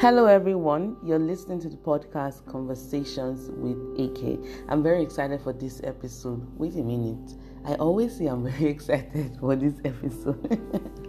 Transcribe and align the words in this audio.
Hello, 0.00 0.24
everyone. 0.24 0.96
You're 1.04 1.18
listening 1.18 1.60
to 1.60 1.68
the 1.68 1.76
podcast 1.76 2.46
Conversations 2.46 3.50
with 3.50 3.76
AK. 4.00 4.40
I'm 4.70 4.82
very 4.82 5.02
excited 5.02 5.42
for 5.42 5.52
this 5.52 5.82
episode. 5.84 6.40
Wait 6.58 6.72
a 6.76 6.82
minute. 6.82 7.34
I 7.66 7.74
always 7.74 8.16
say 8.16 8.24
I'm 8.24 8.42
very 8.50 8.70
excited 8.70 9.36
for 9.38 9.54
this 9.56 9.74
episode. 9.84 10.58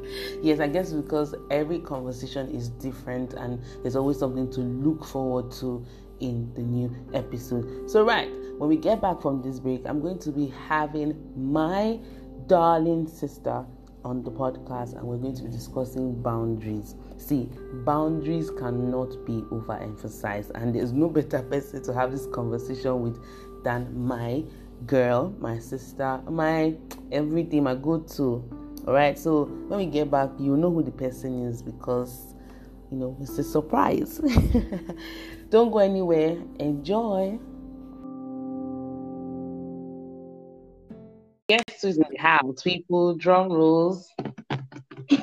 yes, 0.43 0.59
I 0.59 0.67
guess 0.67 0.91
because 0.91 1.33
every 1.49 1.79
conversation 1.79 2.49
is 2.49 2.67
different 2.67 3.31
and 3.35 3.63
there's 3.81 3.95
always 3.95 4.19
something 4.19 4.51
to 4.51 4.59
look 4.59 5.05
forward 5.05 5.53
to 5.61 5.85
in 6.19 6.53
the 6.53 6.61
new 6.61 6.93
episode. 7.13 7.89
So, 7.89 8.03
right, 8.03 8.29
when 8.57 8.67
we 8.67 8.75
get 8.75 9.01
back 9.01 9.21
from 9.21 9.41
this 9.41 9.61
break, 9.61 9.87
I'm 9.87 10.01
going 10.01 10.19
to 10.19 10.31
be 10.33 10.47
having 10.67 11.15
my 11.37 11.97
darling 12.47 13.07
sister 13.07 13.65
on 14.03 14.23
the 14.23 14.31
podcast 14.31 14.95
and 14.95 15.03
we're 15.03 15.17
going 15.17 15.35
to 15.35 15.43
be 15.43 15.51
discussing 15.51 16.21
boundaries. 16.21 16.95
See, 17.17 17.49
boundaries 17.85 18.49
cannot 18.49 19.25
be 19.25 19.41
overemphasized, 19.51 20.51
and 20.55 20.73
there's 20.73 20.91
no 20.91 21.09
better 21.09 21.41
person 21.43 21.83
to 21.83 21.93
have 21.93 22.11
this 22.11 22.25
conversation 22.27 23.01
with 23.01 23.19
than 23.63 24.05
my 24.05 24.43
girl, 24.87 25.35
my 25.39 25.59
sister, 25.59 26.21
my 26.29 26.75
everything, 27.11 27.63
my 27.63 27.75
go 27.75 27.99
to. 27.99 28.43
All 28.87 28.93
right, 28.93 29.17
so 29.17 29.45
when 29.67 29.77
we 29.77 29.85
get 29.85 30.09
back, 30.09 30.29
you 30.39 30.57
know 30.57 30.71
who 30.71 30.81
the 30.81 30.91
person 30.91 31.45
is 31.47 31.61
because 31.61 32.33
you 32.91 32.97
know 32.97 33.15
it's 33.21 33.37
a 33.37 33.43
surprise. 33.43 34.19
Don't 35.49 35.71
go 35.71 35.79
anywhere, 35.79 36.37
enjoy. 36.59 37.37
Guess 41.51 41.81
who's 41.81 41.97
in 41.97 42.05
the 42.09 42.17
house? 42.17 42.61
People, 42.63 43.15
drum 43.15 43.51
rolls. 43.51 44.07
I'm 45.11 45.19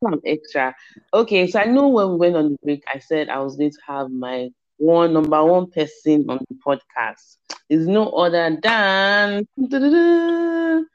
some 0.00 0.20
extra. 0.24 0.76
Okay, 1.12 1.48
so 1.48 1.58
I 1.58 1.64
know 1.64 1.88
when 1.88 2.10
we 2.10 2.16
went 2.18 2.36
on 2.36 2.52
the 2.52 2.58
break, 2.62 2.84
I 2.86 3.00
said 3.00 3.28
I 3.28 3.40
was 3.40 3.56
going 3.56 3.72
to 3.72 3.78
have 3.88 4.08
my 4.12 4.50
one 4.76 5.12
number 5.12 5.44
one 5.44 5.72
person 5.72 6.24
on 6.28 6.38
the 6.48 6.54
podcast. 6.64 7.38
Is 7.68 7.88
no 7.88 8.10
other 8.10 8.56
than 8.62 9.48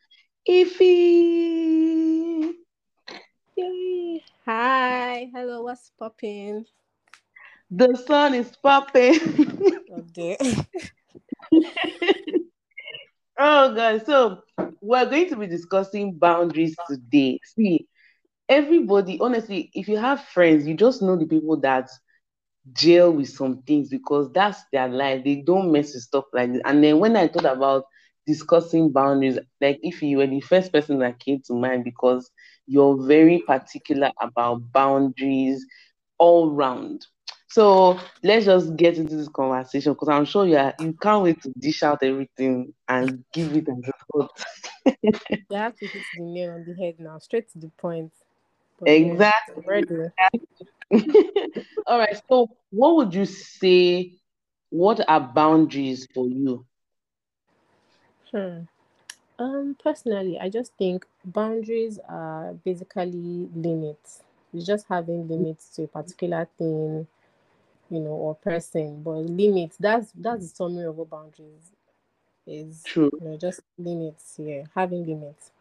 Ify. 0.47 2.53
Yay. 3.57 4.23
Hi, 4.45 5.29
hello, 5.35 5.63
what's 5.63 5.91
popping? 5.99 6.65
The 7.71 7.93
sun 8.07 8.35
is 8.35 8.55
popping. 8.63 9.19
Okay. 9.91 10.37
oh 13.39 13.73
god, 13.75 14.05
so 14.05 14.41
we're 14.81 15.05
going 15.09 15.29
to 15.29 15.35
be 15.37 15.47
discussing 15.47 16.17
boundaries 16.17 16.75
today. 16.87 17.39
See, 17.55 17.87
everybody, 18.49 19.19
honestly, 19.21 19.71
if 19.73 19.87
you 19.87 19.97
have 19.97 20.21
friends, 20.21 20.67
you 20.67 20.75
just 20.75 21.01
know 21.01 21.17
the 21.17 21.25
people 21.27 21.59
that 21.61 21.89
deal 22.73 23.11
with 23.11 23.29
some 23.29 23.61
things 23.63 23.89
because 23.89 24.31
that's 24.33 24.63
their 24.71 24.87
life. 24.89 25.23
They 25.23 25.37
don't 25.45 25.71
mess 25.71 25.93
with 25.93 26.03
stuff 26.03 26.25
like 26.33 26.53
this. 26.53 26.61
And 26.65 26.83
then 26.83 26.99
when 26.99 27.15
I 27.17 27.27
thought 27.27 27.45
about 27.45 27.85
discussing 28.27 28.91
boundaries, 28.91 29.39
like 29.61 29.79
if 29.83 30.01
you 30.01 30.17
were 30.19 30.27
the 30.27 30.41
first 30.41 30.71
person 30.73 30.99
that 30.99 31.19
came 31.19 31.41
to 31.47 31.53
mind 31.53 31.83
because 31.85 32.31
you're 32.67 33.05
very 33.07 33.43
particular 33.47 34.11
about 34.21 34.71
boundaries 34.73 35.65
all 36.19 36.51
round. 36.51 37.05
So 37.55 37.97
let's 38.21 38.45
just 38.45 38.75
get 38.75 38.97
into 38.97 39.15
this 39.15 39.29
conversation 39.29 39.93
because 39.93 40.09
I'm 40.09 40.25
sure 40.25 40.45
you 40.45 40.57
are 40.57 40.73
you 40.77 40.91
can't 40.91 41.23
wait 41.23 41.41
to 41.43 41.51
dish 41.57 41.83
out 41.83 42.03
everything 42.03 42.73
and 42.89 43.23
give 43.31 43.55
it 43.55 43.69
as 43.69 43.77
a 44.15 44.27
you 45.49 45.57
have 45.57 45.77
to 45.79 45.87
hit 45.87 46.03
the 46.13 46.21
nail 46.21 46.51
on 46.51 46.65
the 46.65 46.73
head 46.73 46.99
now, 46.99 47.17
straight 47.19 47.49
to 47.53 47.59
the 47.59 47.69
point. 47.77 48.11
But 48.77 48.89
exactly. 48.89 49.85
All 51.87 51.99
right. 51.99 52.19
So, 52.29 52.49
what 52.71 52.95
would 52.97 53.13
you 53.13 53.25
say? 53.25 54.11
What 54.69 54.99
are 55.07 55.21
boundaries 55.21 56.07
for 56.13 56.27
you? 56.27 56.65
Hmm. 58.31 58.63
Um, 59.39 59.75
personally, 59.81 60.39
I 60.39 60.49
just 60.49 60.73
think 60.77 61.05
boundaries 61.25 61.99
are 62.07 62.53
basically 62.65 63.49
limits. 63.55 64.23
It's 64.53 64.65
just 64.65 64.87
having 64.89 65.27
limits 65.27 65.69
to 65.75 65.83
a 65.83 65.87
particular 65.87 66.47
thing, 66.57 67.07
you 67.89 67.99
know, 67.99 68.11
or 68.11 68.35
person. 68.35 69.01
But 69.03 69.17
limits, 69.29 69.77
that's 69.77 70.11
that's 70.13 70.41
the 70.49 70.55
summary 70.55 70.85
of 70.85 70.97
what 70.97 71.09
boundaries 71.09 71.71
is. 72.47 72.85
True. 72.85 73.11
You 73.19 73.29
know, 73.29 73.37
just 73.37 73.61
limits, 73.77 74.37
yeah, 74.39 74.63
having 74.75 75.05
limits. 75.05 75.51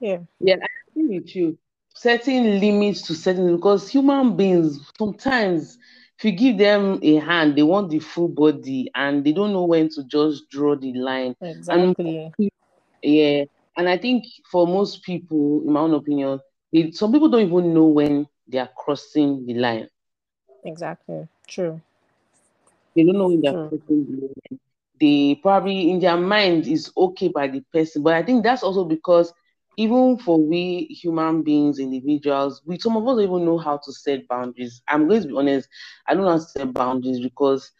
Yeah. 0.00 0.20
Yeah, 0.40 0.56
I 0.62 0.66
agree 0.90 1.18
with 1.18 1.34
you. 1.36 1.58
Setting 1.94 2.60
limits 2.60 3.02
to 3.02 3.14
certain 3.14 3.54
because 3.56 3.88
human 3.88 4.36
beings 4.36 4.90
sometimes 4.98 5.78
if 6.18 6.24
you 6.24 6.32
give 6.32 6.58
them 6.58 6.98
a 7.02 7.16
hand, 7.16 7.56
they 7.56 7.62
want 7.62 7.90
the 7.90 7.98
full 8.00 8.28
body 8.28 8.90
and 8.94 9.24
they 9.24 9.32
don't 9.32 9.52
know 9.52 9.64
when 9.64 9.88
to 9.90 10.04
just 10.04 10.48
draw 10.50 10.76
the 10.76 10.92
line. 10.94 11.34
Exactly. 11.40 12.32
And, 12.38 12.50
yeah. 13.02 13.44
And 13.76 13.88
I 13.88 13.98
think 13.98 14.24
for 14.50 14.66
most 14.66 15.02
people, 15.02 15.62
in 15.66 15.72
my 15.72 15.80
own 15.80 15.94
opinion, 15.94 16.40
they, 16.72 16.90
some 16.92 17.12
people 17.12 17.28
don't 17.28 17.46
even 17.46 17.74
know 17.74 17.86
when 17.86 18.26
they 18.46 18.58
are 18.58 18.70
crossing 18.76 19.44
the 19.46 19.54
line. 19.54 19.88
Exactly. 20.64 21.28
True. 21.46 21.80
They 22.94 23.04
don't 23.04 23.16
know 23.18 23.28
when 23.28 23.40
they 23.42 23.48
are 23.48 23.56
True. 23.56 23.68
crossing 23.68 24.06
the 24.06 24.20
line. 24.22 24.60
They 25.00 25.38
probably 25.42 25.90
in 25.90 26.00
their 26.00 26.16
mind 26.16 26.66
is 26.66 26.90
okay 26.96 27.28
by 27.28 27.48
the 27.48 27.60
person. 27.72 28.02
But 28.02 28.14
I 28.14 28.22
think 28.22 28.42
that's 28.44 28.62
also 28.62 28.84
because 28.84 29.32
even 29.76 30.18
for 30.18 30.38
we 30.40 30.86
human 31.02 31.42
beings, 31.42 31.78
individuals, 31.78 32.62
we 32.66 32.78
some 32.78 32.96
of 32.96 33.02
us 33.06 33.16
don't 33.16 33.24
even 33.24 33.44
know 33.44 33.58
how 33.58 33.78
to 33.82 33.92
set 33.92 34.26
boundaries. 34.28 34.82
I'm 34.88 35.08
going 35.08 35.22
to 35.22 35.28
be 35.28 35.36
honest, 35.36 35.68
I 36.08 36.14
don't 36.14 36.24
know 36.24 36.30
how 36.30 36.38
to 36.38 36.42
set 36.44 36.72
boundaries 36.72 37.20
because 37.20 37.70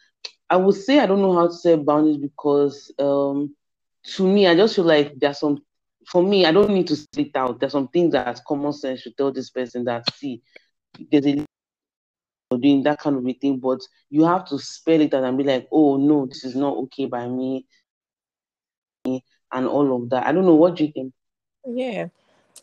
I 0.49 0.57
would 0.57 0.75
say 0.75 0.99
I 0.99 1.05
don't 1.05 1.21
know 1.21 1.33
how 1.33 1.47
to 1.47 1.53
set 1.53 1.85
boundaries 1.85 2.17
because 2.17 2.91
um 2.99 3.55
to 4.15 4.27
me, 4.27 4.47
I 4.47 4.55
just 4.55 4.75
feel 4.75 4.85
like 4.85 5.13
there's 5.19 5.39
some 5.39 5.59
for 6.07 6.23
me, 6.23 6.45
I 6.45 6.51
don't 6.51 6.69
need 6.71 6.87
to 6.87 6.95
split 6.95 7.35
out. 7.35 7.59
There's 7.59 7.71
some 7.71 7.87
things 7.87 8.11
that 8.13 8.41
common 8.47 8.73
sense 8.73 9.01
should 9.01 9.17
tell 9.17 9.31
this 9.31 9.49
person 9.49 9.83
that 9.85 10.03
see, 10.15 10.41
there's 11.11 11.25
a 11.25 11.45
doing 12.57 12.83
that 12.83 12.99
kind 12.99 13.17
of 13.17 13.27
a 13.27 13.33
thing, 13.33 13.59
but 13.59 13.81
you 14.09 14.23
have 14.23 14.45
to 14.45 14.57
spell 14.59 15.01
it 15.01 15.13
out 15.13 15.23
and 15.23 15.37
be 15.37 15.43
like, 15.43 15.67
oh 15.71 15.97
no, 15.97 16.25
this 16.25 16.45
is 16.45 16.55
not 16.55 16.77
okay 16.77 17.05
by 17.05 17.27
me, 17.27 17.65
and 19.05 19.67
all 19.67 19.95
of 19.95 20.09
that. 20.09 20.25
I 20.25 20.31
don't 20.31 20.45
know 20.45 20.55
what 20.55 20.79
you 20.79 20.91
think. 20.91 21.13
Yeah, 21.65 22.07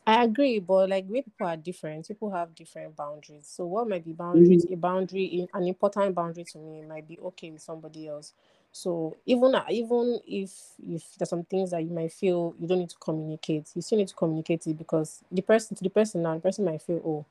I 0.07 0.25
agree, 0.25 0.61
but 0.61 0.89
like 0.89 1.09
way 1.09 1.23
people 1.23 1.47
are 1.47 1.57
different. 1.57 2.09
People 2.09 2.31
have 2.31 2.55
different 2.55 2.97
boundaries. 2.97 3.49
So 3.49 3.67
what 3.67 3.89
might 3.89 4.05
be 4.05 4.13
boundaries, 4.13 4.65
mm-hmm. 4.65 4.75
a 4.75 4.77
boundary, 4.77 5.49
an 5.53 5.67
important 5.67 6.15
boundary 6.15 6.45
to 6.53 6.59
me 6.59 6.83
might 6.83 7.07
be 7.07 7.19
okay 7.19 7.51
with 7.51 7.63
somebody 7.63 8.09
else. 8.09 8.33
So 8.73 9.17
even 9.27 9.55
uh, 9.55 9.65
even 9.71 10.19
if 10.27 10.51
if 10.89 11.15
there's 11.19 11.29
some 11.29 11.45
things 11.45 11.71
that 11.73 11.83
you 11.83 11.91
might 11.91 12.13
feel 12.13 12.55
you 12.59 12.67
don't 12.67 12.79
need 12.79 12.91
to 12.91 12.97
communicate, 12.97 13.71
you 13.75 13.83
still 13.83 13.99
need 13.99 14.09
to 14.09 14.15
communicate 14.15 14.67
it 14.67 14.79
because 14.79 15.23
the 15.31 15.43
person 15.43 15.77
to 15.77 15.85
the 15.85 15.91
person 15.91 16.23
now, 16.23 16.35
the 16.35 16.41
person 16.41 16.65
might 16.65 16.81
feel, 16.81 17.01
oh, 17.05 17.25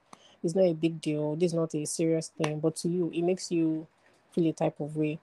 it's 0.43 0.55
not 0.55 0.65
a 0.65 0.73
big 0.73 1.01
deal, 1.01 1.35
this 1.35 1.51
is 1.51 1.53
not 1.55 1.73
a 1.73 1.85
serious 1.85 2.29
thing, 2.29 2.59
but 2.59 2.75
to 2.77 2.89
you, 2.89 3.11
it 3.13 3.23
makes 3.23 3.51
you 3.51 3.87
feel 4.31 4.47
a 4.47 4.53
type 4.53 4.79
of 4.79 4.95
way. 4.95 5.17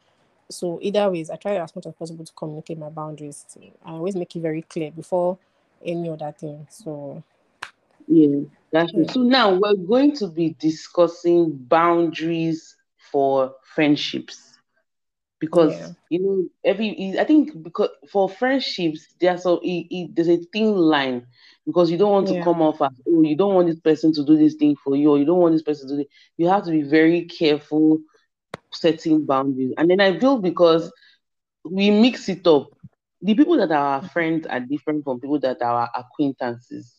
So 0.51 0.79
either 0.83 1.09
ways, 1.11 1.31
I 1.31 1.37
try 1.37 1.57
as 1.57 1.75
much 1.77 1.87
as 1.87 1.95
possible 1.95 2.25
to 2.25 2.33
communicate 2.33 2.79
my 2.79 2.89
boundaries. 2.89 3.45
I 3.85 3.91
always 3.93 4.17
make 4.17 4.35
it 4.35 4.41
very 4.41 4.63
clear 4.63 4.91
before 4.91 5.39
any 5.85 6.09
other 6.11 6.33
thing. 6.33 6.67
So 6.71 7.23
Yeah, 8.09 8.41
that's 8.73 8.93
true. 8.93 9.05
Yeah. 9.05 9.13
So 9.13 9.23
now 9.23 9.55
we're 9.55 9.75
going 9.75 10.15
to 10.17 10.27
be 10.29 10.57
discussing 10.59 11.53
boundaries 11.53 12.77
for 13.13 13.55
friendships 13.75 14.48
because 15.41 15.77
Yeah. 15.77 15.95
you 16.09 16.21
know 16.23 16.45
every 16.65 17.15
I 17.19 17.25
think 17.25 17.51
because 17.63 17.91
for 18.11 18.29
friendships 18.29 19.07
there's 19.21 19.47
a 19.47 19.55
it, 19.63 19.87
it, 19.91 20.11
there's 20.15 20.29
a 20.29 20.39
thin 20.53 20.75
line 20.75 21.27
because 21.67 21.91
you 21.91 21.99
don't 21.99 22.13
want 22.13 22.29
to 22.29 22.37
come 22.37 22.61
off 22.63 22.81
as 22.83 22.91
oh 23.09 23.23
you 23.23 23.37
don't 23.37 23.55
want 23.55 23.69
this 23.69 23.81
person 23.81 24.13
to 24.15 24.25
do 24.25 24.37
this 24.37 24.55
thing 24.55 24.77
for 24.83 24.97
you 24.97 25.11
or 25.11 25.19
you 25.19 25.25
don't 25.25 25.41
want 25.41 25.55
this 25.55 25.63
person 25.63 25.89
to 25.89 25.97
do 25.97 26.01
it. 26.03 26.09
You 26.37 26.49
have 26.49 26.65
to 26.65 26.71
be 26.71 26.83
very 26.83 27.25
careful 27.27 27.99
setting 28.73 29.25
boundaries. 29.27 29.73
And 29.79 29.91
then 29.91 30.01
I 30.01 30.19
feel 30.19 30.39
because 30.41 30.93
we 31.65 31.91
mix 31.91 32.29
it 32.29 32.47
up. 32.47 32.69
The 33.23 33.35
people 33.35 33.57
that 33.59 33.71
are 33.71 33.97
our 33.97 34.03
friends 34.03 34.47
are 34.47 34.61
different 34.61 35.05
from 35.05 35.21
people 35.21 35.41
that 35.41 35.63
are 35.63 35.89
acquaintances. 35.95 36.98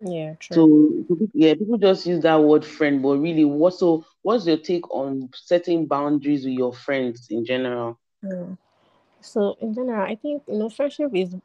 Yeah, 0.00 0.34
true. 0.38 0.68
So, 0.68 1.04
yeah, 1.34 1.54
people 1.54 1.78
just 1.78 2.06
use 2.06 2.22
that 2.22 2.42
word 2.42 2.64
friend, 2.64 3.02
but 3.02 3.18
really, 3.18 3.44
what 3.44 3.74
so 3.74 4.04
what's 4.22 4.46
your 4.46 4.56
take 4.58 4.90
on 4.94 5.28
setting 5.34 5.86
boundaries 5.86 6.44
with 6.44 6.54
your 6.54 6.72
friends 6.72 7.26
in 7.30 7.44
general? 7.44 7.98
Yeah. 8.22 8.54
So 9.20 9.56
in 9.60 9.74
general, 9.74 10.02
I 10.02 10.16
think 10.16 10.42
you 10.48 10.58
know 10.58 10.68
friendship 10.70 11.10
is 11.14 11.36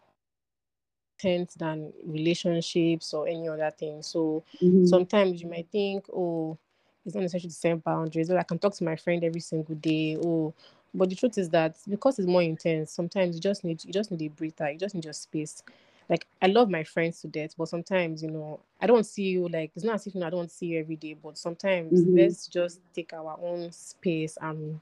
intense 1.19 1.55
than 1.55 1.93
relationships 2.05 3.13
or 3.13 3.27
any 3.27 3.47
other 3.47 3.71
thing. 3.71 4.01
So 4.01 4.43
Mhm. 4.61 4.87
sometimes 4.87 5.41
you 5.41 5.49
might 5.49 5.67
think, 5.71 6.05
oh, 6.13 6.57
it's 7.05 7.15
not 7.15 7.21
necessary 7.21 7.49
to 7.49 7.51
set 7.51 7.83
boundaries. 7.83 8.29
Or 8.31 8.37
I 8.39 8.43
can 8.43 8.59
talk 8.59 8.73
to 8.75 8.83
my 8.83 8.95
friend 8.95 9.23
every 9.23 9.41
single 9.41 9.75
day. 9.75 10.17
Oh, 10.23 10.53
but 10.93 11.09
the 11.09 11.15
truth 11.15 11.37
is 11.37 11.49
that 11.49 11.75
because 11.89 12.19
it's 12.19 12.27
more 12.27 12.41
intense, 12.43 12.91
sometimes 12.91 13.35
you 13.35 13.41
just 13.41 13.63
need 13.63 13.83
you 13.85 13.91
just 13.91 14.11
need 14.11 14.21
a 14.21 14.27
breather. 14.29 14.71
You 14.71 14.77
just 14.79 14.95
need 14.95 15.05
your 15.05 15.13
space. 15.13 15.63
Like 16.09 16.27
I 16.41 16.47
love 16.47 16.69
my 16.69 16.83
friends 16.83 17.21
to 17.21 17.27
death, 17.27 17.55
but 17.57 17.69
sometimes 17.69 18.21
you 18.21 18.29
know 18.29 18.59
I 18.81 18.87
don't 18.87 19.05
see 19.05 19.23
you 19.23 19.47
like 19.47 19.71
it's 19.75 19.85
not 19.85 19.95
as 19.95 20.07
if 20.07 20.15
you 20.15 20.21
know, 20.21 20.27
I 20.27 20.31
don't 20.31 20.51
see 20.51 20.67
you 20.67 20.79
every 20.79 20.95
day, 20.95 21.15
but 21.21 21.37
sometimes 21.37 22.01
mm-hmm. 22.01 22.17
let's 22.17 22.47
just 22.47 22.81
take 22.93 23.13
our 23.13 23.37
own 23.41 23.71
space 23.71 24.37
and 24.41 24.79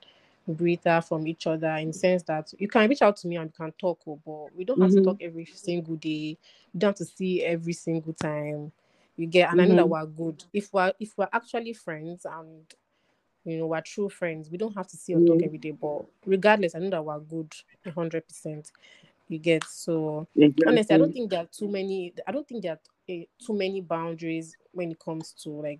breathe 0.47 0.85
out 0.87 1.07
from 1.07 1.27
each 1.27 1.47
other 1.47 1.69
in 1.75 1.87
the 1.87 1.93
sense 1.93 2.23
that 2.23 2.53
you 2.57 2.67
can 2.67 2.89
reach 2.89 3.01
out 3.01 3.15
to 3.17 3.27
me 3.27 3.37
and 3.37 3.51
we 3.51 3.65
can 3.65 3.71
talk, 3.73 3.99
oh, 4.07 4.19
but 4.25 4.55
we 4.55 4.65
don't 4.65 4.81
have 4.81 4.91
mm-hmm. 4.91 4.99
to 4.99 5.05
talk 5.05 5.17
every 5.21 5.45
single 5.45 5.95
day. 5.95 6.37
We 6.73 6.79
don't 6.79 6.89
have 6.89 6.95
to 6.97 7.05
see 7.05 7.43
every 7.43 7.73
single 7.73 8.13
time. 8.13 8.71
You 9.17 9.27
get, 9.27 9.51
and 9.51 9.59
mm-hmm. 9.59 9.71
I 9.71 9.75
know 9.75 9.75
that 9.75 9.89
mm-hmm. 9.89 10.21
we're 10.23 10.31
good. 10.31 10.43
If 10.53 10.73
we're 10.73 10.93
if 10.99 11.17
we're 11.17 11.29
actually 11.31 11.73
friends 11.73 12.25
and 12.25 12.63
you 13.45 13.57
know 13.57 13.67
we're 13.67 13.81
true 13.81 14.09
friends, 14.09 14.49
we 14.49 14.57
don't 14.57 14.75
have 14.75 14.87
to 14.87 14.97
see 14.97 15.13
or 15.13 15.25
talk 15.25 15.41
every 15.43 15.57
day. 15.57 15.71
But 15.71 16.05
regardless, 16.25 16.75
I 16.75 16.79
know 16.79 16.89
that 16.89 17.05
we're 17.05 17.19
good, 17.19 17.53
hundred 17.93 18.27
percent. 18.27 18.71
You 19.31 19.39
get 19.39 19.63
so 19.63 20.27
exactly. 20.35 20.67
honestly, 20.67 20.95
I 20.95 20.97
don't 20.97 21.13
think 21.13 21.29
there 21.29 21.39
are 21.39 21.49
too 21.51 21.69
many. 21.69 22.13
I 22.27 22.31
don't 22.33 22.47
think 22.47 22.63
there 22.63 22.73
are 22.73 22.79
uh, 23.09 23.23
too 23.45 23.53
many 23.53 23.79
boundaries 23.79 24.57
when 24.73 24.91
it 24.91 24.99
comes 24.99 25.31
to 25.43 25.49
like 25.49 25.79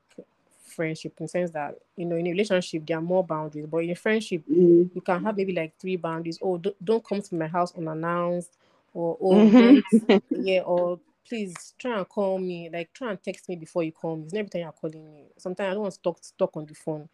friendship 0.65 1.13
in 1.19 1.25
the 1.25 1.27
sense 1.27 1.51
that 1.51 1.75
you 1.98 2.06
know 2.06 2.15
in 2.15 2.27
a 2.27 2.31
relationship 2.31 2.86
there 2.88 2.98
are 2.98 3.01
more 3.01 3.25
boundaries 3.25 3.68
but 3.69 3.80
in 3.80 3.89
a 3.89 3.95
friendship 3.95 4.42
mm. 4.50 4.89
you 4.95 5.01
can 5.01 5.21
have 5.21 5.36
maybe 5.36 5.53
like 5.53 5.74
three 5.77 5.98
boundaries 5.98 6.39
oh 6.42 6.57
don't, 6.57 6.86
don't 6.86 7.06
come 7.06 7.21
to 7.21 7.36
my 7.36 7.48
house 7.48 7.74
unannounced 7.75 8.57
or 8.94 9.18
oh 9.19 9.33
mm-hmm. 9.33 10.18
yeah 10.45 10.62
or 10.62 10.98
please 11.27 11.74
try 11.77 11.98
and 11.98 12.07
call 12.07 12.39
me 12.39 12.69
like 12.71 12.92
try 12.94 13.09
and 13.09 13.21
text 13.21 13.50
me 13.50 13.57
before 13.57 13.83
you 13.83 13.92
call 13.92 14.15
me 14.15 14.24
it's 14.24 14.33
not 14.33 14.39
every 14.39 14.50
time 14.50 14.62
you're 14.62 14.71
calling 14.71 15.06
me 15.06 15.25
sometimes 15.38 15.71
i 15.71 15.74
don't 15.74 15.83
want 15.83 15.94
to 15.94 16.01
talk 16.01 16.19
talk 16.38 16.56
on 16.56 16.65
the 16.65 16.74
phone 16.74 17.09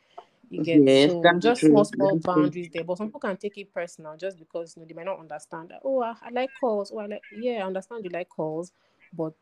you 0.49 0.63
get 0.63 0.81
yes, 0.81 1.11
so 1.11 1.31
just 1.39 1.61
true. 1.61 1.69
small 1.69 1.85
small 1.85 2.13
that's 2.13 2.25
boundaries 2.25 2.67
true. 2.67 2.71
there 2.73 2.83
but 2.83 2.97
some 2.97 3.07
people 3.07 3.19
can 3.19 3.37
take 3.37 3.57
it 3.57 3.73
personal 3.73 4.15
just 4.17 4.37
because 4.39 4.75
you 4.75 4.81
know 4.81 4.87
they 4.87 4.93
might 4.93 5.05
not 5.05 5.19
understand 5.19 5.69
that 5.69 5.79
oh 5.83 6.01
I, 6.01 6.15
I 6.21 6.29
like 6.31 6.51
calls 6.59 6.91
oh 6.93 6.99
I 6.99 7.07
like 7.07 7.21
yeah 7.31 7.63
I 7.63 7.67
understand 7.67 8.03
you 8.03 8.09
like 8.09 8.29
calls 8.29 8.71
but 9.13 9.33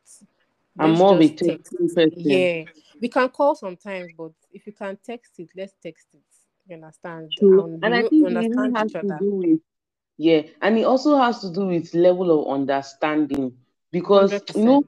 I'm 0.78 0.92
more 0.92 1.14
of 1.14 1.20
a 1.20 1.28
texting. 1.28 2.12
Yeah, 2.16 2.64
we 3.00 3.08
can 3.08 3.28
call 3.28 3.54
sometimes, 3.54 4.12
but 4.16 4.32
if 4.52 4.66
you 4.66 4.72
can 4.72 4.98
text 5.04 5.32
it, 5.38 5.48
let's 5.56 5.74
text 5.82 6.08
it. 6.12 6.20
You 6.68 6.76
understand? 6.76 7.30
And, 7.40 7.84
and 7.84 7.94
I 7.94 8.02
think 8.02 8.28
it 8.30 8.76
has 8.76 8.92
to 8.92 9.16
do 9.18 9.30
with 9.30 9.60
yeah, 10.18 10.42
and 10.62 10.78
it 10.78 10.84
also 10.84 11.16
has 11.18 11.40
to 11.40 11.52
do 11.52 11.66
with 11.66 11.94
level 11.94 12.40
of 12.42 12.54
understanding 12.54 13.52
because 13.92 14.32
100%. 14.32 14.56
you 14.56 14.64
know, 14.64 14.84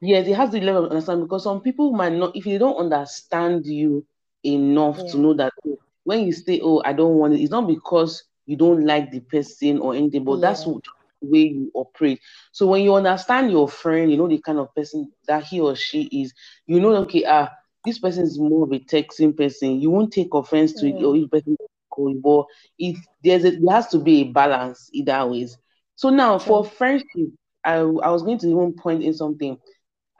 yes, 0.00 0.26
it 0.26 0.34
has 0.34 0.50
the 0.50 0.60
level 0.60 0.84
of 0.84 0.90
understanding 0.90 1.24
because 1.24 1.44
some 1.44 1.60
people 1.60 1.92
might 1.92 2.12
not 2.12 2.34
if 2.36 2.44
they 2.44 2.58
don't 2.58 2.76
understand 2.76 3.64
you 3.66 4.04
enough 4.46 4.98
yeah. 4.98 5.12
to 5.12 5.18
know 5.18 5.34
that 5.34 5.52
oh, 5.66 5.78
when 6.04 6.26
you 6.26 6.32
say, 6.32 6.60
"Oh, 6.62 6.82
I 6.84 6.92
don't 6.92 7.16
want 7.16 7.34
it," 7.34 7.40
it's 7.40 7.50
not 7.50 7.66
because 7.66 8.24
you 8.46 8.56
don't 8.56 8.86
like 8.86 9.10
the 9.10 9.20
person 9.20 9.78
or 9.78 9.94
anything, 9.94 10.24
but 10.24 10.36
yeah. 10.36 10.42
that's 10.42 10.66
what 10.66 10.82
the 11.20 11.28
way 11.28 11.48
you 11.48 11.70
operate. 11.74 12.20
So 12.52 12.66
when 12.66 12.82
you 12.82 12.94
understand 12.94 13.50
your 13.50 13.68
friend, 13.68 14.10
you 14.10 14.16
know 14.16 14.28
the 14.28 14.38
kind 14.38 14.58
of 14.58 14.74
person 14.74 15.10
that 15.26 15.44
he 15.44 15.60
or 15.60 15.74
she 15.74 16.02
is, 16.04 16.32
you 16.66 16.80
know, 16.80 16.94
okay, 16.96 17.24
ah, 17.26 17.50
this 17.84 17.98
person 17.98 18.24
is 18.24 18.38
more 18.38 18.64
of 18.64 18.72
a 18.72 18.78
texting 18.78 19.36
person. 19.36 19.80
You 19.80 19.90
won't 19.90 20.12
take 20.12 20.32
offense 20.32 20.72
to 20.74 20.86
mm. 20.86 20.98
it, 20.98 21.04
or 21.04 21.14
this 21.14 21.28
person 21.28 21.56
but 21.98 22.46
it 22.78 22.96
there's 23.22 23.44
a, 23.44 23.50
there 23.52 23.74
has 23.74 23.88
to 23.88 23.98
be 23.98 24.20
a 24.22 24.24
balance 24.24 24.90
either 24.92 25.26
ways. 25.26 25.56
So 25.96 26.10
now 26.10 26.38
for 26.38 26.64
friendship, 26.64 27.30
I, 27.64 27.76
I 27.76 28.10
was 28.10 28.22
going 28.22 28.38
to 28.38 28.46
even 28.48 28.74
point 28.74 29.02
in 29.02 29.14
something. 29.14 29.58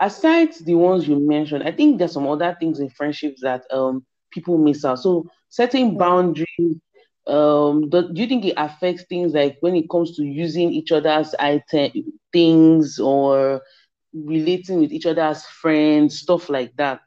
Aside 0.01 0.53
the 0.65 0.75
ones 0.75 1.09
you 1.09 1.19
mentioned, 1.19 1.65
I 1.65 1.73
think 1.73 1.99
there's 1.99 2.13
some 2.13 2.27
other 2.27 2.57
things 2.59 2.81
in 2.81 2.91
friendships 2.91 3.43
that 3.43 3.65
um 3.71 4.05
people 4.31 4.59
miss 4.59 4.85
out. 4.85 5.01
So 5.01 5.31
setting 5.49 5.97
boundaries, 5.97 6.81
um 7.27 7.89
do, 7.89 8.13
do, 8.13 8.21
you 8.21 8.29
think 8.29 8.45
it 8.45 8.55
affects 8.57 9.03
things 9.05 9.35
like 9.35 9.57
when 9.61 9.75
it 9.75 9.91
comes 9.91 10.17
to 10.17 10.25
using 10.25 10.71
each 10.71 10.93
other's 10.93 11.35
item 11.41 11.91
things 12.33 13.01
or 13.01 13.61
relating 14.13 14.81
with 14.81 14.93
each 14.93 15.07
other 15.07 15.23
as 15.23 15.45
friends 15.47 16.21
stuff 16.21 16.49
like 16.49 16.75
that 16.77 17.01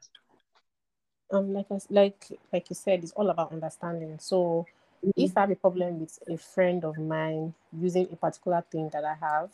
um 1.30 1.54
like 1.54 1.66
I, 1.70 1.78
like 1.88 2.26
like 2.52 2.68
you 2.68 2.76
said 2.76 3.02
it's 3.02 3.12
all 3.12 3.30
about 3.30 3.52
understanding 3.52 4.18
so 4.20 4.66
mm-hmm. 5.04 5.22
if 5.22 5.36
i 5.38 5.40
have 5.40 5.50
a 5.50 5.56
problem 5.56 6.00
with 6.00 6.18
a 6.28 6.36
friend 6.36 6.84
of 6.84 6.98
mine 6.98 7.54
using 7.80 8.06
a 8.12 8.16
particular 8.16 8.62
thing 8.70 8.90
that 8.90 9.04
i 9.04 9.14
have 9.14 9.48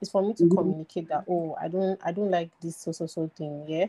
it's 0.00 0.10
for 0.10 0.22
me 0.22 0.34
to 0.34 0.44
mm-hmm. 0.44 0.56
communicate 0.56 1.08
that 1.08 1.24
oh 1.28 1.56
i 1.60 1.66
don't 1.66 1.98
i 2.04 2.12
don't 2.12 2.30
like 2.30 2.50
this 2.60 2.76
so 2.76 2.92
so 2.92 3.06
so 3.06 3.28
thing 3.36 3.64
yeah 3.66 3.86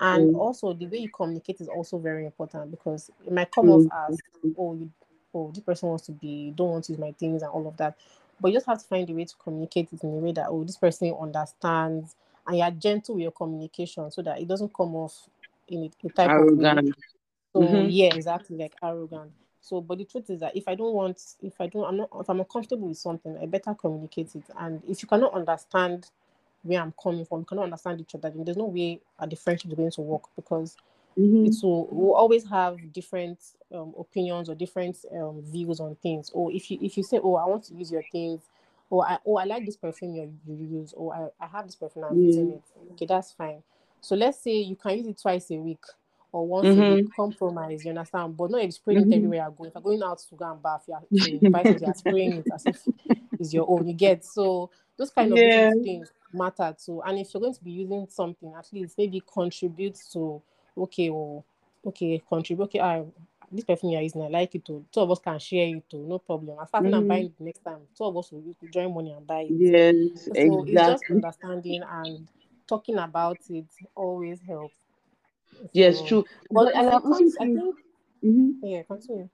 and 0.00 0.30
mm-hmm. 0.30 0.40
also 0.40 0.72
the 0.72 0.86
way 0.86 0.98
you 0.98 1.08
communicate 1.08 1.60
is 1.60 1.68
also 1.68 1.98
very 1.98 2.24
important 2.24 2.70
because 2.70 3.10
it 3.26 3.32
might 3.32 3.50
come 3.50 3.70
off 3.70 3.82
mm-hmm. 3.82 4.12
as 4.12 4.18
oh 4.58 4.74
you 4.74 4.90
oh, 5.36 5.50
this 5.52 5.62
person 5.62 5.88
wants 5.88 6.06
to 6.06 6.12
be, 6.12 6.52
don't 6.56 6.70
want 6.70 6.84
to 6.84 6.92
use 6.92 6.98
my 6.98 7.12
things 7.12 7.42
and 7.42 7.50
all 7.50 7.66
of 7.68 7.76
that. 7.76 7.96
But 8.40 8.48
you 8.48 8.54
just 8.54 8.66
have 8.66 8.78
to 8.78 8.84
find 8.84 9.08
a 9.08 9.12
way 9.12 9.24
to 9.24 9.34
communicate 9.36 9.92
it 9.92 10.02
in 10.02 10.10
a 10.10 10.12
way 10.12 10.32
that, 10.32 10.46
oh, 10.48 10.64
this 10.64 10.76
person 10.76 11.14
understands 11.20 12.16
and 12.46 12.58
you're 12.58 12.70
gentle 12.70 13.14
with 13.14 13.22
your 13.22 13.32
communication 13.32 14.10
so 14.10 14.22
that 14.22 14.40
it 14.40 14.48
doesn't 14.48 14.74
come 14.74 14.94
off 14.94 15.28
in 15.68 15.84
a, 15.84 16.06
a 16.06 16.10
type 16.10 16.30
arrogant. 16.30 16.78
of 16.78 16.84
way. 16.84 16.92
So 17.52 17.60
mm-hmm. 17.62 17.88
yeah, 17.88 18.14
exactly 18.14 18.56
like 18.56 18.74
arrogant. 18.82 19.32
So, 19.60 19.80
but 19.80 19.98
the 19.98 20.04
truth 20.04 20.30
is 20.30 20.40
that 20.40 20.56
if 20.56 20.68
I 20.68 20.74
don't 20.74 20.94
want, 20.94 21.20
if 21.42 21.60
I 21.60 21.66
don't, 21.66 21.84
I'm 21.84 21.96
not, 21.96 22.10
if 22.20 22.30
I'm 22.30 22.38
uncomfortable 22.38 22.88
with 22.88 22.98
something, 22.98 23.36
I 23.40 23.46
better 23.46 23.74
communicate 23.74 24.34
it. 24.36 24.44
And 24.58 24.80
if 24.88 25.02
you 25.02 25.08
cannot 25.08 25.34
understand 25.34 26.08
where 26.66 26.80
I'm 26.80 26.94
coming 27.00 27.24
from, 27.24 27.44
cannot 27.44 27.64
understand 27.64 28.00
each 28.00 28.14
other, 28.14 28.30
then 28.30 28.44
there's 28.44 28.56
no 28.56 28.66
way 28.66 29.00
the 29.28 29.36
friendship 29.36 29.70
is 29.70 29.76
going 29.76 29.90
to 29.90 30.00
work 30.00 30.24
because 30.34 30.76
mm-hmm. 31.18 31.46
it 31.46 31.54
will 31.62 31.88
we'll 31.90 32.14
always 32.14 32.48
have 32.48 32.76
different 32.92 33.38
um, 33.74 33.94
opinions 33.98 34.48
or 34.48 34.54
different 34.54 34.96
um, 35.14 35.42
views 35.42 35.80
on 35.80 35.96
things. 35.96 36.30
Or 36.32 36.52
if 36.52 36.70
you 36.70 36.78
if 36.82 36.96
you 36.96 37.02
say, 37.02 37.20
"Oh, 37.22 37.36
I 37.36 37.46
want 37.46 37.64
to 37.64 37.74
use 37.74 37.90
your 37.90 38.04
things," 38.10 38.42
or 38.90 39.06
"I 39.06 39.18
oh 39.26 39.36
I 39.36 39.44
like 39.44 39.64
this 39.64 39.76
perfume 39.76 40.14
you, 40.14 40.32
you 40.46 40.78
use," 40.80 40.92
or 40.96 41.14
I, 41.14 41.44
"I 41.44 41.48
have 41.48 41.66
this 41.66 41.76
perfume 41.76 42.04
I'm 42.04 42.20
yeah. 42.20 42.26
using 42.26 42.52
it," 42.52 42.62
okay, 42.92 43.06
that's 43.06 43.32
fine. 43.32 43.62
So 44.00 44.14
let's 44.14 44.38
say 44.38 44.56
you 44.58 44.76
can 44.76 44.98
use 44.98 45.06
it 45.06 45.20
twice 45.20 45.50
a 45.50 45.56
week 45.56 45.84
or 46.32 46.46
once 46.46 46.66
mm-hmm. 46.68 46.82
a 46.82 46.94
week. 46.96 47.14
Compromise, 47.14 47.84
you 47.84 47.90
understand? 47.90 48.36
But 48.36 48.50
not 48.50 48.62
if 48.62 48.74
spraying 48.74 49.02
mm-hmm. 49.02 49.12
it 49.12 49.16
everywhere 49.16 49.46
I 49.46 49.50
go. 49.50 49.64
If 49.64 49.76
I'm 49.76 49.82
going 49.82 50.02
out 50.02 50.18
to 50.18 50.34
go 50.34 50.50
and 50.52 50.62
bath, 50.62 50.84
you're, 50.86 51.28
you're 51.40 51.94
spraying 51.94 52.32
it 52.34 52.46
as 52.52 52.66
if 52.66 52.82
it's 53.40 53.54
your 53.54 53.66
own. 53.68 53.88
You 53.88 53.94
get 53.94 54.24
so 54.24 54.70
those 54.96 55.10
kind 55.10 55.32
of 55.32 55.38
yeah. 55.38 55.72
things 55.82 56.10
matter 56.32 56.74
too. 56.84 57.02
And 57.02 57.18
if 57.18 57.32
you're 57.32 57.40
going 57.40 57.54
to 57.54 57.64
be 57.64 57.72
using 57.72 58.06
something, 58.08 58.52
at 58.56 58.72
least 58.72 58.96
maybe 58.98 59.22
contribute 59.32 59.98
to 60.12 60.42
okay, 60.76 61.10
oh, 61.10 61.44
okay, 61.84 62.22
contribute. 62.28 62.64
Okay, 62.64 62.80
I 62.80 63.04
this 63.50 63.64
perfume 63.64 63.92
you're 63.92 64.02
using, 64.02 64.22
I 64.22 64.28
like 64.28 64.54
it 64.54 64.64
too. 64.64 64.84
Two 64.92 65.00
of 65.00 65.10
us 65.10 65.18
can 65.18 65.38
share 65.38 65.68
it 65.68 65.88
too, 65.88 66.04
no 66.06 66.18
problem. 66.18 66.58
As 66.60 66.68
far 66.70 66.84
as 66.84 66.92
mm. 66.92 66.96
I'm 66.96 67.08
buying 67.08 67.26
it 67.26 67.32
next 67.38 67.60
time, 67.60 67.80
two 67.96 68.04
of 68.04 68.16
us 68.16 68.32
will 68.32 68.42
join 68.72 68.92
money 68.92 69.12
and 69.12 69.26
buy 69.26 69.46
it. 69.48 69.52
Yes, 69.52 70.24
so 70.24 70.32
exactly. 70.34 70.72
it's 70.72 70.82
just 70.82 71.04
understanding 71.10 71.82
and 71.88 72.28
talking 72.66 72.98
about 72.98 73.38
it 73.48 73.66
always 73.94 74.40
helps. 74.46 74.74
Yes, 75.72 76.02
true. 76.02 76.24
But, 76.50 76.72
but 76.74 76.76
I, 76.76 76.96
I 76.96 77.00
think, 77.16 77.34
mm-hmm. 78.24 78.50
yeah, 78.62 78.82
continue. 78.82 79.28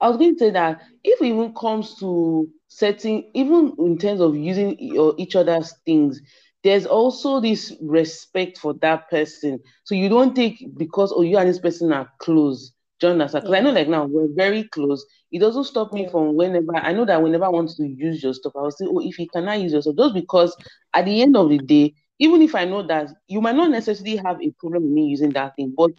I 0.00 0.08
was 0.08 0.16
going 0.16 0.34
to 0.34 0.38
say 0.38 0.50
that 0.50 0.82
if 1.04 1.20
it 1.20 1.26
even 1.26 1.54
comes 1.54 1.96
to 2.00 2.48
setting, 2.68 3.30
even 3.34 3.74
in 3.78 3.98
terms 3.98 4.20
of 4.20 4.36
using 4.36 4.76
your, 4.78 5.14
each 5.18 5.36
other's 5.36 5.74
things, 5.84 6.20
there's 6.64 6.86
also 6.86 7.40
this 7.40 7.74
respect 7.80 8.58
for 8.58 8.74
that 8.74 9.08
person. 9.10 9.60
So 9.84 9.94
you 9.94 10.08
don't 10.08 10.34
take 10.34 10.64
because 10.76 11.12
oh 11.14 11.22
you 11.22 11.38
and 11.38 11.48
this 11.48 11.58
person 11.60 11.92
are 11.92 12.08
close. 12.20 12.72
John 13.00 13.18
Because 13.18 13.34
yeah. 13.44 13.56
I 13.56 13.60
know 13.60 13.70
like 13.70 13.88
now 13.88 14.06
we're 14.06 14.28
very 14.34 14.64
close. 14.64 15.04
It 15.30 15.38
doesn't 15.40 15.64
stop 15.64 15.92
me 15.92 16.02
yeah. 16.02 16.10
from 16.10 16.34
whenever 16.34 16.74
I 16.76 16.92
know 16.92 17.04
that 17.04 17.22
whenever 17.22 17.44
I 17.44 17.48
want 17.48 17.70
to 17.70 17.86
use 17.86 18.22
your 18.22 18.34
stuff, 18.34 18.52
I 18.56 18.62
will 18.62 18.70
say, 18.72 18.86
Oh, 18.88 19.00
if 19.00 19.18
you 19.18 19.28
cannot 19.28 19.60
use 19.60 19.72
your 19.72 19.82
stuff, 19.82 19.96
just 19.96 20.14
because 20.14 20.56
at 20.94 21.04
the 21.04 21.22
end 21.22 21.36
of 21.36 21.48
the 21.48 21.58
day, 21.58 21.94
even 22.18 22.42
if 22.42 22.54
I 22.56 22.64
know 22.64 22.84
that 22.88 23.10
you 23.28 23.40
might 23.40 23.54
not 23.54 23.70
necessarily 23.70 24.16
have 24.16 24.42
a 24.42 24.50
problem 24.58 24.82
with 24.82 24.92
me 24.92 25.06
using 25.06 25.30
that 25.30 25.54
thing, 25.54 25.72
but 25.76 25.92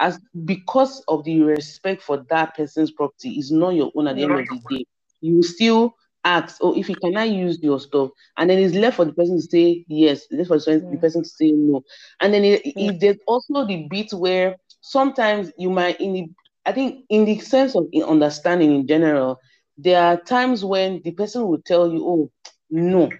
as 0.00 0.20
because 0.44 1.02
of 1.08 1.24
the 1.24 1.40
respect 1.42 2.02
for 2.02 2.24
that 2.30 2.56
person's 2.56 2.92
property 2.92 3.32
is 3.38 3.52
not 3.52 3.70
your 3.70 3.92
own 3.96 4.08
at 4.08 4.16
the 4.16 4.24
end 4.24 4.36
of 4.36 4.48
the 4.48 4.60
day, 4.70 4.84
you 5.22 5.42
still 5.42 5.94
ask, 6.24 6.58
oh, 6.62 6.76
if 6.78 6.88
he 6.88 6.96
cannot 6.96 7.30
use 7.30 7.60
your 7.62 7.80
stuff, 7.80 8.10
and 8.38 8.50
then 8.50 8.58
it's 8.58 8.74
left 8.74 8.96
for 8.96 9.06
the 9.06 9.12
person 9.14 9.36
to 9.36 9.42
say 9.42 9.84
yes, 9.88 10.26
left 10.32 10.48
for 10.48 10.58
the, 10.58 10.86
person 11.00 11.22
to 11.22 11.28
say 11.30 11.52
no, 11.52 11.82
and 12.20 12.34
then 12.34 12.44
it, 12.44 12.62
it, 12.64 13.00
there's 13.00 13.18
also 13.26 13.66
the 13.66 13.86
bit 13.90 14.12
where 14.12 14.56
sometimes 14.82 15.52
you 15.58 15.70
might, 15.70 16.00
in 16.00 16.14
the, 16.14 16.26
I 16.66 16.72
think, 16.72 17.04
in 17.10 17.24
the 17.26 17.38
sense 17.40 17.76
of 17.76 17.86
understanding 18.08 18.74
in 18.74 18.86
general, 18.88 19.38
there 19.78 20.02
are 20.02 20.16
times 20.18 20.64
when 20.64 21.02
the 21.04 21.12
person 21.12 21.46
will 21.48 21.62
tell 21.66 21.92
you, 21.92 22.04
oh, 22.06 22.32
no. 22.70 23.18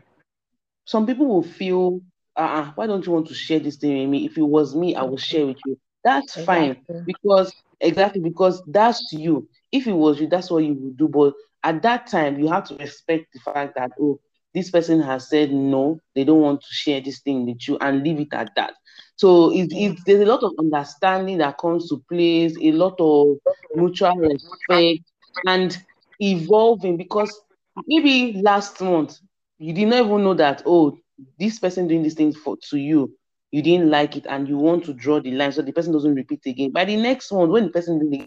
Some 0.87 1.07
people 1.07 1.27
will 1.27 1.43
feel, 1.45 2.01
uh, 2.37 2.73
why 2.75 2.87
don't 2.87 3.07
you 3.07 3.13
want 3.13 3.29
to 3.29 3.35
share 3.35 3.61
this 3.61 3.77
thing 3.77 3.99
with 4.01 4.09
me? 4.11 4.27
If 4.27 4.39
it 4.39 4.43
was 4.43 4.75
me, 4.75 4.97
I 4.97 5.03
will 5.05 5.19
share 5.19 5.47
with 5.47 5.59
you. 5.65 5.79
That's 6.07 6.37
exactly. 6.37 6.45
fine 6.45 6.87
because 7.07 7.55
exactly 7.81 8.23
because 8.23 8.63
that's 8.69 9.13
you. 9.13 9.49
If 9.73 9.89
it 9.89 9.95
was 9.95 10.21
you, 10.21 10.29
that's 10.29 10.51
what 10.51 10.65
you 10.65 10.75
would 10.75 10.99
do. 10.99 11.09
But 11.09 11.35
at 11.65 11.83
that 11.83 12.09
time, 12.09 12.41
you 12.41 12.49
have 12.49 12.67
to 12.71 12.77
respect 12.77 13.35
the 13.35 13.41
fact 13.41 13.75
that, 13.77 13.93
oh, 14.01 14.21
this 14.55 14.71
person 14.71 15.01
has 15.03 15.29
said 15.29 15.53
no, 15.53 16.01
they 16.15 16.25
don't 16.25 16.41
want 16.41 16.61
to 16.61 16.69
share 16.71 17.01
this 17.01 17.21
thing 17.21 17.47
with 17.47 17.69
you 17.69 17.79
and 17.81 18.03
leave 18.05 18.21
it 18.21 18.33
at 18.33 18.51
that. 18.57 18.75
So 19.17 19.53
it, 19.53 19.69
it, 19.73 19.99
there's 20.07 20.21
a 20.21 20.27
lot 20.27 20.43
of 20.45 20.53
understanding 20.59 21.39
that 21.39 21.59
comes 21.59 21.89
to 21.91 22.03
place, 22.11 22.57
a 22.63 22.73
lot 22.73 22.95
of 23.01 23.37
mutual 23.75 24.17
respect 24.17 25.03
and 25.47 25.77
evolving 26.21 26.97
because 26.97 27.41
maybe 27.87 28.41
last 28.43 28.81
month 28.81 29.19
you 29.59 29.73
did 29.75 29.89
not 29.89 30.07
even 30.07 30.25
know 30.25 30.35
that, 30.35 30.63
oh, 30.67 30.99
this 31.39 31.59
person 31.59 31.89
doing 31.89 32.03
these 32.03 32.15
things 32.15 32.37
for 32.37 32.57
to 32.71 32.79
you, 32.79 33.13
you 33.51 33.63
didn't 33.63 33.91
like 33.91 34.17
it 34.17 34.27
and 34.29 34.49
you 34.49 34.57
want 34.57 34.85
to 34.85 34.93
draw 34.93 35.21
the 35.21 35.31
line 35.31 35.53
so 35.53 35.63
the 35.63 35.73
person 35.73 35.93
doesn't 35.93 36.15
repeat 36.15 36.45
again. 36.47 36.73
By 36.73 36.85
the 36.85 36.97
next 36.97 37.31
one, 37.31 37.51
when 37.51 37.65
the 37.65 37.71
person 37.71 37.99
the, 38.11 38.27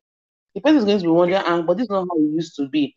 the 0.55 0.61
person 0.61 0.79
is 0.79 0.85
going 0.85 0.99
to 0.99 1.03
be 1.03 1.09
wondering, 1.09 1.41
ah, 1.45 1.61
but 1.61 1.77
this 1.77 1.85
is 1.85 1.89
not 1.89 2.07
how 2.09 2.17
it 2.17 2.33
used 2.33 2.55
to 2.55 2.67
be. 2.67 2.95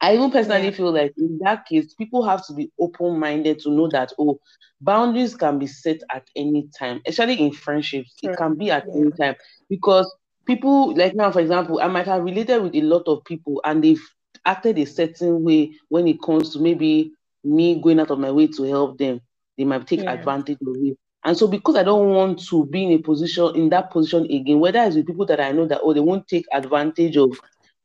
I 0.00 0.14
even 0.14 0.30
personally 0.30 0.66
yeah. 0.66 0.70
feel 0.70 0.92
like 0.92 1.12
in 1.18 1.38
that 1.42 1.66
case, 1.66 1.94
people 1.94 2.24
have 2.24 2.46
to 2.46 2.52
be 2.52 2.70
open 2.78 3.18
minded 3.18 3.58
to 3.60 3.70
know 3.70 3.88
that 3.88 4.12
oh, 4.18 4.38
boundaries 4.80 5.34
can 5.34 5.58
be 5.58 5.66
set 5.66 6.00
at 6.12 6.28
any 6.36 6.68
time, 6.78 7.00
especially 7.06 7.40
in 7.40 7.52
friendships. 7.52 8.14
Sure. 8.22 8.32
It 8.32 8.36
can 8.36 8.54
be 8.54 8.70
at 8.70 8.84
yeah. 8.86 9.00
any 9.00 9.10
time 9.10 9.34
because 9.68 10.10
people, 10.46 10.94
like 10.94 11.14
now, 11.14 11.32
for 11.32 11.40
example, 11.40 11.80
I 11.80 11.88
might 11.88 12.06
have 12.06 12.22
related 12.22 12.62
with 12.62 12.74
a 12.76 12.82
lot 12.82 13.02
of 13.08 13.24
people 13.24 13.60
and 13.64 13.82
they've 13.82 14.02
acted 14.44 14.78
a 14.78 14.86
certain 14.86 15.42
way 15.42 15.72
when 15.88 16.06
it 16.06 16.22
comes 16.22 16.52
to 16.52 16.60
maybe 16.60 17.12
me 17.42 17.80
going 17.80 17.98
out 17.98 18.10
of 18.10 18.20
my 18.20 18.30
way 18.30 18.46
to 18.46 18.62
help 18.64 18.98
them. 18.98 19.20
They 19.56 19.64
might 19.64 19.86
take 19.86 20.02
yeah. 20.02 20.12
advantage 20.12 20.58
of 20.64 20.76
it. 20.76 20.96
And 21.24 21.36
so, 21.36 21.48
because 21.48 21.76
I 21.76 21.82
don't 21.82 22.10
want 22.10 22.46
to 22.48 22.66
be 22.66 22.84
in 22.84 22.92
a 22.92 22.98
position 22.98 23.54
in 23.54 23.68
that 23.70 23.90
position 23.90 24.24
again, 24.24 24.60
whether 24.60 24.82
it's 24.82 24.96
with 24.96 25.06
people 25.06 25.26
that 25.26 25.40
I 25.40 25.52
know 25.52 25.66
that 25.66 25.80
oh 25.82 25.92
they 25.92 26.00
won't 26.00 26.28
take 26.28 26.46
advantage 26.52 27.16
of 27.16 27.38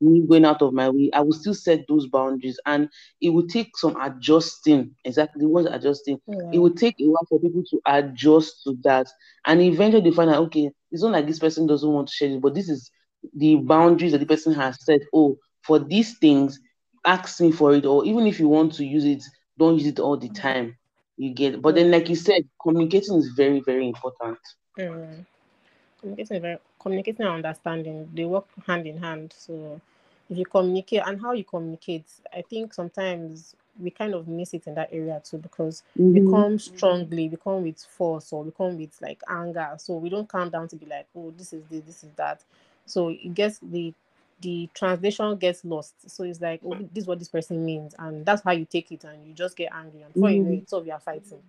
me 0.04 0.22
going 0.28 0.46
out 0.46 0.62
of 0.62 0.74
my 0.74 0.90
way, 0.90 1.10
I 1.14 1.22
will 1.22 1.34
still 1.34 1.54
set 1.54 1.86
those 1.88 2.08
boundaries. 2.08 2.60
And 2.66 2.90
it 3.22 3.30
will 3.30 3.48
take 3.48 3.76
some 3.78 4.00
adjusting. 4.00 4.92
Exactly 5.06 5.46
what 5.46 5.74
adjusting. 5.74 6.20
Yeah. 6.28 6.52
It 6.54 6.60
will 6.60 6.74
take 6.74 6.96
a 7.00 7.06
while 7.06 7.26
for 7.28 7.40
people 7.40 7.64
to 7.70 7.82
adjust 7.86 8.64
to 8.66 8.78
that. 8.84 9.08
And 9.46 9.62
eventually 9.62 10.10
they 10.10 10.16
find 10.16 10.30
out, 10.30 10.44
okay, 10.46 10.72
it's 10.92 11.04
not 11.04 11.12
like 11.12 11.28
this 11.28 11.40
person 11.40 11.68
doesn't 11.68 11.90
want 11.90 12.10
to 12.10 12.14
share 12.14 12.30
it, 12.30 12.42
but 12.42 12.54
this 12.54 12.70
is 12.70 12.92
the 13.36 13.56
boundaries 13.56 14.12
that 14.12 14.20
the 14.20 14.26
person 14.26 14.54
has 14.54 14.84
set. 14.84 15.02
Oh, 15.14 15.38
for 15.64 15.80
these 15.80 16.18
things, 16.18 16.60
ask 17.06 17.40
me 17.42 17.52
for 17.52 17.74
it. 17.74 17.86
Or 17.86 18.06
even 18.06 18.28
if 18.28 18.40
you 18.40 18.50
want 18.50 18.74
to 18.74 18.86
use 18.86 19.06
it, 19.06 19.24
don't 19.58 19.78
use 19.78 19.88
it 19.88 20.00
all 20.00 20.18
the 20.18 20.30
mm. 20.30 20.36
time. 20.36 20.78
You 21.24 21.30
get 21.30 21.62
But 21.62 21.76
then, 21.76 21.90
like 21.90 22.10
you 22.10 22.18
said, 22.18 22.44
communicating 22.62 23.16
is 23.16 23.30
very, 23.30 23.62
very 23.62 23.88
important. 23.88 24.38
Mm. 24.78 25.26
Communicating, 26.02 26.42
very, 26.42 26.58
communicating 26.82 27.26
and 27.26 27.36
understanding, 27.36 28.10
they 28.14 28.26
work 28.26 28.46
hand 28.68 28.86
in 28.86 28.98
hand. 28.98 29.34
So 29.38 29.80
if 30.30 30.38
you 30.38 30.44
communicate 30.44 31.02
and 31.06 31.22
how 31.22 31.32
you 31.32 31.46
communicate, 31.46 32.04
I 32.34 32.42
think 32.42 32.74
sometimes 32.74 33.56
we 33.80 33.90
kind 33.90 34.14
of 34.14 34.28
miss 34.28 34.54
it 34.54 34.68
in 34.68 34.76
that 34.76 34.90
area 34.92 35.22
too 35.24 35.38
because 35.38 35.84
mm-hmm. 35.98 36.26
we 36.26 36.30
come 36.30 36.60
strongly, 36.60 37.30
we 37.30 37.38
come 37.38 37.64
with 37.64 37.80
force 37.80 38.34
or 38.34 38.44
we 38.44 38.52
come 38.52 38.78
with 38.78 38.94
like 39.02 39.22
anger. 39.30 39.76
So 39.78 39.96
we 39.96 40.10
don't 40.10 40.28
calm 40.28 40.50
down 40.50 40.68
to 40.68 40.76
be 40.76 40.86
like, 40.88 41.08
oh, 41.16 41.34
this 41.38 41.54
is 41.54 41.64
this, 41.70 41.84
this 41.86 42.04
is 42.04 42.10
that. 42.18 42.44
So 42.86 43.08
it 43.08 43.34
gets 43.34 43.60
the 43.60 43.94
the 44.44 44.70
translation 44.74 45.36
gets 45.38 45.66
lost. 45.66 46.10
So 46.10 46.24
it's 46.24 46.40
like, 46.40 46.62
oh, 46.66 46.76
this 46.76 47.04
is 47.04 47.08
what 47.08 47.20
this 47.20 47.30
person 47.30 47.66
means, 47.66 47.96
and 47.98 48.26
that's 48.26 48.44
how 48.44 48.52
you 48.52 48.66
take 48.66 48.92
it, 48.92 49.04
and 49.04 49.26
you 49.26 49.34
just 49.34 49.56
get 49.56 49.72
angry, 49.74 50.02
and 50.02 50.14
before 50.14 50.30
mm-hmm. 50.30 50.38
you 50.38 50.44
know 50.44 50.62
it, 50.62 50.70
so 50.70 50.80
we 50.80 50.92
are 50.92 51.00
fighting. 51.00 51.42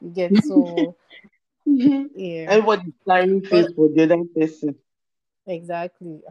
You 0.00 0.10
get 0.10 0.44
so 0.44 0.96
yeah. 1.66 2.46
Everybody's 2.48 2.94
carrying 3.06 3.42
face 3.42 3.66
for 3.74 3.88
the 3.88 4.02
other 4.04 4.24
person. 4.34 4.74
Exactly 5.46 6.22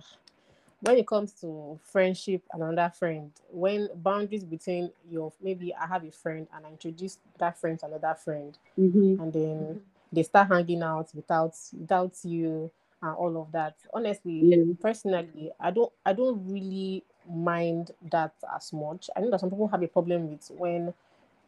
when 0.81 0.97
it 0.97 1.07
comes 1.07 1.33
to 1.33 1.79
friendship 1.83 2.43
and 2.53 2.61
another 2.61 2.91
friend, 2.93 3.31
when 3.49 3.89
boundaries 3.95 4.43
between 4.43 4.91
your 5.09 5.33
maybe 5.41 5.73
I 5.73 5.87
have 5.87 6.03
a 6.03 6.11
friend 6.11 6.47
and 6.55 6.65
I 6.65 6.69
introduce 6.69 7.17
that 7.39 7.59
friend 7.59 7.79
to 7.79 7.87
another 7.87 8.15
friend, 8.15 8.57
mm-hmm. 8.77 9.21
and 9.21 9.33
then 9.33 9.81
they 10.11 10.23
start 10.23 10.49
hanging 10.49 10.83
out 10.83 11.09
without 11.15 11.55
without 11.77 12.13
you 12.23 12.71
and 13.01 13.15
all 13.15 13.41
of 13.41 13.51
that. 13.51 13.75
Honestly, 13.93 14.41
yeah. 14.43 14.73
personally, 14.81 15.51
I 15.59 15.71
don't 15.71 15.91
I 16.05 16.13
don't 16.13 16.47
really 16.47 17.03
mind 17.29 17.91
that 18.11 18.33
as 18.55 18.71
much. 18.73 19.09
I 19.15 19.21
know 19.21 19.31
that 19.31 19.39
some 19.39 19.49
people 19.49 19.67
have 19.67 19.83
a 19.83 19.87
problem 19.87 20.29
with 20.29 20.49
when 20.57 20.93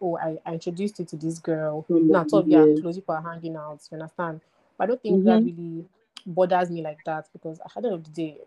oh 0.01 0.17
I, 0.17 0.37
I 0.45 0.53
introduced 0.53 0.99
you 0.99 1.05
to 1.05 1.15
this 1.15 1.39
girl. 1.39 1.85
Mm-hmm. 1.89 2.11
Now 2.11 2.25
you 2.45 2.57
are 2.57 2.81
close 2.81 2.95
people 2.95 3.15
are 3.15 3.21
hanging 3.21 3.55
out, 3.55 3.79
you 3.91 3.97
understand? 3.97 4.41
But 4.77 4.83
I 4.83 4.87
don't 4.87 5.01
think 5.01 5.23
mm-hmm. 5.23 5.27
that 5.27 5.43
really 5.43 5.85
bothers 6.25 6.69
me 6.69 6.81
like 6.81 7.03
that 7.05 7.27
because 7.33 7.59
at 7.59 7.81
the 7.81 7.89
end 7.89 7.95
of 7.95 8.03
the 8.03 8.11
day 8.11 8.37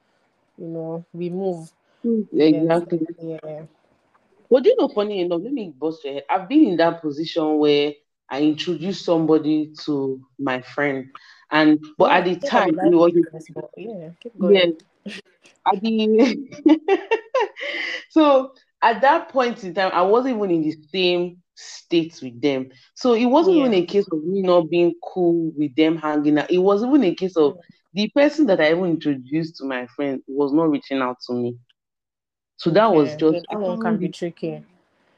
you 0.58 0.66
know, 0.66 1.04
we 1.12 1.30
move. 1.30 1.70
Exactly. 2.32 3.06
Yeah. 3.20 3.62
But 4.50 4.64
you 4.64 4.76
know, 4.78 4.88
funny 4.88 5.20
enough, 5.20 5.40
let 5.42 5.52
me 5.52 5.72
bust 5.76 6.04
your 6.04 6.14
head. 6.14 6.24
I've 6.30 6.48
been 6.48 6.64
in 6.64 6.76
that 6.76 7.02
position 7.02 7.58
where 7.58 7.92
I 8.30 8.42
introduced 8.42 9.04
somebody 9.04 9.72
to 9.84 10.20
my 10.38 10.60
friend, 10.62 11.10
and 11.50 11.82
but 11.98 12.10
yeah, 12.10 12.16
at 12.18 12.24
the 12.24 12.46
time 12.46 12.78
it 12.78 12.94
was 12.94 13.12
yeah, 13.76 14.10
keep 14.20 14.38
going. 14.38 14.76
Yeah, 15.04 15.14
at 15.72 15.80
the 15.80 16.98
so 18.10 18.52
at 18.82 19.00
that 19.00 19.28
point 19.30 19.64
in 19.64 19.74
time, 19.74 19.90
I 19.92 20.02
wasn't 20.02 20.36
even 20.36 20.50
in 20.50 20.62
the 20.62 20.76
same 20.92 21.42
state 21.54 22.18
with 22.22 22.40
them. 22.40 22.70
So 22.94 23.14
it 23.14 23.26
wasn't 23.26 23.56
yeah. 23.56 23.62
even 23.66 23.74
a 23.74 23.86
case 23.86 24.06
of 24.12 24.22
me 24.24 24.42
not 24.42 24.68
being 24.70 24.94
cool 25.02 25.52
with 25.56 25.74
them 25.74 25.96
hanging 25.96 26.38
out. 26.38 26.50
It 26.50 26.58
was 26.58 26.84
even 26.84 27.02
a 27.04 27.14
case 27.14 27.36
of 27.36 27.58
the 27.94 28.08
person 28.10 28.46
that 28.46 28.60
I 28.60 28.72
even 28.72 28.84
introduced 28.84 29.56
to 29.56 29.64
my 29.64 29.86
friend 29.86 30.22
was 30.26 30.52
not 30.52 30.70
reaching 30.70 31.00
out 31.00 31.16
to 31.26 31.32
me. 31.32 31.56
So 32.58 32.70
that 32.70 32.92
was 32.92 33.16
just 33.16 33.44
that 33.50 33.58
one 33.58 33.80
can 33.80 33.98
be 33.98 34.08
tricky. 34.08 34.62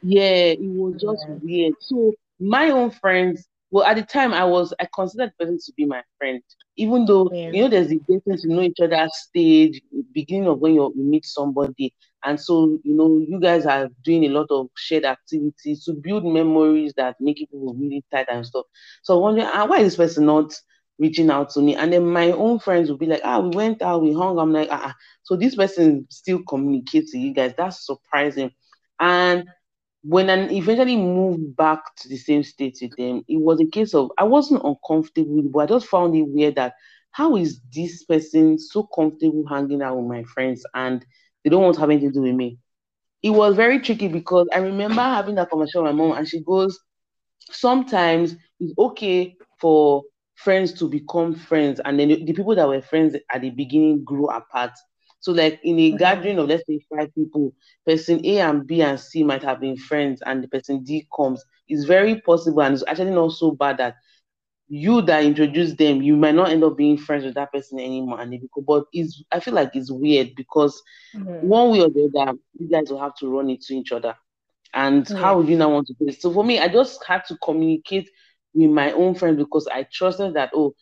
Yeah, 0.03 0.55
it 0.55 0.61
was 0.61 1.01
just 1.01 1.25
yeah. 1.29 1.35
weird. 1.43 1.75
So 1.81 2.15
my 2.39 2.71
own 2.71 2.91
friends, 2.91 3.49
well, 3.71 3.85
at 3.85 3.97
the 3.97 4.03
time 4.03 4.33
I 4.33 4.45
was 4.45 4.73
I 4.81 4.89
considered 4.95 5.33
the 5.39 5.45
person 5.45 5.59
to 5.65 5.73
be 5.77 5.85
my 5.85 6.03
friend, 6.19 6.43
even 6.77 7.05
though 7.05 7.31
yeah. 7.33 7.51
you 7.51 7.63
know 7.63 7.69
there's 7.69 7.89
the 7.89 8.01
getting 8.09 8.39
to 8.39 8.49
know 8.49 8.63
each 8.63 8.81
other 8.81 9.09
stage, 9.13 9.81
beginning 10.13 10.49
of 10.49 10.61
when 10.61 10.75
you 10.75 10.93
meet 10.97 11.27
somebody, 11.27 11.93
and 12.25 12.41
so 12.41 12.79
you 12.83 12.95
know 12.95 13.19
you 13.29 13.41
guys 13.41 13.67
are 13.67 13.89
doing 14.05 14.25
a 14.25 14.29
lot 14.29 14.47
of 14.51 14.69
shared 14.77 15.05
activities 15.05 15.85
to 15.85 15.93
build 15.93 16.25
memories 16.25 16.93
that 16.97 17.17
make 17.21 17.37
people 17.37 17.75
really 17.75 18.05
tight 18.11 18.27
and 18.31 18.47
stuff. 18.47 18.65
So 19.03 19.17
I'm 19.17 19.23
wondering, 19.23 19.49
ah, 19.53 19.67
why 19.67 19.79
is 19.79 19.97
this 19.97 19.97
person 19.97 20.27
not 20.27 20.53
reaching 20.99 21.31
out 21.31 21.51
to 21.51 21.61
me. 21.61 21.77
And 21.77 21.93
then 21.93 22.07
my 22.07 22.33
own 22.33 22.59
friends 22.59 22.91
will 22.91 22.99
be 22.99 23.07
like, 23.07 23.21
ah, 23.25 23.41
we 23.41 23.51
went 23.51 23.83
out, 23.83 24.03
we 24.03 24.13
hung. 24.13 24.39
I'm 24.39 24.53
like, 24.53 24.69
ah, 24.71 24.95
so 25.23 25.37
this 25.37 25.55
person 25.55 26.07
still 26.11 26.41
communicates 26.49 27.13
to 27.13 27.19
you 27.19 27.33
guys. 27.33 27.55
That's 27.57 27.87
surprising. 27.87 28.51
And 29.01 29.45
when 30.09 30.31
I 30.31 30.51
eventually 30.51 30.97
moved 30.97 31.55
back 31.55 31.95
to 31.97 32.09
the 32.09 32.17
same 32.17 32.43
state 32.43 32.79
with 32.81 32.97
them, 32.97 33.23
it 33.29 33.37
was 33.37 33.61
a 33.61 33.67
case 33.67 33.93
of 33.93 34.11
I 34.17 34.25
wasn't 34.25 34.65
uncomfortable, 34.65 35.43
but 35.53 35.59
I 35.59 35.67
just 35.67 35.87
found 35.87 36.17
it 36.17 36.23
weird 36.23 36.55
that 36.55 36.73
how 37.11 37.37
is 37.37 37.61
this 37.75 38.05
person 38.05 38.59
so 38.59 38.85
comfortable 38.85 39.45
hanging 39.47 39.83
out 39.83 39.99
with 39.99 40.07
my 40.07 40.23
friends 40.23 40.65
and 40.73 41.05
they 41.45 41.51
don't 41.51 41.63
want 41.63 41.75
to 41.75 41.81
have 41.81 41.91
anything 41.91 42.09
to 42.09 42.15
do 42.15 42.23
with 42.23 42.35
me? 42.35 42.59
It 43.23 43.31
was 43.31 43.55
very 43.55 43.81
tricky 43.81 44.09
because 44.09 44.49
I 44.55 44.61
remember 44.61 45.03
having 45.03 45.35
that 45.35 45.51
conversation 45.51 45.83
with 45.83 45.95
my 45.95 46.03
mom, 46.03 46.17
and 46.17 46.27
she 46.27 46.43
goes, 46.43 46.81
Sometimes 47.51 48.35
it's 48.61 48.73
okay 48.79 49.37
for 49.61 50.05
friends 50.37 50.73
to 50.73 50.89
become 50.89 51.35
friends 51.35 51.81
and 51.85 51.99
then 52.01 52.09
the 52.09 52.33
people 52.33 52.55
that 52.55 52.69
were 52.69 52.81
friends 52.81 53.15
at 53.31 53.43
the 53.43 53.51
beginning 53.51 54.05
grew 54.05 54.29
apart 54.31 54.71
so 55.21 55.33
like 55.33 55.61
in 55.63 55.79
a 55.79 55.89
mm-hmm. 55.89 55.97
gathering 55.97 56.39
of 56.39 56.49
let's 56.49 56.65
say 56.69 56.81
five 56.95 57.13
people 57.15 57.53
person 57.87 58.25
a 58.25 58.41
and 58.41 58.67
b 58.67 58.83
and 58.83 58.99
c 58.99 59.23
might 59.23 59.43
have 59.43 59.61
been 59.61 59.77
friends 59.77 60.23
and 60.27 60.43
the 60.43 60.49
person 60.49 60.83
d 60.83 61.07
comes 61.15 61.45
it's 61.69 61.85
very 61.85 62.21
possible 62.21 62.63
and 62.63 62.75
it's 62.75 62.85
actually 62.87 63.11
not 63.11 63.33
so 63.33 63.51
bad 63.51 63.79
that 63.79 63.97
you 64.71 65.01
that 65.01 65.25
introduced 65.25 65.79
them 65.79 66.03
you 66.03 66.15
might 66.17 66.35
not 66.35 66.51
end 66.51 66.63
up 66.63 66.77
being 66.77 66.99
friends 66.99 67.25
with 67.25 67.35
that 67.35 67.51
person 67.53 67.79
anymore 67.79 68.21
and 68.21 68.31
become 68.31 68.65
but 68.67 68.85
it's 68.93 69.23
i 69.33 69.41
feel 69.41 69.55
like 69.55 69.75
it's 69.75 69.91
weird 69.91 70.31
because 70.37 70.83
mm-hmm. 71.15 71.47
one 71.47 71.71
way 71.71 71.81
or 71.81 71.89
the 71.89 72.11
other 72.15 72.39
you 72.59 72.69
guys 72.69 72.91
will 72.91 73.01
have 73.01 73.15
to 73.15 73.29
run 73.29 73.49
into 73.49 73.73
each 73.73 73.93
other 73.93 74.15
and 74.75 75.09
how 75.09 75.39
would 75.39 75.49
you 75.49 75.57
now 75.57 75.71
want 75.71 75.87
to 75.87 75.95
do 75.95 76.07
it 76.07 76.21
so 76.21 76.33
for 76.33 76.45
me 76.45 76.59
i 76.59 76.69
just 76.69 77.03
had 77.07 77.25
to 77.25 77.35
communicate 77.43 78.11
with 78.55 78.71
my 78.71 78.93
own 78.93 79.15
friends 79.15 79.39
because 79.39 79.67
I 79.69 79.87
trusted 79.91 80.35
that, 80.35 80.51
oh, 80.55 80.75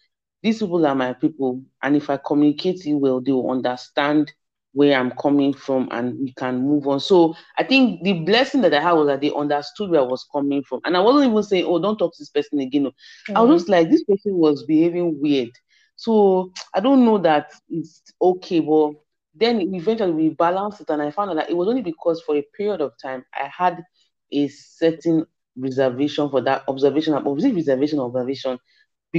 these 0.47 0.61
people 0.61 0.87
are 0.87 0.95
my 0.95 1.13
people. 1.13 1.61
And 1.83 1.97
if 1.97 2.09
I 2.09 2.19
communicate 2.25 2.87
it 2.87 2.95
well, 2.95 3.21
they 3.21 3.33
will 3.33 3.51
understand 3.51 4.33
where 4.73 4.97
I'm 4.97 5.11
coming 5.11 5.53
from 5.53 5.89
and 5.91 6.17
we 6.21 6.33
can 6.35 6.61
move 6.61 6.87
on. 6.87 7.01
So 7.01 7.35
I 7.59 7.65
think 7.65 8.05
the 8.05 8.13
blessing 8.13 8.61
that 8.61 8.73
I 8.73 8.81
had 8.81 8.93
was 8.93 9.09
that 9.09 9.21
they 9.21 9.33
understood 9.33 9.91
where 9.91 10.03
I 10.03 10.05
was 10.05 10.25
coming 10.33 10.63
from. 10.63 10.83
And 10.85 10.97
I 10.97 11.01
wasn't 11.01 11.31
even 11.33 11.43
saying, 11.43 11.65
oh, 11.67 11.81
don't 11.81 11.99
talk 11.99 12.15
to 12.15 12.21
this 12.21 12.29
person 12.29 12.61
again. 12.61 12.85
Mm-hmm. 12.85 13.37
I 13.37 13.41
was 13.41 13.63
just 13.63 13.69
like, 13.69 13.91
this 13.91 14.05
person 14.05 14.37
was 14.37 14.63
behaving 14.63 15.21
weird. 15.21 15.51
So 15.97 16.53
I 16.73 16.79
don't 16.79 17.05
know 17.05 17.19
that 17.19 17.53
it's 17.69 18.03
okay, 18.23 18.61
but 18.61 18.93
then 19.35 19.75
eventually 19.75 20.13
we 20.13 20.29
balanced 20.29 20.81
it 20.81 20.91
and 20.91 21.03
I 21.03 21.11
found 21.11 21.31
out 21.31 21.37
that 21.37 21.51
it 21.51 21.57
was 21.57 21.67
only 21.67 21.83
because 21.83 22.23
for 22.23 22.37
a 22.37 22.45
period 22.57 22.81
of 22.83 22.93
time 23.03 23.25
I 23.35 23.49
had 23.49 23.83
a 24.31 24.47
certain 24.47 25.27
reservation 25.57 26.31
for 26.31 26.41
that 26.43 26.63
observation. 26.69 27.15
Was 27.25 27.45
it 27.45 27.55
reservation 27.55 27.99
observation 27.99 28.59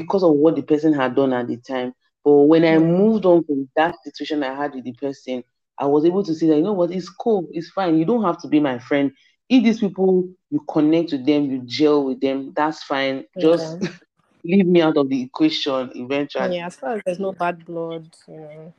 because 0.02 0.24
of 0.24 0.34
what 0.34 0.56
the 0.56 0.62
person 0.62 0.94
had 0.94 1.16
done 1.16 1.34
at 1.34 1.48
the 1.48 1.58
time? 1.58 1.94
But 2.24 2.34
when 2.44 2.66
I 2.66 2.78
moved 2.78 3.26
on 3.26 3.44
from 3.44 3.70
that 3.76 3.96
situation 4.04 4.44
I 4.44 4.54
had 4.54 4.74
with 4.76 4.84
the 4.84 4.94
person, 4.94 5.44
I 5.78 5.86
was 5.86 6.06
able 6.06 6.24
to 6.24 6.34
see 6.34 6.48
that 6.48 6.58
you 6.58 6.64
know 6.64 6.74
what, 6.74 6.92
it's 6.92 7.10
cool, 7.10 7.48
it's 7.52 7.70
fine. 7.70 7.98
You 7.98 8.06
don't 8.06 8.24
have 8.24 8.42
to 8.42 8.48
be 8.48 8.60
my 8.60 8.80
friend. 8.80 9.12
If 9.50 9.64
these 9.64 9.80
people 9.80 10.28
you 10.50 10.64
connect 10.70 11.12
with 11.14 11.26
them, 11.26 11.50
you 11.50 11.62
gel 11.66 12.04
with 12.06 12.20
them, 12.20 12.54
that's 12.56 12.84
fine. 12.84 13.26
Just 13.40 13.78
leave 14.44 14.68
me 14.68 14.82
out 14.82 14.98
of 14.98 15.10
the 15.10 15.22
equation 15.22 15.92
eventually. 15.96 16.58
Yeah, 16.58 16.68
as 16.68 16.76
far 16.76 16.96
as 16.96 17.02
there's 17.06 17.20
no 17.20 17.32
bad 17.32 17.66
blood, 17.66 18.10
you 18.28 18.38
know. 18.38 18.74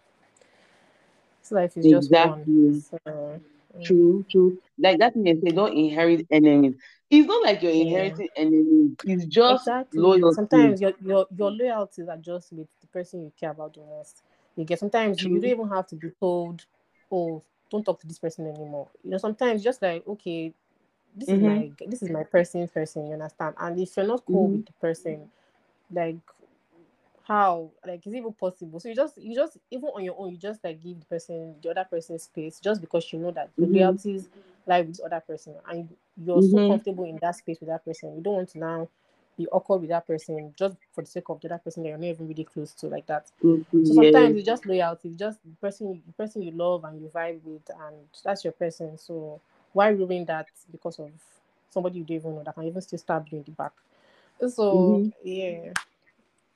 Life 1.51 1.79
is 1.79 1.87
exactly. 1.87 2.45
just 2.47 2.93
one. 2.93 3.01
So 3.05 3.41
True, 3.83 4.25
true. 4.31 4.59
Like 4.79 4.99
that 4.99 5.17
means 5.17 5.43
they 5.43 5.51
don't 5.53 5.77
inherit 5.77 6.27
enemies. 6.31 6.75
It's 7.11 7.27
not 7.27 7.43
like 7.43 7.63
you're 7.63 7.73
Yeah. 7.73 7.73
inheriting 7.73 8.29
enemies. 8.37 8.97
It's 9.05 9.27
just 9.27 9.71
Exactly. 9.71 9.97
loyalty. 9.97 10.37
Sometimes 10.37 10.81
your, 10.81 10.93
your 11.01 11.27
your 11.37 11.51
loyalties 11.51 12.09
are 12.09 12.17
just 12.19 12.53
with 12.53 12.69
the 12.81 12.87
person 12.89 13.23
you 13.23 13.33
care 13.39 13.51
about 13.51 13.75
the 13.75 13.81
most. 13.81 14.23
You 14.57 14.65
get 14.65 14.79
sometimes 14.79 15.23
you 15.25 15.41
don't 15.41 15.51
even 15.51 15.69
have 15.69 15.87
to 15.89 15.97
be 15.97 16.11
told, 16.21 16.65
oh, 17.11 17.43
don't 17.71 17.85
talk 17.85 18.01
to 18.01 18.07
this 18.07 18.19
person 18.19 18.47
anymore. 18.47 18.89
You 19.05 19.11
know, 19.13 19.19
sometimes 19.19 19.63
just 19.63 19.81
like, 19.83 20.07
okay, 20.07 20.53
this 21.17 21.33
is 21.33 21.41
Mhm. 21.41 21.43
my 21.43 21.71
this 21.87 22.03
is 22.03 22.11
my 22.11 22.25
person 22.25 22.69
person, 22.69 23.07
you 23.07 23.15
understand? 23.15 23.55
And 23.59 23.79
if 23.81 23.97
you're 23.97 24.07
not 24.07 24.25
cool 24.27 24.49
Mhm. 24.49 24.53
with 24.53 24.67
the 24.67 24.73
person, 24.75 25.31
like 25.93 26.17
how 27.29 27.71
like 27.87 28.07
is 28.07 28.15
it 28.15 28.19
even 28.19 28.33
possible? 28.33 28.81
So 28.81 28.89
you 28.89 28.97
just 28.97 29.19
you 29.19 29.35
just 29.37 29.59
even 29.71 29.91
on 29.91 30.03
your 30.05 30.17
own, 30.19 30.33
you 30.33 30.39
just 30.39 30.65
like 30.65 30.83
give 30.83 30.99
the 30.99 31.07
person 31.07 31.55
the 31.63 31.71
other 31.71 31.85
person 31.85 32.19
space 32.19 32.59
just 32.61 32.81
because 32.81 33.13
you 33.13 33.19
know 33.21 33.31
that 33.33 33.51
the 33.61 33.67
Mhm. 33.67 33.69
loyalties 33.69 34.29
lie 34.67 34.81
with 34.81 34.97
the 34.97 35.05
other 35.05 35.21
person 35.27 35.55
and 35.69 35.89
you're 36.25 36.43
so 36.43 36.59
Mhm. 36.59 36.67
comfortable 36.67 37.05
in 37.05 37.19
that 37.19 37.37
space 37.37 37.61
with 37.61 37.69
that 37.69 37.85
person. 37.85 38.17
You 38.17 38.23
don't 38.23 38.35
want 38.35 38.49
to 38.51 38.59
now 38.59 38.89
be 39.37 39.47
awkward 39.49 39.81
with 39.83 39.91
that 39.91 40.07
person 40.07 40.55
just 40.57 40.77
for 40.93 41.03
the 41.03 41.07
sake 41.09 41.29
of 41.29 41.41
the 41.41 41.49
other 41.49 41.59
person 41.59 41.83
that 41.83 41.91
you're 41.91 41.99
not 41.99 42.07
even 42.09 42.29
really 42.29 42.45
close 42.45 42.73
to 42.75 42.89
like 42.89 43.07
that. 43.07 43.27
To 43.43 43.65
So 43.83 43.95
sometimes 43.95 44.35
hear. 44.35 44.37
it's 44.37 44.47
just 44.47 44.67
loyalty, 44.67 45.09
it's 45.11 45.19
just 45.19 45.39
the 45.45 45.55
person 45.61 46.03
the 46.07 46.13
person 46.15 46.43
you 46.43 46.53
love 46.53 46.85
and 46.85 47.01
you 47.01 47.09
vibe 47.15 47.41
with 47.45 47.63
and 47.71 47.97
that's 48.25 48.45
your 48.45 48.53
person. 48.55 48.97
So 48.99 49.41
why 49.75 49.89
ruin 49.89 50.25
that 50.27 50.47
because 50.73 50.99
of 50.99 51.11
somebody 51.71 51.99
you 51.99 52.05
don't 52.05 52.17
even 52.17 52.35
know 52.37 52.43
that 52.45 52.55
can 52.55 52.65
even 52.65 52.81
still 52.83 52.99
stab 52.99 53.27
you 53.31 53.39
in 53.39 53.45
the 53.45 53.53
back? 53.53 53.73
So 54.49 55.03
Mhm. 55.03 55.13
yeah. 55.23 55.73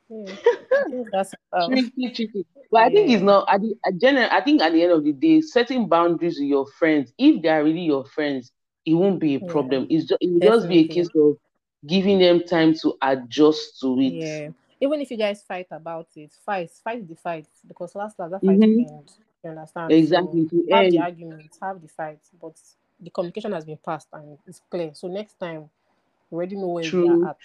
Yeah. 0.08 0.36
I 0.72 0.84
think 0.90 1.10
that's 1.10 1.34
um, 1.52 1.74
tricky, 1.74 2.10
tricky. 2.14 2.46
But 2.70 2.82
I 2.82 2.90
think 2.90 3.10
it's 3.10 3.22
not. 3.22 3.46
At 3.48 3.60
the 3.60 3.74
at 3.86 3.98
general, 4.00 4.28
I 4.30 4.40
think 4.40 4.62
at 4.62 4.72
the 4.72 4.82
end 4.82 4.92
of 4.92 5.04
the 5.04 5.12
day, 5.12 5.40
setting 5.40 5.88
boundaries 5.88 6.38
with 6.38 6.48
your 6.48 6.66
friends, 6.78 7.12
if 7.18 7.42
they 7.42 7.48
are 7.48 7.64
really 7.64 7.82
your 7.82 8.04
friends, 8.04 8.50
it 8.86 8.94
won't 8.94 9.20
be 9.20 9.34
a 9.34 9.40
Yeah. 9.40 9.48
problem. 9.50 9.86
It's 9.90 10.06
just 10.06 10.22
it 10.22 10.30
will 10.32 10.40
just 10.40 10.68
be 10.68 10.80
a 10.80 10.88
case 10.88 11.08
of 11.14 11.36
giving 11.86 12.18
them 12.18 12.42
time 12.44 12.74
to 12.82 12.94
adjust 13.02 13.80
to 13.80 13.98
it. 14.00 14.24
Yeah. 14.24 14.50
Even 14.80 15.00
if 15.00 15.10
you 15.10 15.16
guys 15.16 15.42
fight 15.42 15.68
about 15.70 16.08
it, 16.16 16.32
fight, 16.44 16.70
fight 16.70 17.06
the 17.08 17.14
fight 17.14 17.46
because 17.66 17.94
last 17.94 18.18
last 18.18 18.32
that 18.32 18.44
fight 18.44 18.60
Mm-hmm. 18.60 18.78
end. 18.78 19.10
You 19.44 19.50
understand? 19.50 19.92
Exactly. 19.92 20.48
So 20.50 20.62
have 20.70 20.90
the 20.90 20.98
end. 20.98 20.98
argument, 20.98 21.56
have 21.60 21.80
the 21.80 21.88
fight, 21.88 22.20
but 22.40 22.54
the 23.00 23.10
communication 23.10 23.52
has 23.52 23.64
been 23.64 23.78
passed 23.84 24.08
and 24.12 24.38
it's 24.46 24.60
clear. 24.70 24.92
So 24.94 25.08
next 25.08 25.34
time 25.38 25.70
you 26.30 26.36
already 26.36 26.56
know 26.56 26.68
where 26.68 26.90
we 26.90 27.06
are 27.06 27.18
at. 27.30 27.36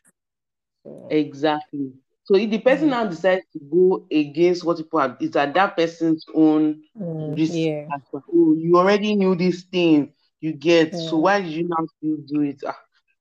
So 0.84 0.92
Exactly. 1.10 1.94
So 2.28 2.36
if 2.36 2.52
the 2.52 2.60
person 2.60 2.90
mm, 2.90 2.98
now 2.98 3.06
decides 3.08 3.44
to 3.54 3.60
go 3.72 4.08
against 4.12 4.66
what 4.66 4.78
people 4.78 5.00
have, 5.00 5.18
it's 5.22 5.38
at 5.38 5.54
that 5.56 5.78
person's 5.78 6.26
own 6.36 6.84
mm, 6.96 7.38
risk. 7.38 7.60
yeah. 7.60 7.90
well. 8.12 8.24
Oh, 8.34 8.56
you 8.58 8.78
already 8.78 9.16
knew 9.16 9.36
this 9.36 9.64
thing, 9.64 10.14
you 10.42 10.54
get. 10.54 10.96
So 10.96 11.20
why 11.20 11.42
did 11.42 11.52
you 11.52 11.68
now 11.68 11.86
still 11.98 12.18
do 12.28 12.42
it? 12.42 12.62
Ah, 12.68 12.78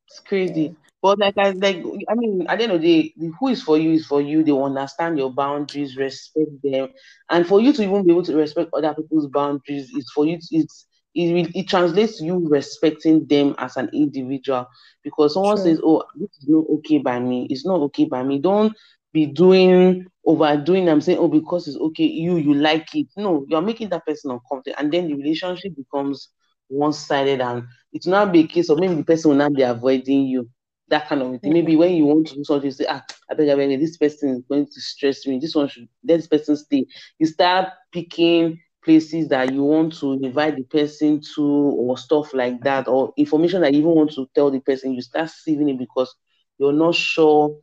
it's 0.09 0.21
Yeah. 0.45 0.69
crazy. 0.69 0.77
But 1.03 1.19
like 1.19 1.35
I 1.39 1.51
like, 1.53 1.85
I 2.09 2.15
mean, 2.15 2.47
at 2.49 2.59
the 2.59 2.65
end 2.65 2.73
of 2.73 2.81
the 2.83 3.03
day, 3.03 3.15
who 3.41 3.49
is 3.49 3.63
for 3.63 3.79
you 3.79 3.93
is 3.93 4.07
for 4.07 4.21
you. 4.21 4.43
They 4.43 4.53
will 4.53 4.65
understand 4.65 5.19
your 5.19 5.33
boundaries, 5.33 5.97
respect 5.97 6.51
them, 6.63 6.89
and 7.31 7.47
for 7.47 7.61
you 7.61 7.73
to 7.73 7.83
even 7.83 8.05
be 8.05 8.13
able 8.13 8.25
to 8.25 8.37
respect 8.37 8.71
other 8.77 8.95
people's 8.95 9.29
boundaries 9.29 9.91
is 9.97 10.11
for 10.15 10.27
you. 10.27 10.39
To, 10.39 10.47
it's 10.53 10.87
it, 11.16 11.32
will- 11.35 11.52
it 11.54 11.68
translates 11.68 12.18
to 12.18 12.25
you 12.25 12.49
respecting 12.49 13.26
them 13.26 13.54
as 13.58 13.76
an 13.76 13.90
individual 13.92 14.66
because 15.04 15.35
someone 15.35 15.56
True. 15.56 15.58
says, 15.58 15.80
"Oh, 15.85 16.04
this 16.16 16.30
is 16.40 16.49
not 16.49 16.64
okay 16.78 16.99
by 16.99 17.18
me. 17.20 17.46
It's 17.50 17.66
not 17.66 17.80
okay 17.82 18.06
by 18.06 18.23
me." 18.23 18.38
Don't 18.40 18.75
be 19.12 19.26
doing 19.26 20.06
overdoing. 20.26 20.88
I'm 20.88 21.00
saying, 21.00 21.18
"Oh, 21.18 21.28
because 21.28 21.68
it's 21.68 21.78
okay, 21.78 22.04
you 22.04 22.37
you 22.37 22.54
like 22.54 22.88
it." 22.94 23.08
No, 23.16 23.44
you're 23.49 23.62
making 23.62 23.90
that 23.90 24.06
person 24.06 24.30
uncomfortable, 24.30 24.76
and 24.78 24.92
then 24.92 25.08
the 25.08 25.14
relationship 25.14 25.75
becomes 25.76 26.28
one-sided, 26.68 27.40
and 27.40 27.64
it's 27.92 28.06
not 28.06 28.32
be 28.32 28.40
a 28.40 28.46
case 28.46 28.70
of 28.70 28.78
maybe 28.78 28.94
the 28.94 29.04
person 29.04 29.30
will 29.30 29.38
not 29.38 29.54
be 29.54 29.62
avoiding 29.62 30.26
you. 30.26 30.49
That 30.88 31.08
kind 31.08 31.23
of 31.23 31.40
thing. 31.40 31.52
Yeah. 31.52 31.52
Maybe 31.52 31.76
when 31.76 31.94
you 31.94 32.06
want 32.06 32.28
to 32.28 32.35
do 32.37 32.44
something, 32.44 32.66
you 32.66 32.73
say, 32.73 32.87
"Ah, 32.88 33.02
I 33.30 33.35
beg, 33.35 33.49
I 33.49 33.56
beg, 33.56 33.80
this 33.80 33.96
person 33.96 34.30
is 34.30 34.42
going 34.49 34.66
to 34.66 34.80
stress 34.80 35.26
me. 35.26 35.38
This 35.40 35.55
one 35.55 35.68
should 35.68 35.88
let 36.07 36.16
this 36.16 36.29
person 36.29 36.57
stay." 36.57 36.87
You 37.18 37.26
start 37.26 37.68
picking 37.92 38.59
places 38.87 39.29
that 39.29 39.53
you 39.53 39.64
want 39.64 39.94
to 40.01 40.14
invite 40.22 40.57
the 40.57 40.64
person 40.64 41.20
to 41.37 41.42
or 41.44 41.99
stuff 41.99 42.33
like 42.35 42.62
that 42.62 42.88
or 42.88 43.12
information 43.18 43.62
that 43.62 43.75
you 43.75 43.81
even 43.81 43.92
want 43.96 44.12
to 44.12 44.29
tell 44.35 44.51
the 44.51 44.61
person 44.61 44.94
you 44.94 45.03
start 45.03 45.31
saving 45.31 45.70
it 45.70 45.79
because 45.79 46.14
you're 46.59 46.72
not 46.72 46.94
sure 46.94 47.59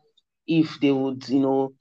if 0.48 0.80
they 0.82 0.92
would 0.92 1.28
you 1.30 1.40
know 1.40 1.74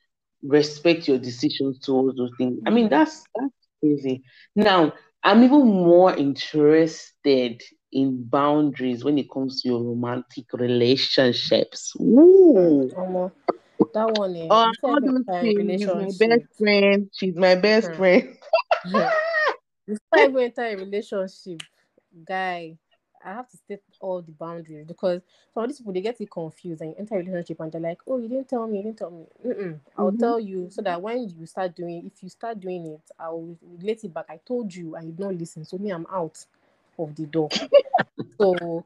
respect 0.42 1.08
your 1.08 1.18
decisions 1.18 1.80
towards 1.80 2.16
those 2.16 2.32
things 2.38 2.58
i 2.66 2.70
mean 2.70 2.88
that's 2.88 3.24
that's 3.36 3.54
crazy 3.80 4.22
now 4.56 4.92
i'm 5.24 5.42
even 5.44 5.66
more 5.66 6.14
interested 6.16 7.60
in 7.92 8.24
boundaries 8.28 9.04
when 9.04 9.18
it 9.18 9.30
comes 9.32 9.62
to 9.62 9.68
your 9.68 9.82
romantic 9.82 10.46
relationships. 10.54 11.92
Ooh. 12.00 12.90
Omo, 13.00 13.32
that 13.94 14.10
one 14.12 14.34
is 14.36 14.56
Oh, 14.56 14.64
before 14.64 14.92
all 14.92 14.98
every 14.98 15.08
those 15.08 15.14
entire 15.16 15.52
things. 15.54 15.76
He's 15.76 15.94
my 15.94 16.10
best 16.12 16.44
friend. 16.58 17.08
She's 17.12 17.36
my 17.36 17.54
best 17.56 17.94
Hmm. 17.94 17.96
friend. 17.96 18.36
before 19.86 20.18
I 20.18 20.24
even 20.28 20.42
enter 20.42 20.64
a 20.64 20.76
relationship, 20.76 21.62
guy, 22.26 22.76
I 23.24 23.34
have 23.34 23.48
to 23.50 23.58
set 23.68 23.82
all 24.00 24.20
the 24.20 24.32
boundaries 24.32 24.86
because 24.86 25.22
some 25.54 25.62
of 25.64 25.68
these 25.70 25.78
people 25.78 25.92
they 25.92 26.00
get 26.00 26.20
it 26.20 26.30
confused 26.30 26.82
and 26.82 26.94
enter 26.98 27.14
a 27.14 27.18
relationship 27.18 27.60
and 27.60 27.70
they're 27.72 27.80
like, 27.80 28.00
"Oh, 28.06 28.18
you 28.18 28.28
didn't 28.28 28.48
tell 28.48 28.66
me, 28.66 28.78
you 28.78 28.84
didn't 28.84 28.98
tell 28.98 29.10
me." 29.10 29.26
Mm-mm. 29.46 29.78
I'll 29.96 30.10
Mhm. 30.10 30.18
tell 30.18 30.40
you 30.40 30.70
so 30.70 30.82
that 30.82 31.00
when 31.00 31.28
you 31.28 31.46
start 31.46 31.74
doing, 31.76 32.10
if 32.12 32.22
you 32.22 32.28
start 32.28 32.58
doing 32.60 32.86
it, 32.86 33.10
I'll 33.18 33.56
relate 33.78 34.04
it 34.04 34.12
back. 34.12 34.26
I 34.28 34.38
told 34.38 34.74
you 34.74 34.96
and 34.96 35.06
you 35.06 35.12
don't 35.12 35.38
listen, 35.38 35.64
so 35.64 35.78
me, 35.78 35.90
I'm 35.90 36.06
out 36.10 36.44
of 36.98 37.14
the 37.14 37.26
door. 37.26 37.48
so 38.40 38.84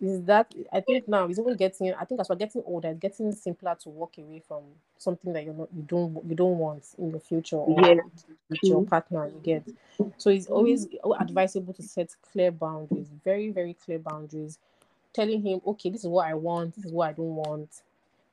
is 0.00 0.22
that 0.24 0.52
I 0.72 0.80
think 0.80 1.08
now 1.08 1.26
it's 1.26 1.38
even 1.38 1.56
getting. 1.56 1.94
I 1.94 2.04
think 2.04 2.20
as 2.20 2.28
we're 2.28 2.36
getting 2.36 2.62
older, 2.66 2.88
it's 2.88 3.00
getting 3.00 3.32
simpler 3.32 3.76
to 3.82 3.88
walk 3.88 4.18
away 4.18 4.42
from 4.46 4.62
something 4.98 5.32
that 5.32 5.44
you're 5.44 5.54
not, 5.54 5.68
you 5.74 5.82
don't, 5.82 6.18
you 6.28 6.34
don't 6.34 6.58
want 6.58 6.84
in 6.98 7.12
the 7.12 7.20
future 7.20 7.56
or 7.56 7.84
Yeah, 7.84 8.00
with 8.50 8.68
your 8.70 8.82
partner. 8.82 9.26
You 9.26 9.40
get. 9.42 9.64
So 10.18 10.30
it's 10.30 10.46
always 10.46 10.88
advisable 11.18 11.74
to 11.74 11.82
set 11.82 12.10
clear 12.32 12.50
boundaries, 12.52 13.08
very, 13.24 13.50
very 13.50 13.74
clear 13.74 13.98
boundaries, 13.98 14.58
telling 15.12 15.42
him, 15.42 15.60
okay, 15.66 15.90
this 15.90 16.02
is 16.02 16.08
what 16.08 16.26
I 16.28 16.34
want, 16.34 16.74
this 16.76 16.86
is 16.86 16.92
what 16.92 17.10
I 17.10 17.12
don't 17.12 17.36
want. 17.36 17.82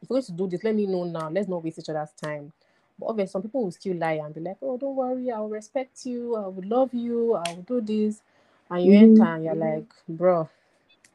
If 0.01 0.09
you're 0.09 0.15
going 0.15 0.23
to 0.23 0.31
do 0.33 0.47
this, 0.47 0.63
let 0.63 0.75
me 0.75 0.85
know 0.87 1.03
now. 1.05 1.29
Let's 1.29 1.47
not 1.49 1.63
waste 1.63 1.79
each 1.79 1.89
other's 1.89 2.11
time. 2.11 2.53
But 2.99 3.07
obviously, 3.07 3.31
some 3.31 3.41
people 3.43 3.63
will 3.63 3.71
still 3.71 3.97
lie 3.97 4.13
and 4.23 4.33
be 4.33 4.41
like, 4.41 4.57
oh, 4.61 4.77
don't 4.77 4.95
worry, 4.95 5.31
I'll 5.31 5.49
respect 5.49 6.05
you, 6.05 6.35
I 6.35 6.47
will 6.47 6.63
love 6.67 6.93
you, 6.93 7.35
I 7.35 7.53
will 7.53 7.63
do 7.63 7.81
this. 7.81 8.21
And 8.69 8.83
you 8.85 8.93
Mhm. 8.93 8.93
enter 8.93 9.23
and 9.23 9.43
you're 9.43 9.55
like, 9.55 9.87
bro, 10.07 10.49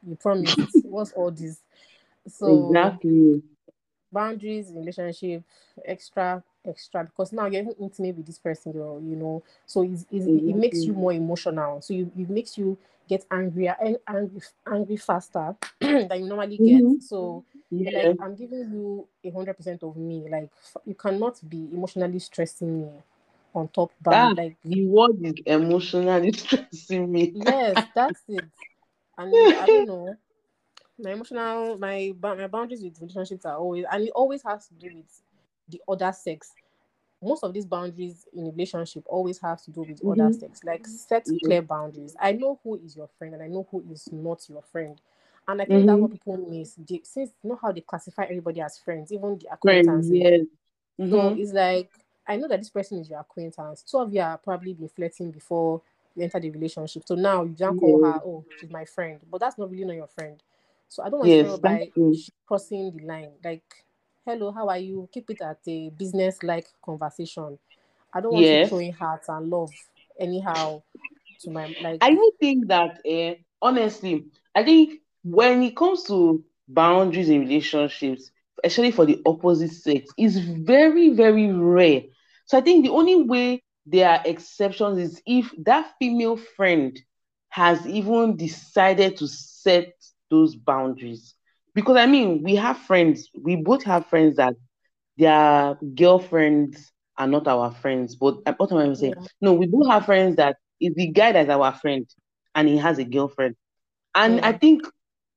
you 0.07 0.17
promised. 0.17 0.59
What's 0.85 1.13
all 1.13 1.31
this? 1.31 1.61
So 2.29 2.81
Exactly. 2.93 3.43
boundaries 4.13 4.73
relationship 4.75 5.43
extra 5.85 6.43
extra 6.67 7.05
because 7.05 7.33
now 7.33 7.47
you're 7.47 7.65
intimate 7.81 8.17
with 8.17 8.27
this 8.27 8.39
person 8.39 8.73
you're 8.75 9.01
you 9.01 9.17
know 9.17 9.43
so 9.67 9.83
it's, 9.83 10.05
it's, 10.11 10.27
it 10.47 10.55
makes 10.55 10.87
you 10.87 10.93
more 10.93 11.13
emotional 11.13 11.81
so 11.81 11.95
you, 11.95 12.11
it 12.19 12.29
makes 12.29 12.59
you 12.59 12.77
get 13.09 13.25
angrier 13.31 13.77
ang- 13.83 13.97
angry 14.09 14.41
angry 14.67 14.97
faster 14.97 15.55
than 15.81 16.11
you 16.13 16.27
normally 16.27 16.59
get 16.59 16.85
Mhm. 16.85 16.99
so 16.99 17.45
Yeah. 17.71 17.91
like 17.93 18.13
i'm 18.19 18.35
giving 18.35 18.71
you 18.73 19.07
a 19.25 19.31
hundred 19.31 19.55
percent 19.55 19.83
of 19.83 19.97
me 19.97 20.29
like 20.29 20.51
you 20.85 20.95
cannot 20.95 21.39
be 21.49 21.69
emotionally 21.73 22.19
stressing 22.19 22.81
me 22.83 22.89
on 23.55 23.69
top 23.69 23.91
bound 24.01 24.35
like 24.37 24.57
the 24.65 24.87
word 24.87 25.17
is 25.23 25.35
emotionally 25.47 26.33
stressing 26.37 27.11
me. 27.11 27.35
yes 27.35 27.87
that's 27.95 28.23
it 28.29 28.45
and 29.21 29.53
i 29.59 29.67
don't 29.69 29.87
know 29.87 30.17
my 30.99 31.13
emotional 31.13 31.79
my 31.79 32.13
my 32.21 32.47
boundaries 32.47 32.83
with 32.83 33.01
relationships 33.01 33.45
are 33.45 33.57
always 33.57 33.85
and 33.91 34.05
it 34.05 34.13
always 34.15 34.43
has 34.43 34.67
to 34.69 34.75
do 34.75 34.91
with 34.95 35.23
the 35.69 35.81
other 35.89 36.13
sex 36.13 36.53
most 37.23 37.45
of 37.45 37.53
these 37.53 37.67
boundaries 37.67 38.27
in 38.35 38.47
a 38.47 38.51
relationship 38.51 39.05
always 39.07 39.39
have 39.39 39.63
to 39.63 39.71
do 39.71 39.83
with 39.83 40.01
other 40.07 40.31
Mhm. 40.31 40.41
sex 40.41 40.61
like 40.65 40.87
set 40.87 41.27
Yeah. 41.27 41.39
clear 41.45 41.63
boundaries 41.63 42.17
i 42.21 42.33
know 42.33 42.59
who 42.65 42.77
is 42.77 42.97
your 42.97 43.09
friend 43.19 43.35
and 43.35 43.43
i 43.43 43.47
know 43.47 43.67
who 43.71 43.85
is 43.91 44.09
not 44.13 44.49
your 44.49 44.63
friend 44.63 45.01
and 45.49 45.61
i 45.63 45.65
think 45.65 45.87
that's 45.87 46.01
what 46.01 46.13
people 46.13 46.37
miss 46.37 46.75
they, 46.89 47.01
since 47.05 47.31
you 47.43 47.51
know 47.51 47.59
how 47.61 47.73
they 47.73 47.81
classify 47.83 48.25
everybody 48.25 48.61
as 48.61 48.79
friends 48.79 49.13
even 49.13 49.39
the 49.39 49.49
acquaintances. 49.53 50.09
Friends, 50.11 50.11
yes. 50.11 50.47
Mhm. 51.01 51.39
it's 51.41 51.53
like 51.53 51.91
I 52.27 52.37
know 52.37 52.49
that 52.49 52.61
this 52.61 52.71
person 52.71 52.99
is 53.01 53.11
your 53.11 53.19
acquaintance. 53.21 53.83
Two 53.83 53.99
of 53.99 54.13
you 54.15 54.21
are 54.21 54.39
probably 54.39 54.75
been 54.75 54.89
flirting 54.89 55.31
before 55.33 55.83
you 56.21 56.25
enter 56.25 56.41
the 56.41 56.51
relationship. 56.51 57.03
So 57.07 57.15
now 57.15 57.45
you 57.45 57.55
don't 57.57 57.77
call 57.77 57.99
Yeah. 57.99 58.03
her, 58.03 58.21
oh, 58.25 58.45
she's 58.57 58.71
my 58.71 58.85
friend. 58.85 59.21
But 59.31 59.41
that's 59.41 59.59
not 59.59 59.71
really 59.71 59.85
not 59.85 59.97
your 59.97 60.07
friend. 60.09 60.43
So 60.89 61.03
I 61.03 61.11
don't 61.11 61.21
want 61.21 61.33
Yes, 61.33 61.39
to 61.39 61.59
that's 61.63 61.87
by 61.87 61.93
crossing 62.47 62.97
the 62.97 63.05
line. 63.05 63.31
Like, 63.45 63.85
hello, 64.27 64.53
how 64.53 64.69
are 64.69 64.79
you? 64.79 65.09
Keep 65.13 65.31
it 65.31 65.41
at 65.43 65.59
a 65.67 65.91
business 65.91 66.43
like 66.43 66.67
conversation. 66.85 67.59
I 68.13 68.21
don't 68.21 68.33
want 68.33 68.51
you 68.51 68.59
Yes. 68.59 68.59
throwing 68.59 68.93
hearts 68.93 69.29
and 69.29 69.49
love 69.51 69.75
anyhow 70.19 70.83
to 71.41 71.51
my 71.51 71.69
like 71.81 72.03
I 72.03 72.15
don't 72.15 72.35
think 72.39 72.69
that, 72.69 73.01
eh, 73.05 73.35
honestly, 73.63 74.27
I 74.55 74.65
think 74.65 75.01
when 75.23 75.63
it 75.63 75.77
comes 75.77 76.05
to 76.05 76.45
boundaries 76.69 77.29
in 77.29 77.41
relationships, 77.41 78.31
especially 78.65 78.93
for 78.93 79.07
the 79.07 79.21
opposite 79.27 79.73
sex, 79.73 80.11
is 80.17 80.39
very, 80.39 81.11
very 81.11 81.53
rare. 81.53 82.03
So 82.47 82.59
I 82.59 82.61
think 82.63 82.85
the 82.85 82.93
only 82.93 83.17
way 83.23 83.63
there 83.87 84.09
are 84.11 84.23
exceptions 84.25 84.99
is 84.99 85.23
if 85.27 85.53
that 85.65 85.93
female 85.99 86.37
friend 86.37 86.99
has 87.51 87.87
even 87.87 88.37
decided 88.37 89.17
to 89.19 89.27
set 89.27 89.93
those 90.31 90.57
boundaries. 90.57 91.35
Because 91.75 91.97
I 91.97 92.07
mean, 92.07 92.43
we 92.43 92.57
have 92.57 92.79
friends, 92.79 93.29
we 93.41 93.57
both 93.57 93.83
have 93.85 94.07
friends 94.07 94.37
that 94.37 94.55
their 95.17 95.77
girlfriends 95.95 96.93
are 97.19 97.27
not 97.27 97.47
our 97.49 97.71
friends. 97.73 98.17
But 98.17 98.39
uh, 98.47 98.55
what 98.57 98.73
am 98.73 98.79
I 98.79 98.95
saying? 98.95 99.15
Yeah. 99.17 99.27
No, 99.41 99.53
we 99.55 99.67
do 99.67 99.83
have 99.89 100.07
friends 100.07 100.37
that 100.37 100.57
is 100.81 100.95
the 100.95 101.09
guy 101.09 101.33
that's 101.33 101.51
our 101.51 101.73
friend 101.73 102.09
and 102.55 102.69
he 102.69 102.79
has 102.79 102.99
a 102.99 103.05
girlfriend. 103.05 103.57
And 104.15 104.37
yeah. 104.37 104.49
I 104.49 104.53
think 104.53 104.83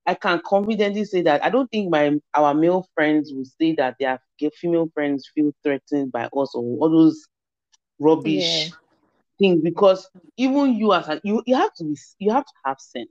I 0.06 0.15
can 0.15 0.41
confidently 0.45 1.06
say 1.06 1.21
that 1.23 1.43
I 1.43 1.49
don't 1.49 1.69
think 1.69 1.89
my 1.89 2.13
our 2.34 2.53
male 2.53 2.88
friends 2.93 3.32
will 3.34 3.45
say 3.45 3.73
that 3.75 3.95
their 3.99 4.19
female 4.60 4.89
friends 4.93 5.29
feel 5.34 5.51
threatened 5.63 6.12
by 6.12 6.25
us 6.25 6.53
or 6.56 6.63
all 6.63 6.89
those 6.89 7.25
rubbish 7.99 8.67
yeah. 8.67 8.75
things 9.39 9.62
because 9.63 10.10
even 10.38 10.75
you 10.75 10.93
as 10.93 11.08
a, 11.10 11.21
you 11.23 11.43
you 11.45 11.56
have 11.56 11.73
to 11.75 11.84
be 11.86 11.97
you 12.19 12.32
have 12.32 12.45
to 12.45 12.53
have 12.65 12.79
sense. 12.79 13.10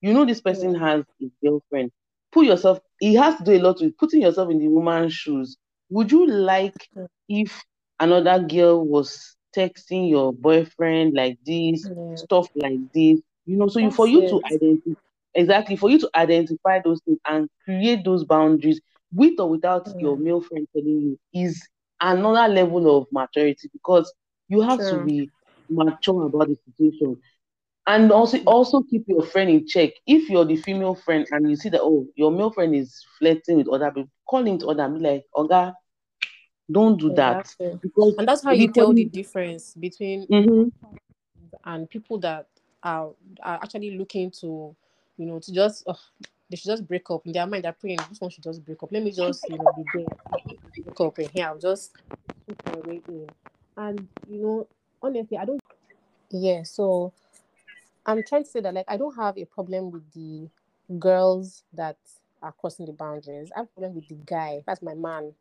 You 0.00 0.12
know 0.14 0.24
this 0.24 0.40
person 0.40 0.74
yeah. 0.74 0.80
has 0.80 1.04
a 1.22 1.26
girlfriend. 1.44 1.90
Put 2.32 2.46
yourself. 2.46 2.80
He 3.00 3.14
has 3.14 3.36
to 3.38 3.44
do 3.44 3.52
a 3.52 3.60
lot 3.60 3.80
with 3.80 3.96
putting 3.98 4.22
yourself 4.22 4.50
in 4.50 4.58
the 4.58 4.68
woman's 4.68 5.14
shoes. 5.14 5.56
Would 5.90 6.12
you 6.12 6.26
like 6.26 6.88
if 7.28 7.62
another 8.00 8.40
girl 8.44 8.86
was 8.86 9.36
texting 9.56 10.10
your 10.10 10.32
boyfriend 10.32 11.14
like 11.14 11.38
this, 11.46 11.88
yeah. 11.88 12.16
stuff 12.16 12.48
like 12.56 12.80
this? 12.92 13.20
You 13.46 13.56
know, 13.56 13.68
so 13.68 13.78
you, 13.80 13.90
for 13.90 14.06
you 14.08 14.28
to 14.28 14.40
identify 14.52 15.00
exactly 15.34 15.76
for 15.76 15.90
you 15.90 15.98
to 15.98 16.10
identify 16.14 16.80
those 16.84 17.00
things 17.04 17.18
and 17.26 17.48
create 17.64 18.04
those 18.04 18.24
boundaries 18.24 18.80
with 19.12 19.38
or 19.38 19.48
without 19.50 19.86
yeah. 19.88 20.02
your 20.02 20.16
male 20.16 20.40
friend 20.40 20.66
telling 20.74 21.00
you 21.00 21.18
is 21.34 21.62
another 22.00 22.52
level 22.52 22.98
of 22.98 23.06
maturity 23.12 23.68
because 23.72 24.12
you 24.48 24.60
have 24.60 24.78
to 24.78 25.04
be 25.04 25.30
mature 25.68 26.26
about 26.26 26.48
the 26.48 26.58
situation. 26.66 27.16
And 27.86 28.10
also 28.10 28.38
also 28.44 28.82
keep 28.82 29.04
your 29.06 29.22
friend 29.22 29.50
in 29.50 29.66
check. 29.66 29.90
If 30.06 30.30
you're 30.30 30.46
the 30.46 30.56
female 30.56 30.94
friend 30.94 31.26
and 31.30 31.50
you 31.50 31.56
see 31.56 31.68
that 31.68 31.82
oh 31.82 32.06
your 32.14 32.30
male 32.30 32.50
friend 32.50 32.74
is 32.74 33.04
flirting 33.18 33.58
with 33.58 33.68
other 33.68 33.90
people 33.90 34.08
call 34.26 34.46
him 34.46 34.58
to 34.58 34.68
other 34.68 34.88
be 34.88 35.00
like 35.00 35.24
oga 35.36 35.74
don't 36.70 36.98
do 36.98 37.12
that. 37.14 37.54
Because 37.82 38.14
and 38.18 38.26
that's 38.26 38.42
how 38.42 38.52
you 38.52 38.72
tell 38.72 38.92
the 38.92 39.04
difference 39.04 39.74
between 39.74 40.26
mm-hmm. 40.26 40.68
and 41.64 41.90
people 41.90 42.18
that 42.20 42.46
are, 42.82 43.10
are 43.42 43.56
actually 43.62 43.98
looking 43.98 44.30
to 44.40 44.74
you 45.16 45.26
know 45.26 45.38
to 45.38 45.52
just 45.52 45.86
uh, 45.86 45.94
they 46.50 46.56
should 46.56 46.68
just 46.68 46.86
break 46.86 47.10
up 47.10 47.26
in 47.26 47.32
their 47.32 47.46
mind. 47.46 47.64
They're 47.64 47.72
praying 47.72 47.98
this 48.08 48.20
one 48.20 48.30
should 48.30 48.44
just 48.44 48.64
break 48.64 48.82
up. 48.82 48.90
Let 48.92 49.02
me 49.02 49.12
just 49.12 49.46
you 49.48 49.58
know 49.58 49.72
be 49.76 49.84
there. 49.94 50.06
Break 50.84 51.00
up 51.00 51.18
and 51.18 51.30
here. 51.30 51.46
I'll 51.46 51.58
just 51.58 51.92
put 52.46 52.66
my 52.66 52.88
way 52.88 53.00
in 53.08 53.28
and 53.76 54.06
you 54.28 54.40
know 54.40 54.68
honestly 55.02 55.36
i 55.36 55.44
don't 55.44 55.60
yeah 56.30 56.62
so 56.62 57.12
i'm 58.06 58.22
trying 58.26 58.44
to 58.44 58.50
say 58.50 58.60
that 58.60 58.74
like 58.74 58.86
i 58.88 58.96
don't 58.96 59.14
have 59.14 59.36
a 59.38 59.44
problem 59.44 59.90
with 59.90 60.02
the 60.12 60.48
girls 60.98 61.64
that 61.72 61.96
are 62.42 62.52
crossing 62.52 62.86
the 62.86 62.92
boundaries 62.92 63.50
i 63.56 63.60
have 63.60 63.66
a 63.66 63.80
problem 63.80 63.94
with 63.94 64.08
the 64.08 64.16
guy 64.26 64.62
that's 64.66 64.82
my 64.82 64.94
man 64.94 65.32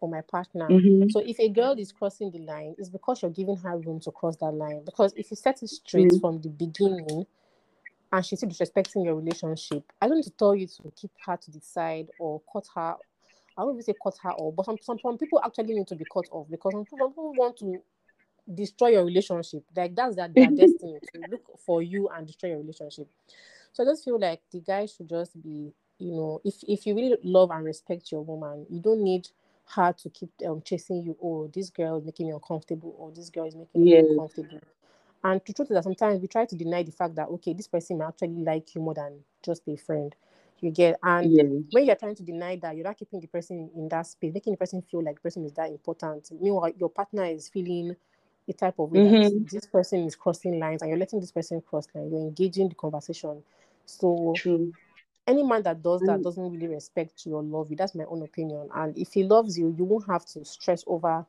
or 0.00 0.08
my 0.08 0.20
partner. 0.20 0.68
Mm-hmm. 0.68 1.08
So 1.10 1.20
if 1.20 1.38
a 1.40 1.48
girl 1.48 1.74
is 1.78 1.92
crossing 1.92 2.30
the 2.30 2.38
line, 2.40 2.74
it's 2.78 2.88
because 2.88 3.22
you're 3.22 3.30
giving 3.30 3.56
her 3.56 3.76
room 3.78 4.00
to 4.00 4.10
cross 4.10 4.36
that 4.36 4.52
line. 4.52 4.82
Because 4.84 5.12
if 5.16 5.30
you 5.30 5.36
set 5.36 5.62
it 5.62 5.68
straight 5.68 6.08
mm-hmm. 6.08 6.20
from 6.20 6.40
the 6.40 6.48
beginning 6.48 7.26
and 8.12 8.24
she's 8.24 8.38
still 8.38 8.48
disrespecting 8.50 9.04
your 9.04 9.16
relationship, 9.16 9.84
I 10.00 10.08
don't 10.08 10.16
need 10.16 10.24
to 10.24 10.30
tell 10.30 10.54
you 10.54 10.66
to 10.66 10.92
keep 10.94 11.10
her 11.26 11.36
to 11.36 11.50
the 11.50 11.60
side 11.60 12.08
or 12.18 12.42
cut 12.52 12.66
her. 12.74 12.96
I 13.56 13.62
don't 13.62 13.72
even 13.72 13.82
say 13.82 13.94
cut 14.02 14.16
her 14.22 14.32
off, 14.32 14.54
but 14.54 14.66
some, 14.66 14.76
some, 14.82 14.98
some 14.98 15.18
people 15.18 15.40
actually 15.44 15.74
need 15.74 15.86
to 15.88 15.94
be 15.94 16.04
cut 16.12 16.26
off 16.30 16.46
because 16.50 16.72
some 16.72 16.84
people, 16.84 16.98
some 16.98 17.10
people 17.10 17.34
want 17.34 17.56
to 17.58 17.80
destroy 18.52 18.88
your 18.88 19.04
relationship. 19.04 19.64
Like 19.74 19.94
that's 19.94 20.16
their, 20.16 20.28
their 20.28 20.50
destiny 20.56 20.98
to 21.14 21.20
look 21.30 21.58
for 21.64 21.82
you 21.82 22.08
and 22.08 22.26
destroy 22.26 22.50
your 22.50 22.58
relationship. 22.58 23.08
So 23.72 23.82
I 23.82 23.86
just 23.86 24.04
feel 24.04 24.18
like 24.18 24.40
the 24.52 24.60
guy 24.60 24.86
should 24.86 25.08
just 25.08 25.40
be, 25.42 25.72
you 25.98 26.12
know, 26.12 26.40
if 26.44 26.56
if 26.66 26.86
you 26.86 26.94
really 26.94 27.16
love 27.22 27.50
and 27.50 27.64
respect 27.64 28.12
your 28.12 28.22
woman, 28.22 28.66
you 28.70 28.80
don't 28.80 29.02
need 29.02 29.28
her 29.74 29.92
to 29.92 30.10
keep 30.10 30.30
um, 30.46 30.62
chasing 30.62 31.02
you. 31.02 31.16
Oh, 31.22 31.50
this 31.52 31.70
girl 31.70 31.98
is 31.98 32.04
making 32.04 32.26
me 32.26 32.32
uncomfortable, 32.32 32.94
or 32.98 33.10
this 33.10 33.30
girl 33.30 33.46
is 33.46 33.56
making 33.56 33.86
yes. 33.86 34.04
me 34.04 34.10
uncomfortable. 34.10 34.60
And 35.24 35.40
the 35.44 35.52
truth 35.52 35.70
is 35.70 35.74
that 35.74 35.84
sometimes 35.84 36.20
we 36.20 36.28
try 36.28 36.44
to 36.44 36.54
deny 36.56 36.82
the 36.82 36.92
fact 36.92 37.16
that 37.16 37.28
okay, 37.28 37.52
this 37.52 37.66
person 37.66 37.98
may 37.98 38.04
actually 38.04 38.28
like 38.28 38.74
you 38.74 38.80
more 38.80 38.94
than 38.94 39.20
just 39.42 39.62
a 39.66 39.76
friend. 39.76 40.14
You 40.60 40.70
get 40.70 40.98
and 41.02 41.30
yes. 41.30 41.46
when 41.70 41.84
you're 41.84 41.96
trying 41.96 42.14
to 42.14 42.22
deny 42.22 42.56
that, 42.56 42.76
you're 42.76 42.86
not 42.86 42.96
keeping 42.96 43.20
the 43.20 43.26
person 43.26 43.70
in 43.76 43.88
that 43.88 44.06
space, 44.06 44.32
making 44.32 44.54
the 44.54 44.56
person 44.56 44.82
feel 44.82 45.02
like 45.02 45.16
the 45.16 45.20
person 45.20 45.44
is 45.44 45.52
that 45.52 45.70
important. 45.70 46.30
Meanwhile, 46.40 46.72
your 46.78 46.88
partner 46.88 47.24
is 47.24 47.48
feeling 47.48 47.94
a 48.48 48.52
type 48.52 48.78
of 48.78 48.90
way 48.90 49.00
mm-hmm. 49.00 49.44
this 49.50 49.66
person 49.66 50.06
is 50.06 50.14
crossing 50.14 50.58
lines 50.58 50.80
and 50.80 50.88
you're 50.88 50.98
letting 50.98 51.20
this 51.20 51.32
person 51.32 51.60
cross 51.60 51.88
line. 51.94 52.10
You're 52.10 52.20
engaging 52.20 52.68
the 52.68 52.74
conversation. 52.74 53.42
So 53.84 54.32
True 54.36 54.72
any 55.26 55.42
man 55.42 55.62
that 55.62 55.82
does 55.82 56.00
that 56.02 56.20
mm. 56.20 56.22
doesn't 56.22 56.52
really 56.52 56.68
respect 56.68 57.26
your 57.26 57.42
love 57.42 57.70
you. 57.70 57.76
That's 57.76 57.94
my 57.94 58.04
own 58.04 58.22
opinion. 58.22 58.68
And 58.74 58.96
if 58.96 59.12
he 59.12 59.24
loves 59.24 59.58
you, 59.58 59.74
you 59.76 59.84
won't 59.84 60.06
have 60.06 60.24
to 60.26 60.44
stress 60.44 60.84
over 60.86 61.26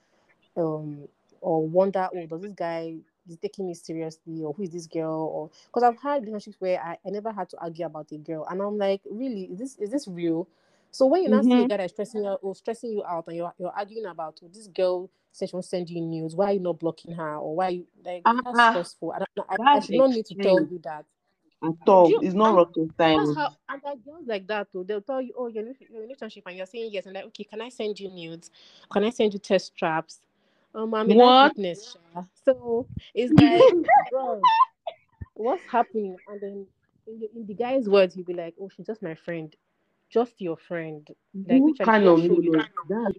um 0.55 1.07
or 1.41 1.67
wonder, 1.67 2.09
oh, 2.15 2.25
does 2.25 2.41
this 2.41 2.53
guy 2.53 2.95
is 3.29 3.37
taking 3.37 3.67
me 3.67 3.73
seriously 3.73 4.43
or 4.43 4.53
who 4.53 4.63
is 4.63 4.69
this 4.69 4.87
girl 4.87 5.29
or 5.33 5.49
because 5.67 5.83
I've 5.83 6.01
had 6.01 6.23
relationships 6.23 6.57
where 6.59 6.81
I, 6.81 6.97
I 7.05 7.09
never 7.09 7.31
had 7.31 7.49
to 7.49 7.57
argue 7.59 7.85
about 7.85 8.11
a 8.11 8.17
girl 8.17 8.45
and 8.49 8.61
I'm 8.61 8.77
like, 8.77 9.01
really, 9.09 9.43
is 9.43 9.59
this 9.59 9.77
is 9.77 9.91
this 9.91 10.07
real? 10.07 10.47
So 10.91 11.05
when 11.05 11.23
you 11.23 11.29
mm-hmm. 11.29 11.43
see 11.43 11.53
a 11.53 11.55
mm-hmm. 11.57 11.67
guy 11.67 11.77
that's 11.77 11.93
stressing 11.93 12.23
you 12.23 12.31
or 12.31 12.55
stressing 12.55 12.91
you 12.91 13.03
out 13.05 13.27
and 13.27 13.37
you're 13.37 13.53
you're 13.57 13.71
arguing 13.71 14.05
about 14.05 14.39
oh, 14.43 14.49
this 14.53 14.67
girl 14.67 15.09
says 15.31 15.49
she 15.49 15.55
wants 15.55 15.67
to 15.69 15.77
send 15.77 15.89
you 15.89 16.01
news, 16.01 16.35
why 16.35 16.51
are 16.51 16.53
you 16.53 16.59
not 16.59 16.79
blocking 16.79 17.13
her? 17.13 17.35
Or 17.35 17.55
why 17.55 17.69
you 17.69 17.87
like 18.03 18.21
uh-huh. 18.25 18.41
that's 18.53 18.71
stressful. 18.71 19.13
I 19.13 19.19
don't 19.19 19.47
I, 19.49 19.75
I 19.75 19.79
should 19.79 19.95
not 19.95 20.09
need 20.09 20.25
to 20.25 20.35
tell 20.35 20.59
you 20.59 20.79
that 20.83 21.05
at 21.63 21.73
all. 21.87 22.09
You, 22.09 22.19
it's 22.21 22.35
not 22.35 22.55
rocket 22.55 22.89
science. 22.97 23.35
How, 23.35 23.55
and 23.69 23.81
there 23.83 23.95
girls 24.05 24.27
like 24.27 24.47
that 24.47 24.71
too. 24.71 24.83
They'll 24.83 25.01
tell 25.01 25.21
you, 25.21 25.33
oh, 25.37 25.47
you're 25.47 25.65
in 25.65 25.75
a 25.95 25.99
relationship, 25.99 26.43
and 26.47 26.57
you're 26.57 26.65
saying 26.65 26.89
yes, 26.91 27.05
and 27.05 27.15
like, 27.15 27.25
okay, 27.25 27.43
can 27.43 27.61
I 27.61 27.69
send 27.69 27.99
you 27.99 28.09
nudes? 28.09 28.51
Can 28.91 29.03
I 29.03 29.09
send 29.09 29.33
you 29.33 29.39
test 29.39 29.67
straps? 29.67 30.21
Um, 30.77 30.93
I'm 30.93 31.09
in 31.09 31.17
what? 31.17 31.51
fitness. 31.51 31.97
So 32.45 32.87
it's 33.13 33.33
like, 33.41 34.09
bro, 34.11 34.41
what's 35.33 35.63
happening? 35.69 36.17
And 36.27 36.41
then 36.41 36.67
in 37.07 37.19
the, 37.19 37.29
in 37.35 37.47
the 37.47 37.53
guy's 37.53 37.89
words, 37.89 38.13
he'll 38.13 38.23
be 38.23 38.33
like, 38.33 38.53
oh, 38.61 38.69
she's 38.69 38.85
just 38.85 39.01
my 39.01 39.15
friend, 39.15 39.53
just 40.11 40.39
your 40.39 40.57
friend. 40.57 41.07
Like, 41.47 41.63
which 41.63 41.79
kind 41.79 42.05
of 42.05 42.19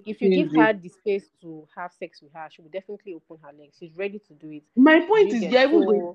if 0.06 0.22
you 0.22 0.30
give 0.30 0.54
her 0.54 0.72
the 0.72 0.88
space 0.88 1.28
to 1.42 1.66
have 1.76 1.92
sex 1.92 2.22
with 2.22 2.32
her, 2.32 2.48
she 2.50 2.62
will 2.62 2.70
definitely 2.70 3.14
open 3.14 3.38
her 3.42 3.52
legs. 3.58 3.76
She's 3.78 3.96
ready 3.96 4.20
to 4.28 4.34
do 4.34 4.50
it. 4.50 4.62
My 4.76 5.00
point 5.00 5.32
is, 5.32 5.42
yeah, 5.42 5.64
so, 5.64 6.14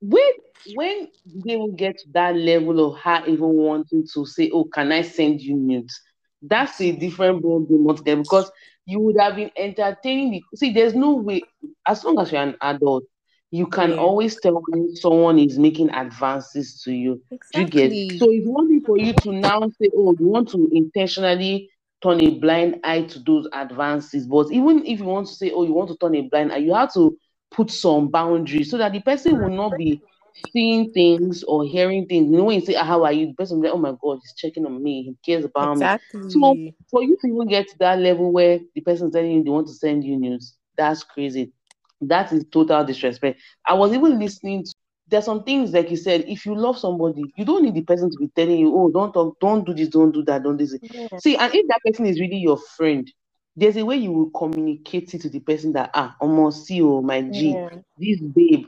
when 0.00 0.32
when 0.74 1.08
they 1.44 1.56
will 1.56 1.72
get 1.72 1.98
to 1.98 2.08
that 2.12 2.36
level 2.36 2.92
of 2.92 2.98
her 3.00 3.22
even 3.26 3.48
wanting 3.48 4.06
to 4.14 4.26
say, 4.26 4.50
"Oh, 4.52 4.64
can 4.64 4.92
I 4.92 5.02
send 5.02 5.40
you 5.40 5.56
nudes?" 5.56 6.00
That's 6.42 6.80
a 6.80 6.92
different 6.92 7.42
ballgame 7.42 7.86
altogether 7.86 8.22
because 8.22 8.50
you 8.90 9.00
would 9.00 9.16
have 9.18 9.36
been 9.36 9.50
entertaining. 9.56 10.30
The, 10.32 10.56
see, 10.56 10.72
there's 10.72 10.94
no 10.94 11.14
way. 11.14 11.42
As 11.86 12.04
long 12.04 12.18
as 12.18 12.32
you're 12.32 12.42
an 12.42 12.56
adult, 12.60 13.04
you 13.50 13.66
can 13.66 13.90
yeah. 13.90 13.96
always 13.96 14.38
tell 14.40 14.62
when 14.68 14.94
someone 14.96 15.38
is 15.38 15.58
making 15.58 15.90
advances 15.90 16.82
to 16.82 16.92
you. 16.92 17.22
Exactly. 17.30 17.86
You 17.86 18.10
get 18.10 18.18
so 18.18 18.30
it's 18.30 18.46
one 18.46 18.68
thing 18.68 18.82
for 18.84 18.98
you 18.98 19.12
to 19.12 19.32
now 19.32 19.60
say, 19.80 19.90
"Oh, 19.96 20.14
you 20.18 20.26
want 20.28 20.48
to 20.50 20.68
intentionally." 20.72 21.70
turn 22.02 22.18
a 22.22 22.30
blind 22.38 22.80
eye 22.82 23.02
to 23.02 23.18
those 23.18 23.46
advances 23.52 24.26
but 24.26 24.50
even 24.50 24.82
if 24.86 25.00
you 25.00 25.04
want 25.04 25.26
to 25.26 25.34
say 25.34 25.50
oh 25.50 25.64
you 25.64 25.74
want 25.74 25.86
to 25.86 25.96
turn 25.98 26.14
a 26.14 26.22
blind 26.22 26.50
eye 26.50 26.56
you 26.56 26.72
have 26.72 26.90
to 26.90 27.14
put 27.50 27.70
some 27.70 28.08
boundaries 28.08 28.70
so 28.70 28.78
that 28.78 28.92
the 28.92 29.00
person 29.00 29.38
will 29.38 29.54
not 29.54 29.76
be 29.76 30.00
seeing 30.52 30.92
things 30.92 31.42
or 31.44 31.64
hearing 31.64 32.06
things. 32.06 32.30
You 32.30 32.38
know, 32.38 32.44
when 32.44 32.60
you 32.60 32.66
say, 32.66 32.74
ah, 32.74 32.84
How 32.84 33.04
are 33.04 33.12
you? 33.12 33.26
The 33.28 33.34
person 33.34 33.60
like, 33.62 33.72
Oh 33.72 33.78
my 33.78 33.94
God, 34.02 34.18
he's 34.22 34.34
checking 34.34 34.66
on 34.66 34.82
me. 34.82 35.02
He 35.02 35.32
cares 35.32 35.44
about 35.44 35.74
exactly. 35.74 36.20
me. 36.20 36.30
So, 36.30 36.56
for 36.90 37.02
you 37.02 37.16
to 37.20 37.26
even 37.28 37.48
get 37.48 37.68
to 37.68 37.78
that 37.78 37.98
level 37.98 38.32
where 38.32 38.58
the 38.74 38.80
person's 38.80 39.12
telling 39.12 39.32
you 39.32 39.44
they 39.44 39.50
want 39.50 39.68
to 39.68 39.74
send 39.74 40.04
you 40.04 40.16
news, 40.16 40.54
that's 40.76 41.02
crazy. 41.04 41.52
That 42.02 42.32
is 42.32 42.44
total 42.50 42.84
disrespect. 42.84 43.40
I 43.66 43.74
was 43.74 43.92
even 43.92 44.18
listening 44.18 44.64
to 44.64 44.72
there's 45.10 45.24
some 45.24 45.42
things 45.42 45.72
like 45.72 45.90
you 45.90 45.96
said, 45.96 46.24
if 46.28 46.46
you 46.46 46.54
love 46.54 46.78
somebody, 46.78 47.24
you 47.36 47.44
don't 47.44 47.64
need 47.64 47.74
the 47.74 47.82
person 47.82 48.10
to 48.10 48.16
be 48.18 48.28
telling 48.28 48.58
you, 48.58 48.72
oh, 48.74 48.90
don't 48.90 49.12
talk, 49.12 49.36
don't 49.40 49.66
do 49.66 49.74
this, 49.74 49.88
don't 49.88 50.12
do 50.12 50.22
that, 50.24 50.42
don't 50.42 50.56
do 50.56 50.64
this. 50.66 50.78
Yeah. 50.82 51.08
See, 51.18 51.36
and 51.36 51.52
if 51.52 51.66
that 51.68 51.80
person 51.84 52.06
is 52.06 52.20
really 52.20 52.36
your 52.36 52.56
friend, 52.56 53.10
there's 53.56 53.76
a 53.76 53.84
way 53.84 53.96
you 53.96 54.12
will 54.12 54.30
communicate 54.30 55.12
it 55.14 55.22
to 55.22 55.28
the 55.28 55.40
person 55.40 55.72
that 55.72 55.90
ah 55.94 56.16
almost 56.20 56.66
see 56.66 56.80
oh 56.80 57.02
my 57.02 57.22
G, 57.22 57.56
yeah. 57.56 57.68
this 57.98 58.20
babe, 58.20 58.66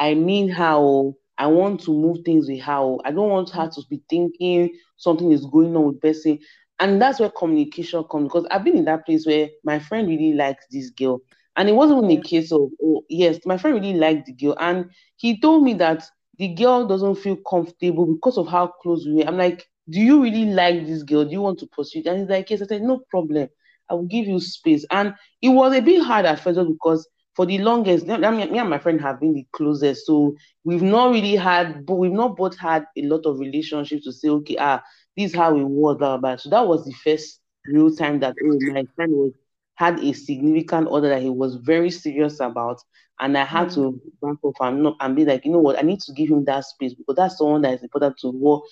I 0.00 0.14
mean 0.14 0.48
how 0.50 1.14
I 1.38 1.46
want 1.48 1.82
to 1.82 1.92
move 1.92 2.18
things 2.24 2.48
with 2.48 2.60
how 2.60 3.00
I 3.04 3.12
don't 3.12 3.30
want 3.30 3.50
her 3.50 3.68
to 3.68 3.82
be 3.90 4.02
thinking 4.10 4.70
something 4.98 5.32
is 5.32 5.46
going 5.46 5.76
on 5.76 5.86
with 5.86 6.02
person. 6.02 6.40
And 6.80 7.00
that's 7.00 7.20
where 7.20 7.30
communication 7.30 8.04
comes 8.10 8.24
because 8.24 8.46
I've 8.50 8.64
been 8.64 8.78
in 8.78 8.86
that 8.86 9.06
place 9.06 9.26
where 9.26 9.48
my 9.64 9.78
friend 9.78 10.08
really 10.08 10.34
likes 10.34 10.66
this 10.72 10.90
girl. 10.90 11.20
And 11.56 11.68
it 11.68 11.74
wasn't 11.74 12.04
even 12.04 12.18
a 12.18 12.22
case 12.22 12.52
of, 12.52 12.70
oh, 12.82 13.04
yes, 13.10 13.38
my 13.46 13.58
friend 13.58 13.76
really 13.76 13.94
liked 13.94 14.26
the 14.26 14.32
girl. 14.32 14.56
And 14.60 14.86
he 15.16 15.40
told 15.40 15.64
me 15.64 15.74
that 15.74 16.04
the 16.38 16.48
girl 16.54 16.86
doesn't 16.86 17.16
feel 17.16 17.36
comfortable 17.48 18.06
because 18.06 18.38
of 18.38 18.48
how 18.48 18.68
close 18.82 19.04
we 19.06 19.14
were. 19.16 19.28
I'm 19.28 19.36
like, 19.36 19.66
do 19.90 20.00
you 20.00 20.22
really 20.22 20.46
like 20.46 20.86
this 20.86 21.02
girl? 21.02 21.24
Do 21.24 21.32
you 21.32 21.42
want 21.42 21.58
to 21.60 21.66
pursue 21.66 22.00
it? 22.00 22.06
And 22.06 22.20
he's 22.20 22.30
like, 22.30 22.50
yes. 22.50 22.62
I 22.62 22.66
said, 22.66 22.82
no 22.82 23.02
problem. 23.10 23.48
I 23.90 23.94
will 23.94 24.06
give 24.06 24.26
you 24.26 24.40
space. 24.40 24.86
And 24.90 25.14
it 25.42 25.48
was 25.50 25.74
a 25.74 25.80
bit 25.80 26.02
hard 26.02 26.26
at 26.26 26.40
first 26.40 26.58
because 26.66 27.08
for 27.40 27.46
the 27.46 27.56
longest, 27.56 28.06
me, 28.06 28.18
me 28.18 28.58
and 28.58 28.68
my 28.68 28.78
friend 28.78 29.00
have 29.00 29.18
been 29.18 29.32
the 29.32 29.46
closest. 29.52 30.04
So 30.04 30.36
we've 30.62 30.82
not 30.82 31.10
really 31.10 31.36
had, 31.36 31.86
but 31.86 31.94
we've 31.94 32.12
not 32.12 32.36
both 32.36 32.58
had 32.58 32.84
a 32.98 33.02
lot 33.04 33.24
of 33.24 33.38
relationships 33.38 34.04
to 34.04 34.12
say, 34.12 34.28
okay, 34.28 34.56
ah, 34.60 34.82
this 35.16 35.30
is 35.30 35.36
how 35.38 35.56
it 35.56 35.64
was, 35.64 35.96
blah, 35.96 36.18
blah. 36.18 36.36
So 36.36 36.50
that 36.50 36.68
was 36.68 36.84
the 36.84 36.92
first 36.92 37.40
real 37.64 37.96
time 37.96 38.20
that 38.20 38.36
oh, 38.44 38.58
my 38.72 38.84
friend 38.94 39.12
was 39.12 39.32
had 39.76 39.98
a 40.00 40.12
significant 40.12 40.88
order 40.90 41.08
that 41.08 41.22
he 41.22 41.30
was 41.30 41.54
very 41.54 41.90
serious 41.90 42.40
about, 42.40 42.82
and 43.20 43.38
I 43.38 43.46
had 43.46 43.68
mm. 43.68 43.74
to 43.76 44.00
back 44.20 44.36
off 44.42 44.56
and 44.60 44.82
not 44.82 44.96
and 45.00 45.16
be 45.16 45.24
like, 45.24 45.46
you 45.46 45.52
know 45.52 45.60
what, 45.60 45.78
I 45.78 45.80
need 45.80 46.00
to 46.00 46.12
give 46.12 46.28
him 46.28 46.44
that 46.44 46.66
space 46.66 46.92
because 46.92 47.16
that's 47.16 47.38
someone 47.38 47.62
that 47.62 47.72
is 47.72 47.82
important 47.82 48.18
to 48.18 48.32
work. 48.32 48.64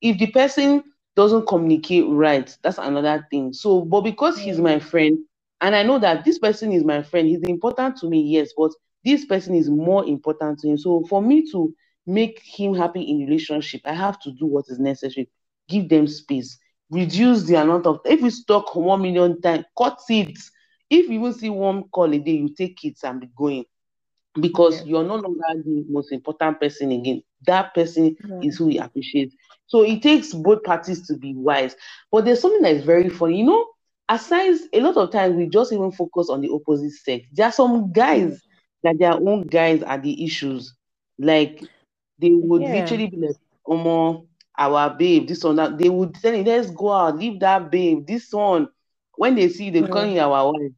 If 0.00 0.16
the 0.16 0.28
person 0.28 0.84
doesn't 1.16 1.48
communicate 1.48 2.06
right, 2.08 2.56
that's 2.62 2.78
another 2.78 3.26
thing. 3.30 3.52
So, 3.52 3.82
but 3.82 4.00
because 4.00 4.38
he's 4.38 4.58
my 4.58 4.78
friend, 4.78 5.18
and 5.60 5.74
I 5.74 5.82
know 5.82 5.98
that 5.98 6.24
this 6.24 6.38
person 6.38 6.72
is 6.72 6.84
my 6.84 7.02
friend, 7.02 7.26
he's 7.28 7.42
important 7.42 7.96
to 7.98 8.08
me, 8.08 8.22
yes, 8.22 8.52
but 8.56 8.72
this 9.04 9.24
person 9.24 9.54
is 9.54 9.70
more 9.70 10.04
important 10.04 10.58
to 10.60 10.68
him. 10.68 10.78
So 10.78 11.04
for 11.08 11.22
me 11.22 11.50
to 11.52 11.74
make 12.06 12.42
him 12.42 12.74
happy 12.74 13.02
in 13.02 13.20
relationship, 13.20 13.80
I 13.84 13.94
have 13.94 14.18
to 14.20 14.32
do 14.32 14.46
what 14.46 14.66
is 14.68 14.78
necessary. 14.78 15.28
Give 15.68 15.88
them 15.88 16.06
space. 16.06 16.58
Reduce 16.90 17.44
the 17.44 17.56
amount 17.56 17.86
of 17.86 18.00
if 18.04 18.20
we 18.20 18.30
talk 18.46 18.74
one 18.76 19.02
million 19.02 19.40
times, 19.40 19.64
cut 19.76 19.98
it. 20.08 20.38
If 20.88 21.08
you 21.08 21.18
even 21.18 21.32
see 21.32 21.50
one 21.50 21.84
call 21.84 22.12
a 22.12 22.18
day, 22.18 22.32
you 22.32 22.54
take 22.54 22.84
it 22.84 22.98
and 23.02 23.20
be 23.20 23.28
going. 23.36 23.64
Because 24.40 24.80
yeah. 24.80 24.84
you're 24.86 25.04
no 25.04 25.16
longer 25.16 25.40
the 25.64 25.84
most 25.88 26.12
important 26.12 26.60
person 26.60 26.92
again. 26.92 27.22
That 27.46 27.74
person 27.74 28.16
yeah. 28.28 28.40
is 28.42 28.58
who 28.58 28.66
we 28.66 28.78
appreciate. 28.78 29.32
So 29.66 29.82
it 29.82 30.02
takes 30.02 30.32
both 30.32 30.62
parties 30.62 31.06
to 31.08 31.16
be 31.16 31.34
wise. 31.34 31.74
But 32.12 32.24
there's 32.24 32.40
something 32.40 32.62
that 32.62 32.74
is 32.74 32.84
very 32.84 33.08
funny. 33.08 33.38
You 33.38 33.46
know, 33.46 33.66
aside 34.08 34.54
a 34.72 34.80
lot 34.80 34.96
of 34.96 35.10
times 35.10 35.36
we 35.36 35.48
just 35.48 35.72
even 35.72 35.90
focus 35.90 36.28
on 36.30 36.40
the 36.40 36.50
opposite 36.50 36.92
sex. 36.92 37.26
There 37.32 37.46
are 37.46 37.52
some 37.52 37.92
guys 37.92 38.40
that 38.82 38.98
their 38.98 39.14
own 39.14 39.42
guys 39.42 39.82
are 39.82 39.98
the 39.98 40.24
issues. 40.24 40.74
Like 41.18 41.62
they 42.18 42.30
would 42.32 42.62
yeah. 42.62 42.74
literally 42.74 43.08
be 43.08 43.16
like, 43.16 43.36
Omo, 43.66 44.26
our 44.58 44.90
babe, 44.90 45.26
this 45.26 45.42
one, 45.42 45.56
that 45.56 45.78
they 45.78 45.88
would 45.88 46.14
tell 46.14 46.34
you, 46.34 46.44
let's 46.44 46.70
go 46.70 46.92
out, 46.92 47.18
leave 47.18 47.40
that 47.40 47.70
babe, 47.70 48.06
this 48.06 48.32
one. 48.32 48.68
When 49.16 49.34
they 49.34 49.48
see 49.48 49.70
they 49.70 49.80
mm. 49.80 49.90
calling 49.90 50.18
our 50.18 50.52
wife. 50.52 50.72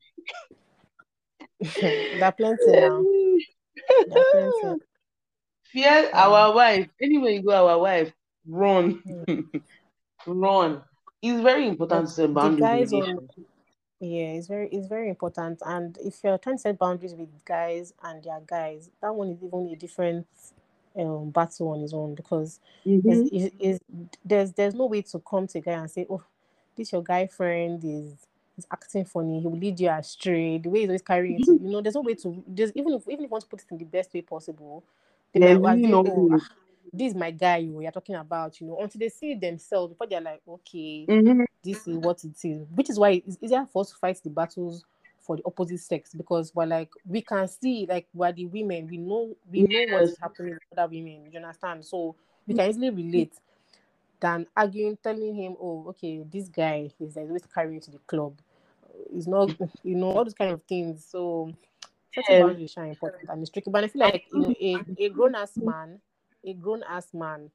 They're 1.81 2.33
plenty 2.33 2.57
now. 2.69 3.05
Plenty. 4.11 4.81
Fear 5.65 6.11
our 6.15 6.55
wife. 6.55 6.89
Anywhere 7.03 7.33
you 7.33 7.43
go, 7.43 7.69
our 7.69 7.79
wife, 7.79 8.13
run. 8.47 9.03
Mm. 9.27 9.63
run 10.27 10.83
it's 11.23 11.43
very 11.43 11.69
important 11.69 12.09
to 12.09 12.13
set 12.13 12.35
boundaries. 12.35 12.93
On, 12.93 13.29
yeah, 14.01 14.27
it's 14.27 14.47
very 14.47 14.69
it's 14.69 14.87
very 14.87 15.09
important. 15.09 15.61
And 15.65 15.97
if 15.99 16.23
you're 16.23 16.39
trying 16.39 16.57
to 16.57 16.63
set 16.63 16.79
boundaries 16.79 17.15
with 17.15 17.29
guys 17.45 17.93
and 18.03 18.23
their 18.23 18.41
guys, 18.47 18.91
that 19.03 19.15
one 19.15 19.31
is 19.31 19.43
even 19.43 19.71
a 19.73 19.77
different 19.77 20.27
um 20.97 21.31
battle 21.31 21.69
on 21.69 21.81
his 21.81 21.93
own 21.93 22.15
because 22.15 22.61
mm-hmm. 22.87 23.77
there's 24.25 24.53
there's 24.53 24.75
no 24.75 24.87
way 24.87 25.03
to 25.03 25.19
come 25.21 25.47
to 25.49 25.59
a 25.59 25.61
guy 25.61 25.73
and 25.73 25.91
say, 25.91 26.07
Oh, 26.09 26.23
this 26.77 26.93
your 26.93 27.03
guy 27.03 27.27
friend 27.27 27.83
is 27.85 28.15
is 28.57 28.67
acting 28.71 29.05
funny, 29.05 29.41
he 29.41 29.47
will 29.47 29.59
lead 29.59 29.79
you 29.79 29.91
astray, 29.91 30.59
the 30.59 30.69
way 30.69 30.81
he's 30.81 30.89
always 30.89 31.03
carrying 31.03 31.41
it, 31.41 31.47
you 31.47 31.59
know, 31.61 31.81
there's 31.81 31.95
no 31.95 32.01
way 32.01 32.15
to 32.15 32.43
there's 32.47 32.73
even 32.75 32.93
if 32.95 33.03
even 33.09 33.25
if 33.25 33.29
you 33.29 33.29
want 33.29 33.45
to 33.45 33.51
put 33.51 33.61
it 33.61 33.67
in 33.71 33.79
the 33.79 33.85
best 33.85 34.15
way 34.15 34.23
possible, 34.23 34.85
they 35.33 35.41
yeah, 35.41 35.59
might 35.59 35.79
know, 35.79 36.05
oh, 36.07 36.41
this 36.93 37.13
is 37.13 37.15
my 37.15 37.31
guy 37.31 37.59
you 37.59 37.85
are 37.87 37.91
talking 37.91 38.15
about, 38.15 38.61
you 38.61 38.67
know, 38.67 38.79
until 38.81 38.99
they 38.99 39.09
see 39.09 39.35
themselves 39.35 39.93
before 39.93 40.07
they're 40.07 40.21
like, 40.21 40.41
okay, 40.49 41.07
mm-hmm. 41.09 41.43
this 41.65 41.87
is 41.87 41.97
what 41.97 42.23
it 42.25 42.37
is. 42.45 42.67
Which 42.75 42.91
is 42.91 42.99
why 42.99 43.23
it's 43.27 43.39
easier 43.41 43.67
for 43.73 43.83
us 43.83 43.91
to 43.91 43.97
fight 43.97 44.21
the 44.23 44.31
battles 44.31 44.85
for 45.21 45.37
the 45.37 45.43
opposite 45.45 45.81
sex 45.81 46.15
because 46.15 46.55
we're 46.55 46.65
like 46.65 46.89
we 47.07 47.21
can 47.21 47.47
see 47.47 47.87
like 47.89 48.07
we're 48.15 48.33
the 48.33 48.47
women, 48.47 48.89
we 48.89 48.97
know 48.97 49.37
we 49.51 49.67
yes. 49.69 49.89
know 49.89 49.95
what 49.95 50.05
is 50.05 50.17
happening 50.21 50.55
with 50.55 50.79
other 50.79 50.89
women, 50.91 51.29
you 51.31 51.39
understand? 51.39 51.85
So 51.85 52.17
we 52.47 52.55
can 52.55 52.71
easily 52.71 52.91
relate 52.91 53.35
than 54.21 54.47
arguing, 54.57 54.97
telling 55.03 55.35
him, 55.35 55.57
Oh, 55.61 55.87
okay, 55.91 56.25
this 56.31 56.49
guy 56.49 56.91
is 56.99 57.17
like 57.17 57.27
always 57.27 57.47
carrying 57.55 57.81
to 57.81 57.91
the 57.91 57.99
club. 57.99 58.41
He's 59.13 59.29
not 59.29 59.51
you 59.83 59.97
know, 59.97 60.13
all 60.13 60.25
those 60.25 60.35
kind 60.35 60.53
of 60.53 60.63
things. 60.63 61.07
So 61.09 61.53
setting 62.15 62.47
boundaries 62.47 62.75
are 62.77 62.87
important 62.87 63.29
and 63.29 63.43
it's 63.43 63.51
tricky. 63.51 63.71
But 63.71 63.85
I 63.85 63.89
feel 63.89 64.01
like 64.01 64.25
you 64.33 64.41
know 64.41 64.55
a, 64.61 65.05
a 65.05 65.09
grown 65.11 65.35
ass 65.35 65.57
man 65.57 66.01
a 66.45 66.55
grown 66.55 66.83
ass 66.89 67.09
man 67.13 67.51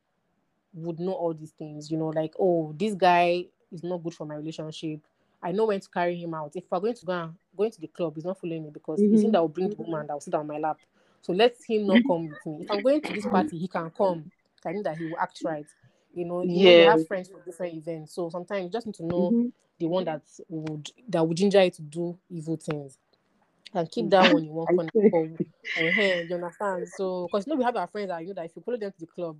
would 0.74 1.00
know 1.00 1.14
all 1.14 1.34
these 1.34 1.52
things, 1.52 1.92
you 1.92 1.98
know, 1.98 2.08
like, 2.08 2.34
oh, 2.40 2.74
this 2.78 2.94
guy 2.94 3.46
is 3.72 3.84
not 3.84 4.04
good 4.04 4.14
for 4.14 4.26
my 4.26 4.36
relationship. 4.36 5.02
I 5.42 5.52
know 5.52 5.66
when 5.66 5.80
to 5.80 5.90
carry 5.90 6.16
him 6.16 6.34
out. 6.34 6.54
If 6.56 6.64
we're 6.70 6.80
going 6.80 6.96
to 6.96 7.06
go 7.06 7.34
going 7.56 7.72
to 7.72 7.82
the 7.82 7.88
club, 7.88 8.16
he's 8.16 8.26
not 8.26 8.40
fooling 8.40 8.64
me 8.64 8.70
because 8.72 9.00
mm-hmm. 9.00 9.14
he's 9.14 9.24
him 9.24 9.32
that 9.34 9.42
will 9.42 9.50
bring 9.50 9.70
the 9.70 9.76
woman 9.76 10.08
that 10.08 10.14
will 10.14 10.22
sit 10.22 10.34
on 10.34 10.48
my 10.48 10.58
lap. 10.58 10.78
So 11.22 11.34
let 11.34 11.56
him 11.68 11.88
not 11.88 12.02
come 12.08 12.30
with 12.30 12.46
me. 12.46 12.64
If 12.64 12.72
I'm 12.72 12.82
going 12.82 13.02
to 13.02 13.14
this 13.14 13.26
party, 13.26 13.58
he 13.58 13.68
can 13.68 13.90
come. 13.92 14.32
I 14.66 14.72
know 14.72 14.84
that 14.84 14.98
he 14.98 15.06
will 15.06 15.20
act 15.20 15.42
right. 15.44 15.66
You 16.14 16.26
know, 16.26 16.42
you 16.44 16.68
yeah. 16.68 16.92
have 16.92 17.08
friends 17.08 17.30
for 17.30 17.42
different 17.42 17.76
events. 17.76 18.14
So 18.14 18.30
sometimes 18.30 18.64
you 18.64 18.70
just 18.70 18.86
need 18.86 18.96
to 18.96 19.06
know 19.06 19.32
mm-hmm. 19.32 19.48
the 19.80 19.88
one 19.88 20.06
that 20.06 20.22
would 20.50 20.90
that 21.10 21.28
would 21.28 21.38
ginger 21.38 21.64
you 21.64 21.72
to 21.72 21.82
do 21.82 22.18
evil 22.30 22.58
things 22.58 22.98
and 23.74 23.92
keep 23.92 24.10
that 24.12 24.34
one 24.34 24.44
in 24.44 24.50
one 24.50 24.90
corner. 24.90 25.36
uh-huh, 25.78 26.02
you 26.02 26.36
understand? 26.36 26.88
So, 26.96 27.28
because 27.28 27.48
you 27.48 27.52
know, 27.52 27.58
we 27.58 27.64
have 27.64 27.76
our 27.76 27.88
friends 27.88 28.10
that 28.10 28.22
you 28.22 28.28
know 28.30 28.34
that 28.36 28.46
if 28.46 28.56
you 28.56 28.62
follow 28.62 28.78
them 28.78 28.92
to 28.92 29.00
the 29.00 29.08
club, 29.08 29.38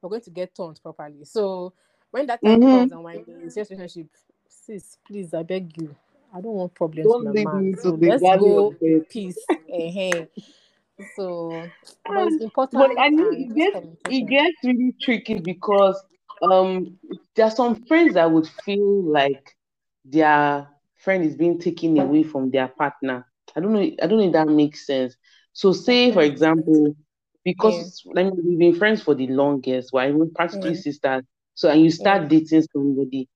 we're 0.00 0.10
going 0.10 0.22
to 0.22 0.30
get 0.30 0.54
turned 0.54 0.80
properly. 0.82 1.24
So, 1.24 1.72
when 2.10 2.26
that 2.26 2.42
time 2.44 2.60
mm-hmm. 2.60 2.78
comes 2.78 2.92
and 2.92 3.02
when 3.02 3.24
in 3.42 3.50
serious 3.50 3.70
relationship, 3.70 4.08
sis, 4.48 4.98
please, 5.06 5.32
I 5.34 5.42
beg 5.42 5.76
you, 5.80 5.94
I 6.34 6.40
don't 6.40 6.54
want 6.54 6.74
problems 6.74 7.08
don't 7.08 7.24
with 7.24 7.44
my 7.44 7.52
man. 7.52 7.76
So 7.80 7.90
let's 7.90 8.22
go 8.22 8.74
peace. 9.08 9.38
uh-huh. 9.50 10.24
So, 11.16 11.68
but 12.06 12.28
it's 12.28 12.42
important. 12.42 12.82
But 12.82 13.00
I 13.00 13.10
mean, 13.10 13.50
it 13.50 13.54
gets, 13.54 13.86
it 14.08 14.28
gets 14.28 14.56
really 14.62 14.94
tricky 15.00 15.40
because 15.40 16.00
um, 16.42 16.98
there 17.34 17.46
are 17.46 17.50
some 17.50 17.84
friends 17.86 18.14
that 18.14 18.30
would 18.30 18.46
feel 18.64 19.02
like 19.02 19.56
their 20.04 20.68
friend 20.96 21.24
is 21.24 21.34
being 21.34 21.58
taken 21.58 21.98
away 21.98 22.22
from 22.22 22.50
their 22.50 22.68
partner 22.68 23.26
I 23.56 23.60
don't 23.60 23.72
know. 23.72 23.80
I 23.80 24.06
don't 24.06 24.18
know 24.18 24.26
if 24.26 24.32
that 24.32 24.48
makes 24.48 24.86
sense. 24.86 25.16
So, 25.52 25.72
say 25.72 26.12
for 26.12 26.22
example, 26.22 26.96
because 27.44 28.02
yeah. 28.14 28.30
we've 28.30 28.58
been 28.58 28.74
friends 28.76 29.02
for 29.02 29.14
the 29.14 29.26
longest, 29.28 29.90
we're 29.92 30.26
practically 30.34 30.74
yeah. 30.74 30.80
sisters. 30.80 31.24
So, 31.54 31.68
and 31.70 31.82
you 31.82 31.90
start 31.90 32.22
yeah. 32.22 32.28
dating 32.28 32.64
somebody, 32.72 33.28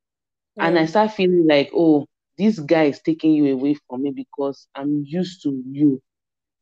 and 0.58 0.78
I 0.78 0.86
start 0.86 1.12
feeling 1.12 1.46
like, 1.46 1.70
oh, 1.74 2.06
this 2.38 2.58
guy 2.58 2.84
is 2.84 3.00
taking 3.00 3.32
you 3.32 3.52
away 3.52 3.76
from 3.88 4.02
me 4.02 4.12
because 4.12 4.68
I'm 4.74 5.04
used 5.06 5.42
to 5.42 5.62
you. 5.70 6.00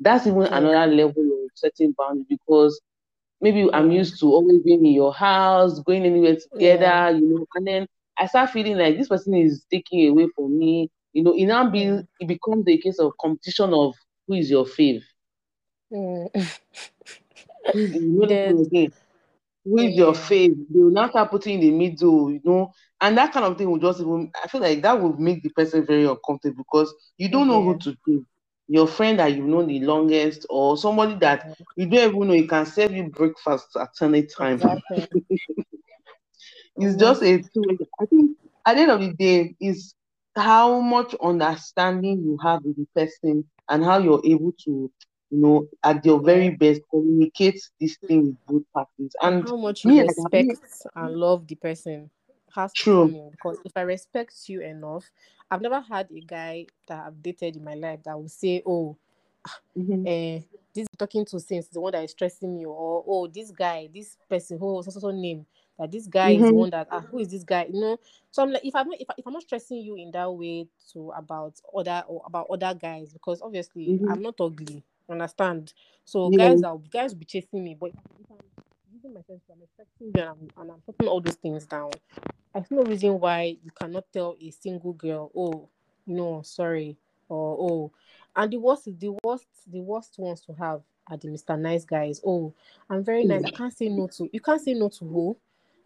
That's 0.01 0.27
even 0.27 0.43
another 0.43 0.93
level 0.93 1.23
of 1.23 1.51
setting 1.55 1.95
boundaries 1.97 2.27
because 2.29 2.81
maybe 3.41 3.69
I'm 3.73 3.91
used 3.91 4.19
to 4.21 4.27
always 4.27 4.61
being 4.63 4.85
in 4.85 4.93
your 4.93 5.13
house, 5.15 5.81
going 5.81 6.05
anywhere 6.05 6.37
together, 6.37 7.17
you 7.17 7.29
know, 7.29 7.47
and 7.55 7.67
then 7.67 7.87
I 8.19 8.27
start 8.27 8.51
feeling 8.51 8.77
like 8.79 8.97
this 8.97 9.09
person 9.09 9.35
is 9.35 9.65
taking 9.71 10.09
away 10.09 10.29
from 10.35 10.59
me 10.59 10.91
you 11.15 11.23
know, 11.23 11.33
it 11.35 11.47
now 11.47 11.71
be 11.71 11.85
it 12.21 12.29
becomes 12.29 12.67
a 12.69 12.77
case 12.79 12.99
of 12.99 13.13
competition 13.21 13.73
of 13.73 13.95
who 14.27 14.35
is 14.35 14.51
your 14.51 14.67
fave. 14.67 15.03
Mm. 15.93 16.29
you 17.75 18.01
know 18.01 18.63
again. 18.67 18.93
Who 19.65 19.79
is 19.79 19.97
your 19.97 20.13
fave? 20.13 20.55
They 20.71 20.83
will 20.83 20.91
now 20.91 21.09
start 21.09 21.31
putting 21.31 21.55
in 21.55 21.61
the 21.61 21.71
middle, 21.71 22.31
you 22.31 22.41
know, 22.45 22.73
and 23.01 23.17
that 23.17 23.33
kind 23.33 23.47
of 23.47 23.57
thing 23.57 23.71
will 23.71 23.79
just 23.79 24.01
even 24.01 24.31
I 24.43 24.49
feel 24.49 24.61
like 24.61 24.83
that 24.83 25.01
would 25.01 25.19
make 25.19 25.43
the 25.43 25.49
person 25.51 25.87
very 25.87 26.05
uncomfortable 26.05 26.65
because 26.69 26.95
you 27.17 27.31
don't 27.31 27.49
know 27.49 27.63
who 27.63 27.79
to 27.79 27.97
pick. 28.07 28.23
Your 28.67 28.87
friend 28.87 29.19
that 29.19 29.35
you've 29.35 29.47
known 29.47 29.67
the 29.69 29.81
longest, 29.81 30.47
or 30.51 30.77
somebody 30.77 31.17
that 31.17 31.57
you 31.77 31.87
don't 31.87 32.15
even 32.15 32.29
know 32.29 32.35
you 32.35 32.49
can 32.49 32.65
serve 32.67 32.93
you 32.93 33.05
breakfast 33.05 33.77
at 33.79 33.91
any 34.03 34.25
time. 34.25 34.55
Exactly. 34.55 35.21
it's 36.77 36.97
just 36.97 37.23
a 37.23 37.39
two. 37.53 37.79
I 38.01 38.07
think 38.07 38.37
at 38.67 38.75
the 38.75 38.81
end 38.83 38.91
of 38.91 39.01
the 39.01 39.13
day, 39.13 39.55
is 39.61 39.95
how 40.37 40.81
much 40.81 41.15
understanding 41.23 42.23
you 42.23 42.39
have 42.43 42.63
with 42.65 42.77
the 42.77 42.87
person 42.95 43.45
and 43.69 43.85
how 43.85 43.99
you're 43.99 44.23
able 44.25 44.53
to 44.65 44.91
you 45.31 45.39
know 45.41 45.67
at 45.83 46.05
your 46.05 46.21
very 46.21 46.51
best 46.51 46.81
communicate 46.91 47.61
this 47.81 47.97
thing 48.07 48.27
with 48.27 48.47
both 48.47 48.63
parties. 48.73 49.13
And 49.23 49.49
how 49.49 49.57
much 49.57 49.85
you 49.85 50.01
respect 50.01 50.87
and 50.95 51.15
love 51.15 51.47
the 51.47 51.55
person 51.57 52.11
has 52.55 52.73
true. 52.73 53.09
to 53.09 53.31
because 53.31 53.59
if 53.65 53.73
i 53.77 53.81
respect 53.81 54.35
you 54.47 54.61
enough 54.63 55.05
i've 55.51 55.61
never 55.61 55.81
had 55.81 56.09
a 56.15 56.21
guy 56.21 56.67
that 56.89 57.05
i've 57.07 57.23
dated 57.23 57.57
in 57.57 57.65
my 57.65 57.75
life 57.75 58.01
that 58.05 58.17
will 58.19 58.29
say 58.29 58.63
oh 58.65 58.97
mm-hmm. 59.77 60.07
eh, 60.07 60.41
this 60.75 60.87
talking 60.99 61.25
to 61.25 61.41
since 61.41 61.67
the 61.69 61.81
one 61.81 61.93
that 61.93 62.05
is 62.05 62.13
stressing 62.13 62.57
me 62.57 62.65
or 62.65 63.05
oh 63.07 63.27
this 63.27 63.51
guy 63.51 63.89
this 63.93 64.17
person 64.29 64.59
who 64.59 64.75
was 64.75 64.87
also 64.87 65.11
name 65.11 65.45
that 65.79 65.91
this 65.91 66.07
guy 66.07 66.35
mm-hmm. 66.35 66.45
is 66.45 66.53
one 66.53 66.71
that 66.71 66.89
ah, 66.91 67.01
who 67.01 67.19
is 67.19 67.29
this 67.29 67.45
guy 67.45 67.67
you 67.71 67.81
know 67.81 67.99
so 68.31 68.43
i'm 68.43 68.53
like 68.53 68.65
if 68.65 68.75
i'm 68.75 68.89
not 68.89 69.01
if, 69.01 69.09
if 69.19 69.27
i'm 69.27 69.33
not 69.33 69.43
stressing 69.43 69.79
you 69.79 69.97
in 69.97 70.11
that 70.11 70.31
way 70.31 70.67
to 70.93 71.11
about 71.17 71.55
other 71.77 72.03
or 72.07 72.23
about 72.27 72.47
other 72.51 72.75
guys 72.75 73.13
because 73.13 73.41
obviously 73.43 73.89
mm-hmm. 73.89 74.11
i'm 74.11 74.23
not 74.23 74.35
ugly 74.41 74.83
understand 75.09 75.73
so 76.05 76.31
yeah. 76.33 76.49
guys 76.49 76.63
are 76.63 76.79
guys 76.91 77.13
will 77.13 77.19
be 77.19 77.27
chasing 77.27 77.63
me 77.63 77.77
but 77.79 77.91
if 77.91 78.31
i'm 78.31 78.37
using 78.93 79.13
myself 79.13 79.41
i'm 79.51 79.63
expecting 79.63 80.13
them 80.13 80.49
and 80.57 80.71
I'm, 80.71 80.81
putting 80.87 81.09
all 81.09 81.21
those 81.21 81.35
things 81.35 81.67
down 81.67 81.91
i 82.55 82.61
see 82.61 82.75
no 82.75 82.83
reason 82.83 83.19
why 83.21 83.57
you 83.63 83.71
cannot 83.79 84.05
tell 84.13 84.37
a 84.41 84.51
single 84.51 84.93
girl 84.93 85.31
oh 85.37 85.69
no 86.07 86.43
sorry 86.43 86.97
or 87.29 87.57
oh 87.59 87.93
And 88.37 88.53
the 88.53 88.57
worst, 88.57 88.85
the 88.99 89.17
worst, 89.23 89.47
the 89.67 89.81
worst 89.81 90.15
ones 90.19 90.41
to 90.43 90.53
have 90.55 90.83
are 91.09 91.17
the 91.17 91.29
Mr. 91.29 91.59
Nice 91.59 91.85
guys. 91.85 92.21
Oh, 92.27 92.53
I'm 92.91 93.05
very 93.05 93.25
nice. 93.25 93.45
I 93.45 93.51
can't 93.51 93.77
say 93.77 93.89
no 93.89 94.09
to 94.09 94.29
you. 94.33 94.41
Can't 94.41 94.61
say 94.61 94.75
no 94.75 94.89
to 94.89 95.05
who? 95.05 95.37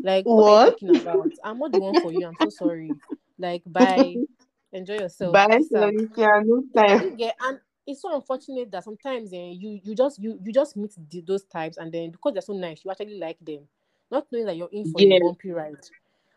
Like 0.02 0.24
what, 0.24 0.46
are 0.46 0.50
you 0.50 0.56
What? 0.56 0.72
talking 0.72 0.90
about? 0.90 1.32
I'm 1.44 1.58
not 1.58 1.72
the 1.72 1.78
one 1.78 1.96
for 1.96 2.12
you. 2.12 2.26
I'm 2.26 2.37
so 2.37 2.50
sorry. 2.50 2.96
Like 3.38 3.62
bye. 3.66 4.16
Enjoy 4.72 4.94
yourself. 4.94 5.32
Bye, 5.34 5.44
out. 5.44 5.61
Felicia. 5.70 6.42
No 6.44 6.62
time. 6.74 7.16
get 7.16 7.34
and 7.40 7.58
it's 7.87 8.02
so 8.02 8.14
unfortunate 8.14 8.70
that 8.70 8.84
sometimes 8.84 9.32
eh, 9.32 9.52
you 9.56 9.80
you 9.82 9.94
just 9.94 10.18
you 10.22 10.38
you 10.44 10.52
just 10.52 10.76
meet 10.76 10.92
the, 11.11 11.22
those 11.22 11.44
types 11.44 11.78
and 11.78 11.90
then 11.90 12.11
because 12.11 12.34
they're 12.34 12.42
so 12.42 12.52
nice 12.52 12.84
you 12.84 12.90
actually 12.90 13.18
like 13.18 13.38
them 13.40 13.61
not 14.11 14.26
knowing 14.30 14.44
that 14.44 14.56
you're 14.56 14.68
in 14.72 14.84
for 14.92 15.00
Yeah. 15.00 15.16
a 15.16 15.20
bumpy 15.20 15.50
ride 15.52 15.74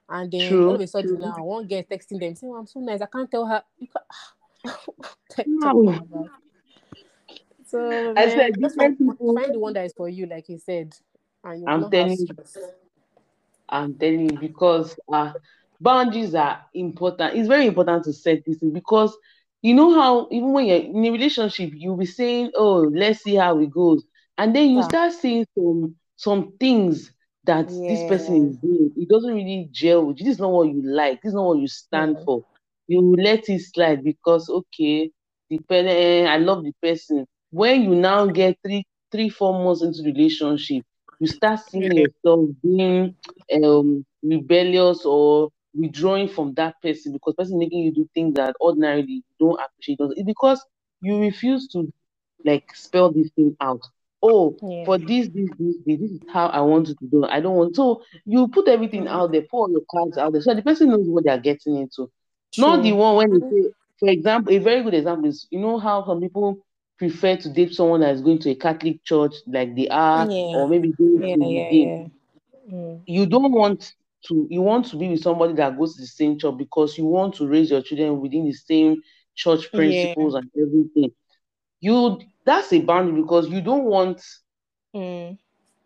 and 0.09 0.31
then 0.31 0.47
True, 0.47 0.69
all 0.69 0.75
of 0.75 0.81
a 0.81 0.87
sudden 0.87 1.09
true. 1.09 1.19
now 1.19 1.43
one 1.43 1.67
girl 1.67 1.83
texting 1.83 2.19
them 2.21 2.35
saying 2.35 2.53
oh, 2.53 2.57
I'm 2.57 2.67
so 2.67 2.79
nice 2.79 3.01
I 3.01 3.05
can't 3.05 3.29
tell 3.29 3.45
her 3.45 3.61
you 3.77 3.87
can 3.87 4.01
Like, 5.37 5.47
No. 5.47 6.29
so 7.65 8.13
I 8.15 8.27
man, 8.27 8.29
said 8.29 8.51
just 8.61 8.75
different 8.75 8.97
find, 8.97 9.17
people. 9.17 9.35
find 9.35 9.53
the 9.53 9.59
one 9.59 9.73
that 9.73 9.85
is 9.85 9.93
for 9.93 10.07
you 10.07 10.25
like 10.25 10.47
you 10.47 10.57
said 10.57 10.93
and 11.43 11.61
you 11.61 11.67
I'm 11.67 11.89
telling 11.91 12.17
you. 12.17 12.27
stress 12.27 12.57
I'm 13.71 13.97
telling 13.97 14.29
you 14.31 14.37
because 14.37 14.97
uh, 15.11 15.33
boundaries 15.79 16.35
are 16.35 16.61
important. 16.73 17.35
It's 17.35 17.47
very 17.47 17.67
important 17.67 18.03
to 18.05 18.13
set 18.13 18.43
this 18.45 18.61
in 18.61 18.73
because 18.73 19.15
you 19.61 19.73
know 19.73 19.93
how 19.93 20.27
even 20.31 20.51
when 20.53 20.65
you're 20.65 20.77
in 20.77 21.05
a 21.05 21.11
relationship, 21.11 21.71
you'll 21.73 21.97
be 21.97 22.05
saying, 22.05 22.51
"Oh, 22.55 22.89
let's 22.93 23.21
see 23.23 23.35
how 23.35 23.59
it 23.59 23.71
goes," 23.71 24.03
and 24.37 24.55
then 24.55 24.69
you 24.69 24.81
Yeah. 24.81 24.83
start 24.83 25.13
seeing 25.13 25.45
some 25.57 25.95
some 26.15 26.53
things 26.59 27.11
that 27.45 27.71
this 27.87 28.03
person 28.03 28.47
is 28.49 28.57
doing. 28.57 28.91
It 28.97 29.09
doesn't 29.09 29.33
really 29.33 29.69
gel 29.71 30.05
with 30.05 30.19
you. 30.19 30.25
This 30.25 30.35
is 30.35 30.41
not 30.41 30.51
what 30.51 30.67
you 30.69 30.81
like. 30.83 31.21
This 31.21 31.29
is 31.29 31.35
not 31.35 31.45
what 31.47 31.59
you 31.59 31.67
stand 31.67 32.17
Yeah. 32.17 32.25
for. 32.25 32.43
You 32.87 33.15
let 33.17 33.49
it 33.49 33.59
slide 33.61 34.03
because 34.03 34.49
okay, 34.49 35.11
depending, 35.49 35.93
pe- 35.95 36.23
eh, 36.23 36.27
I 36.27 36.37
love 36.37 36.63
the 36.63 36.73
person. 36.81 37.25
When 37.51 37.83
you 37.83 37.95
now 37.95 38.25
get 38.27 38.57
three 38.65 38.85
three 39.11 39.29
four 39.29 39.53
months 39.63 39.81
into 39.83 40.01
the 40.03 40.11
relationship 40.13 40.83
you 41.21 41.27
start 41.27 41.59
seeing 41.61 41.95
yourself 41.95 42.49
being 42.63 43.15
um 43.65 44.05
rebellious 44.23 45.05
or 45.05 45.49
withdrawing 45.75 46.29
from 46.29 46.53
that 46.55 46.75
person 46.83 47.13
because 47.13 47.35
person 47.35 47.59
making 47.59 47.79
you 47.79 47.93
do 47.93 48.09
things 48.15 48.35
that 48.35 48.55
ordinarily 48.61 49.23
you 49.23 49.23
don't 49.39 49.61
appreciate. 49.61 49.99
It's 50.01 50.25
because 50.25 50.65
you 51.01 51.19
refuse 51.19 51.67
to 51.69 51.91
like 52.45 52.65
spell 52.75 53.11
this 53.11 53.31
thing 53.35 53.55
out. 53.61 53.81
Oh, 54.23 54.57
Yeah. 54.61 54.85
for 54.85 54.97
this, 54.97 55.29
this, 55.29 55.49
this, 55.59 55.75
this, 55.85 55.99
this 55.99 56.11
is 56.11 56.21
how 56.33 56.47
I 56.47 56.61
want 56.61 56.89
it 56.89 56.97
to 56.99 57.07
do. 57.07 57.25
I 57.25 57.39
don't 57.41 57.55
want 57.55 57.75
so 57.75 58.03
you 58.25 58.47
put 58.49 58.67
everything 58.67 59.07
Mm. 59.07 59.07
out 59.07 59.31
there, 59.31 59.43
all 59.51 59.69
your 59.71 59.81
cards 59.91 60.17
out 60.17 60.33
there, 60.33 60.41
so 60.41 60.53
the 60.53 60.63
person 60.63 60.89
knows 60.89 61.07
what 61.07 61.23
they 61.25 61.31
are 61.31 61.39
getting 61.39 61.77
into. 61.77 62.09
Not 62.57 62.83
the 62.83 62.93
one 62.93 63.15
when 63.17 63.31
they 63.31 63.39
say, 63.49 63.71
for 63.99 64.09
example, 64.09 64.53
a 64.53 64.59
very 64.59 64.83
good 64.83 64.95
example 64.95 65.29
is 65.29 65.47
you 65.51 65.59
know 65.59 65.79
how 65.79 66.05
some 66.05 66.21
people 66.21 66.57
prefer 67.01 67.35
to 67.37 67.49
date 67.49 67.73
someone 67.73 68.01
that 68.01 68.13
is 68.13 68.21
going 68.21 68.39
to 68.39 68.51
a 68.51 68.55
Catholic 68.55 69.03
church 69.03 69.33
like 69.47 69.75
they 69.75 69.87
are, 69.89 70.29
Yeah. 70.29 70.55
or 70.57 70.67
maybe 70.69 70.93
Yeah. 70.99 71.35
Yeah. 71.39 71.69
Yeah. 71.71 72.07
Mm. 72.71 73.01
You 73.05 73.25
don't 73.25 73.51
want 73.51 73.93
to 74.27 74.47
you 74.49 74.61
want 74.61 74.85
to 74.87 74.97
be 74.97 75.09
with 75.09 75.21
somebody 75.21 75.53
that 75.55 75.77
goes 75.77 75.95
to 75.95 76.01
the 76.01 76.07
same 76.07 76.37
church 76.39 76.57
because 76.57 76.97
you 76.97 77.05
want 77.05 77.35
to 77.35 77.47
raise 77.47 77.71
your 77.71 77.81
children 77.81 78.21
within 78.21 78.45
the 78.45 78.53
same 78.53 79.01
church 79.35 79.73
principles 79.73 80.35
and 80.35 80.49
everything. 80.55 81.11
You 81.79 82.19
that's 82.45 82.71
a 82.73 82.81
boundary 82.81 83.21
because 83.21 83.49
you 83.49 83.61
don't 83.61 83.85
want 83.85 84.21
Mm. 84.95 85.37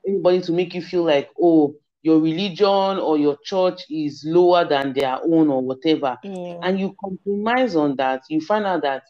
anybody 0.07 0.41
to 0.41 0.51
make 0.51 0.73
you 0.73 0.81
feel 0.81 1.03
like, 1.03 1.29
oh, 1.41 1.73
your 2.03 2.19
religion 2.19 2.99
or 2.99 3.17
your 3.17 3.37
church 3.43 3.81
is 3.89 4.23
lower 4.27 4.65
than 4.67 4.93
their 4.93 5.17
own 5.23 5.49
or 5.49 5.61
whatever. 5.61 6.17
Yeah. 6.23 6.59
And 6.61 6.79
you 6.79 6.95
compromise 7.03 7.75
on 7.75 7.95
that. 7.97 8.23
You 8.29 8.41
find 8.41 8.65
out 8.65 8.83
that 8.83 9.03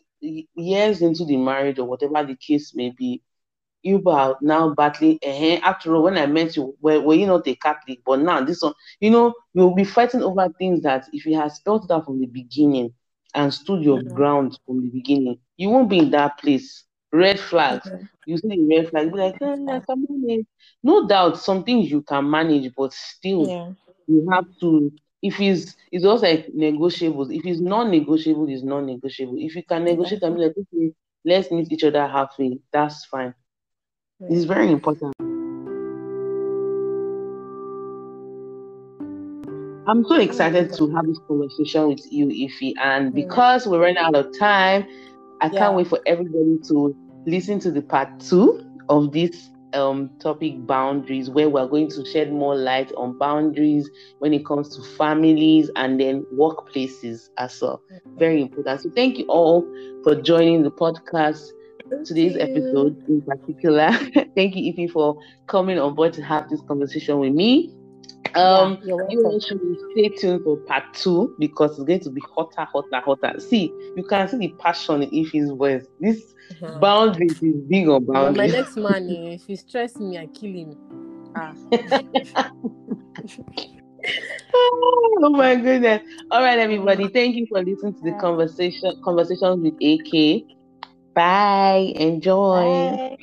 years 0.56 1.02
into 1.02 1.26
the 1.26 1.38
marriage 1.38 1.80
or 1.80 1.86
whatever 1.86 2.24
the 2.26 2.36
case 2.36 2.74
may 2.76 2.92
be, 2.98 3.22
you 3.84 4.02
are 4.08 4.38
now 4.42 4.74
battling. 4.74 5.20
eh, 5.24 5.60
after 5.64 5.96
all, 5.96 6.04
when 6.04 6.18
I 6.18 6.26
met 6.26 6.56
you, 6.56 6.76
were, 6.82 7.00
were 7.02 7.14
you 7.16 7.28
not 7.28 7.48
a 7.48 7.56
Catholic? 7.56 8.00
But 8.06 8.20
now 8.20 8.44
this 8.44 8.62
one, 8.62 8.74
you 9.00 9.10
know, 9.12 9.34
you'll 9.54 9.76
be 9.76 9.84
fighting 9.84 10.24
over 10.24 10.48
things 10.58 10.82
that 10.84 11.08
if 11.14 11.26
you 11.26 11.38
had 11.38 11.52
spelled 11.52 11.90
out 11.92 12.06
from 12.06 12.20
the 12.20 12.28
beginning 12.28 12.92
and 13.34 13.54
stood 13.54 13.84
your 13.84 14.02
Mhm. 14.02 14.14
ground 14.14 14.58
from 14.66 14.82
the 14.82 14.90
beginning, 14.90 15.38
you 15.58 15.70
won't 15.70 15.90
be 15.90 16.00
in 16.00 16.12
that 16.12 16.38
place. 16.40 16.84
Red 17.12 17.40
flags. 17.40 17.88
Mhm. 17.88 18.08
You 18.26 18.38
see 18.38 18.48
the 18.50 18.76
red 18.78 18.90
flag, 18.90 19.12
be 19.12 19.18
like, 19.20 19.36
eh, 19.42 19.56
I 19.72 19.80
can 19.88 20.06
manage. 20.10 20.46
No 20.84 21.08
doubt, 21.08 21.38
some 21.38 21.64
things 21.64 21.90
you 21.92 22.02
can 22.02 22.30
manage, 22.30 22.72
but 22.76 22.94
still, 22.94 23.54
Yeah. 23.54 23.74
you 24.08 24.28
have 24.32 24.46
to. 24.62 24.92
If 25.26 25.42
it's 25.42 25.76
it's 25.92 26.06
also 26.06 26.28
like 26.28 26.48
negotiables. 26.54 27.36
If 27.36 27.48
it's 27.48 27.60
non-negotiable, 27.60 28.48
it's 28.48 28.62
non-negotiable. 28.62 29.38
If 29.40 29.56
you 29.56 29.64
can 29.64 29.84
negotiate 29.84 30.22
and 30.22 30.36
be 30.36 30.42
like, 30.44 30.54
okay, 30.56 30.94
let's 31.26 31.50
meet 31.50 31.72
each 31.72 31.84
other 31.84 32.06
halfway, 32.08 32.60
that's 32.72 33.06
fine. 33.06 33.34
It's 34.30 34.46
very 34.46 34.72
important. 34.72 35.14
I'm 39.88 40.06
so 40.06 40.20
excited 40.20 40.74
to 40.74 40.94
have 40.96 41.08
this 41.08 41.20
conversation 41.28 41.88
with 41.88 42.06
you, 42.12 42.28
Ify, 42.28 42.74
and 42.80 43.12
because 43.12 43.66
we're 43.66 43.82
running 43.82 43.98
out 43.98 44.16
of 44.16 44.28
time, 44.38 44.86
I 45.42 45.48
Yeah. 45.48 45.60
can't 45.60 45.76
wait 45.76 45.88
for 45.88 46.00
everybody 46.06 46.60
to 46.68 46.96
listen 47.26 47.58
to 47.62 47.72
the 47.72 47.82
part 47.82 48.20
two 48.20 48.64
of 48.90 49.12
this 49.12 49.50
um 49.76 50.12
topic 50.22 50.66
boundaries, 50.68 51.30
where 51.30 51.50
we're 51.50 51.68
going 51.68 51.90
to 51.92 52.06
shed 52.06 52.32
more 52.34 52.56
light 52.56 52.92
on 52.98 53.18
boundaries 53.18 53.90
when 54.20 54.34
it 54.34 54.46
comes 54.46 54.76
to 54.76 54.84
families 54.98 55.70
and 55.76 56.00
then 56.00 56.26
workplaces 56.34 57.30
as 57.38 57.58
well. 57.62 57.84
Very 58.18 58.42
important. 58.42 58.82
So 58.82 58.90
thank 58.96 59.18
you 59.20 59.26
all 59.30 59.70
for 60.04 60.16
joining 60.16 60.64
the 60.64 60.72
podcast 60.72 61.40
today's 62.06 62.38
you. 62.38 62.38
episode 62.38 62.98
in 63.08 63.22
particular. 63.28 63.90
Thank 64.36 64.56
you, 64.56 64.74
Ify, 64.74 64.90
for 64.90 65.18
coming 65.48 65.80
on 65.80 65.96
board 65.96 66.14
to 66.14 66.24
have 66.24 66.50
this 66.50 66.62
conversation 66.68 67.20
with 67.20 67.34
me. 67.34 67.75
Um, 68.36 68.78
yeah, 68.84 68.96
you 69.10 69.24
all 69.26 69.40
should 69.40 69.62
stay 69.92 70.10
tuned 70.10 70.44
for 70.44 70.58
part 70.58 70.84
two 70.94 71.34
because 71.40 71.72
it's 71.80 71.84
going 71.88 72.00
to 72.02 72.10
be 72.10 72.22
hotter, 72.36 72.66
hotter, 72.72 73.00
hotter. 73.04 73.40
See, 73.40 73.72
you 73.96 74.04
can 74.04 74.28
see 74.28 74.38
the 74.38 74.54
passion 74.60 75.04
in 75.04 75.10
Ify's 75.14 75.50
voice. 75.52 75.86
This 76.00 76.34
Mhm. 76.52 76.80
boundaries 76.82 77.42
is 77.42 77.56
big 77.70 77.88
on 77.88 78.06
But 78.06 78.36
my 78.36 78.48
next 78.48 78.76
man, 78.78 79.10
eh, 79.10 79.34
if 79.36 79.46
he 79.46 79.56
stress 79.56 80.00
me, 80.00 80.18
I 80.18 80.28
kill 80.28 80.52
him. 80.52 80.78
Ah. 81.36 81.54
oh 84.54 85.30
my 85.32 85.56
goodness! 85.56 86.02
All 86.32 86.42
right, 86.42 86.60
everybody. 86.60 87.08
Thank 87.08 87.36
you 87.36 87.48
for 87.48 87.64
listening 87.64 87.94
to 87.94 88.04
the 88.04 88.14
conversation 88.20 88.94
conversations 89.04 89.62
with 89.62 89.74
AK. 89.82 90.46
Bye. 91.14 91.94
Enjoy. 91.96 92.92
Bye. 92.92 93.18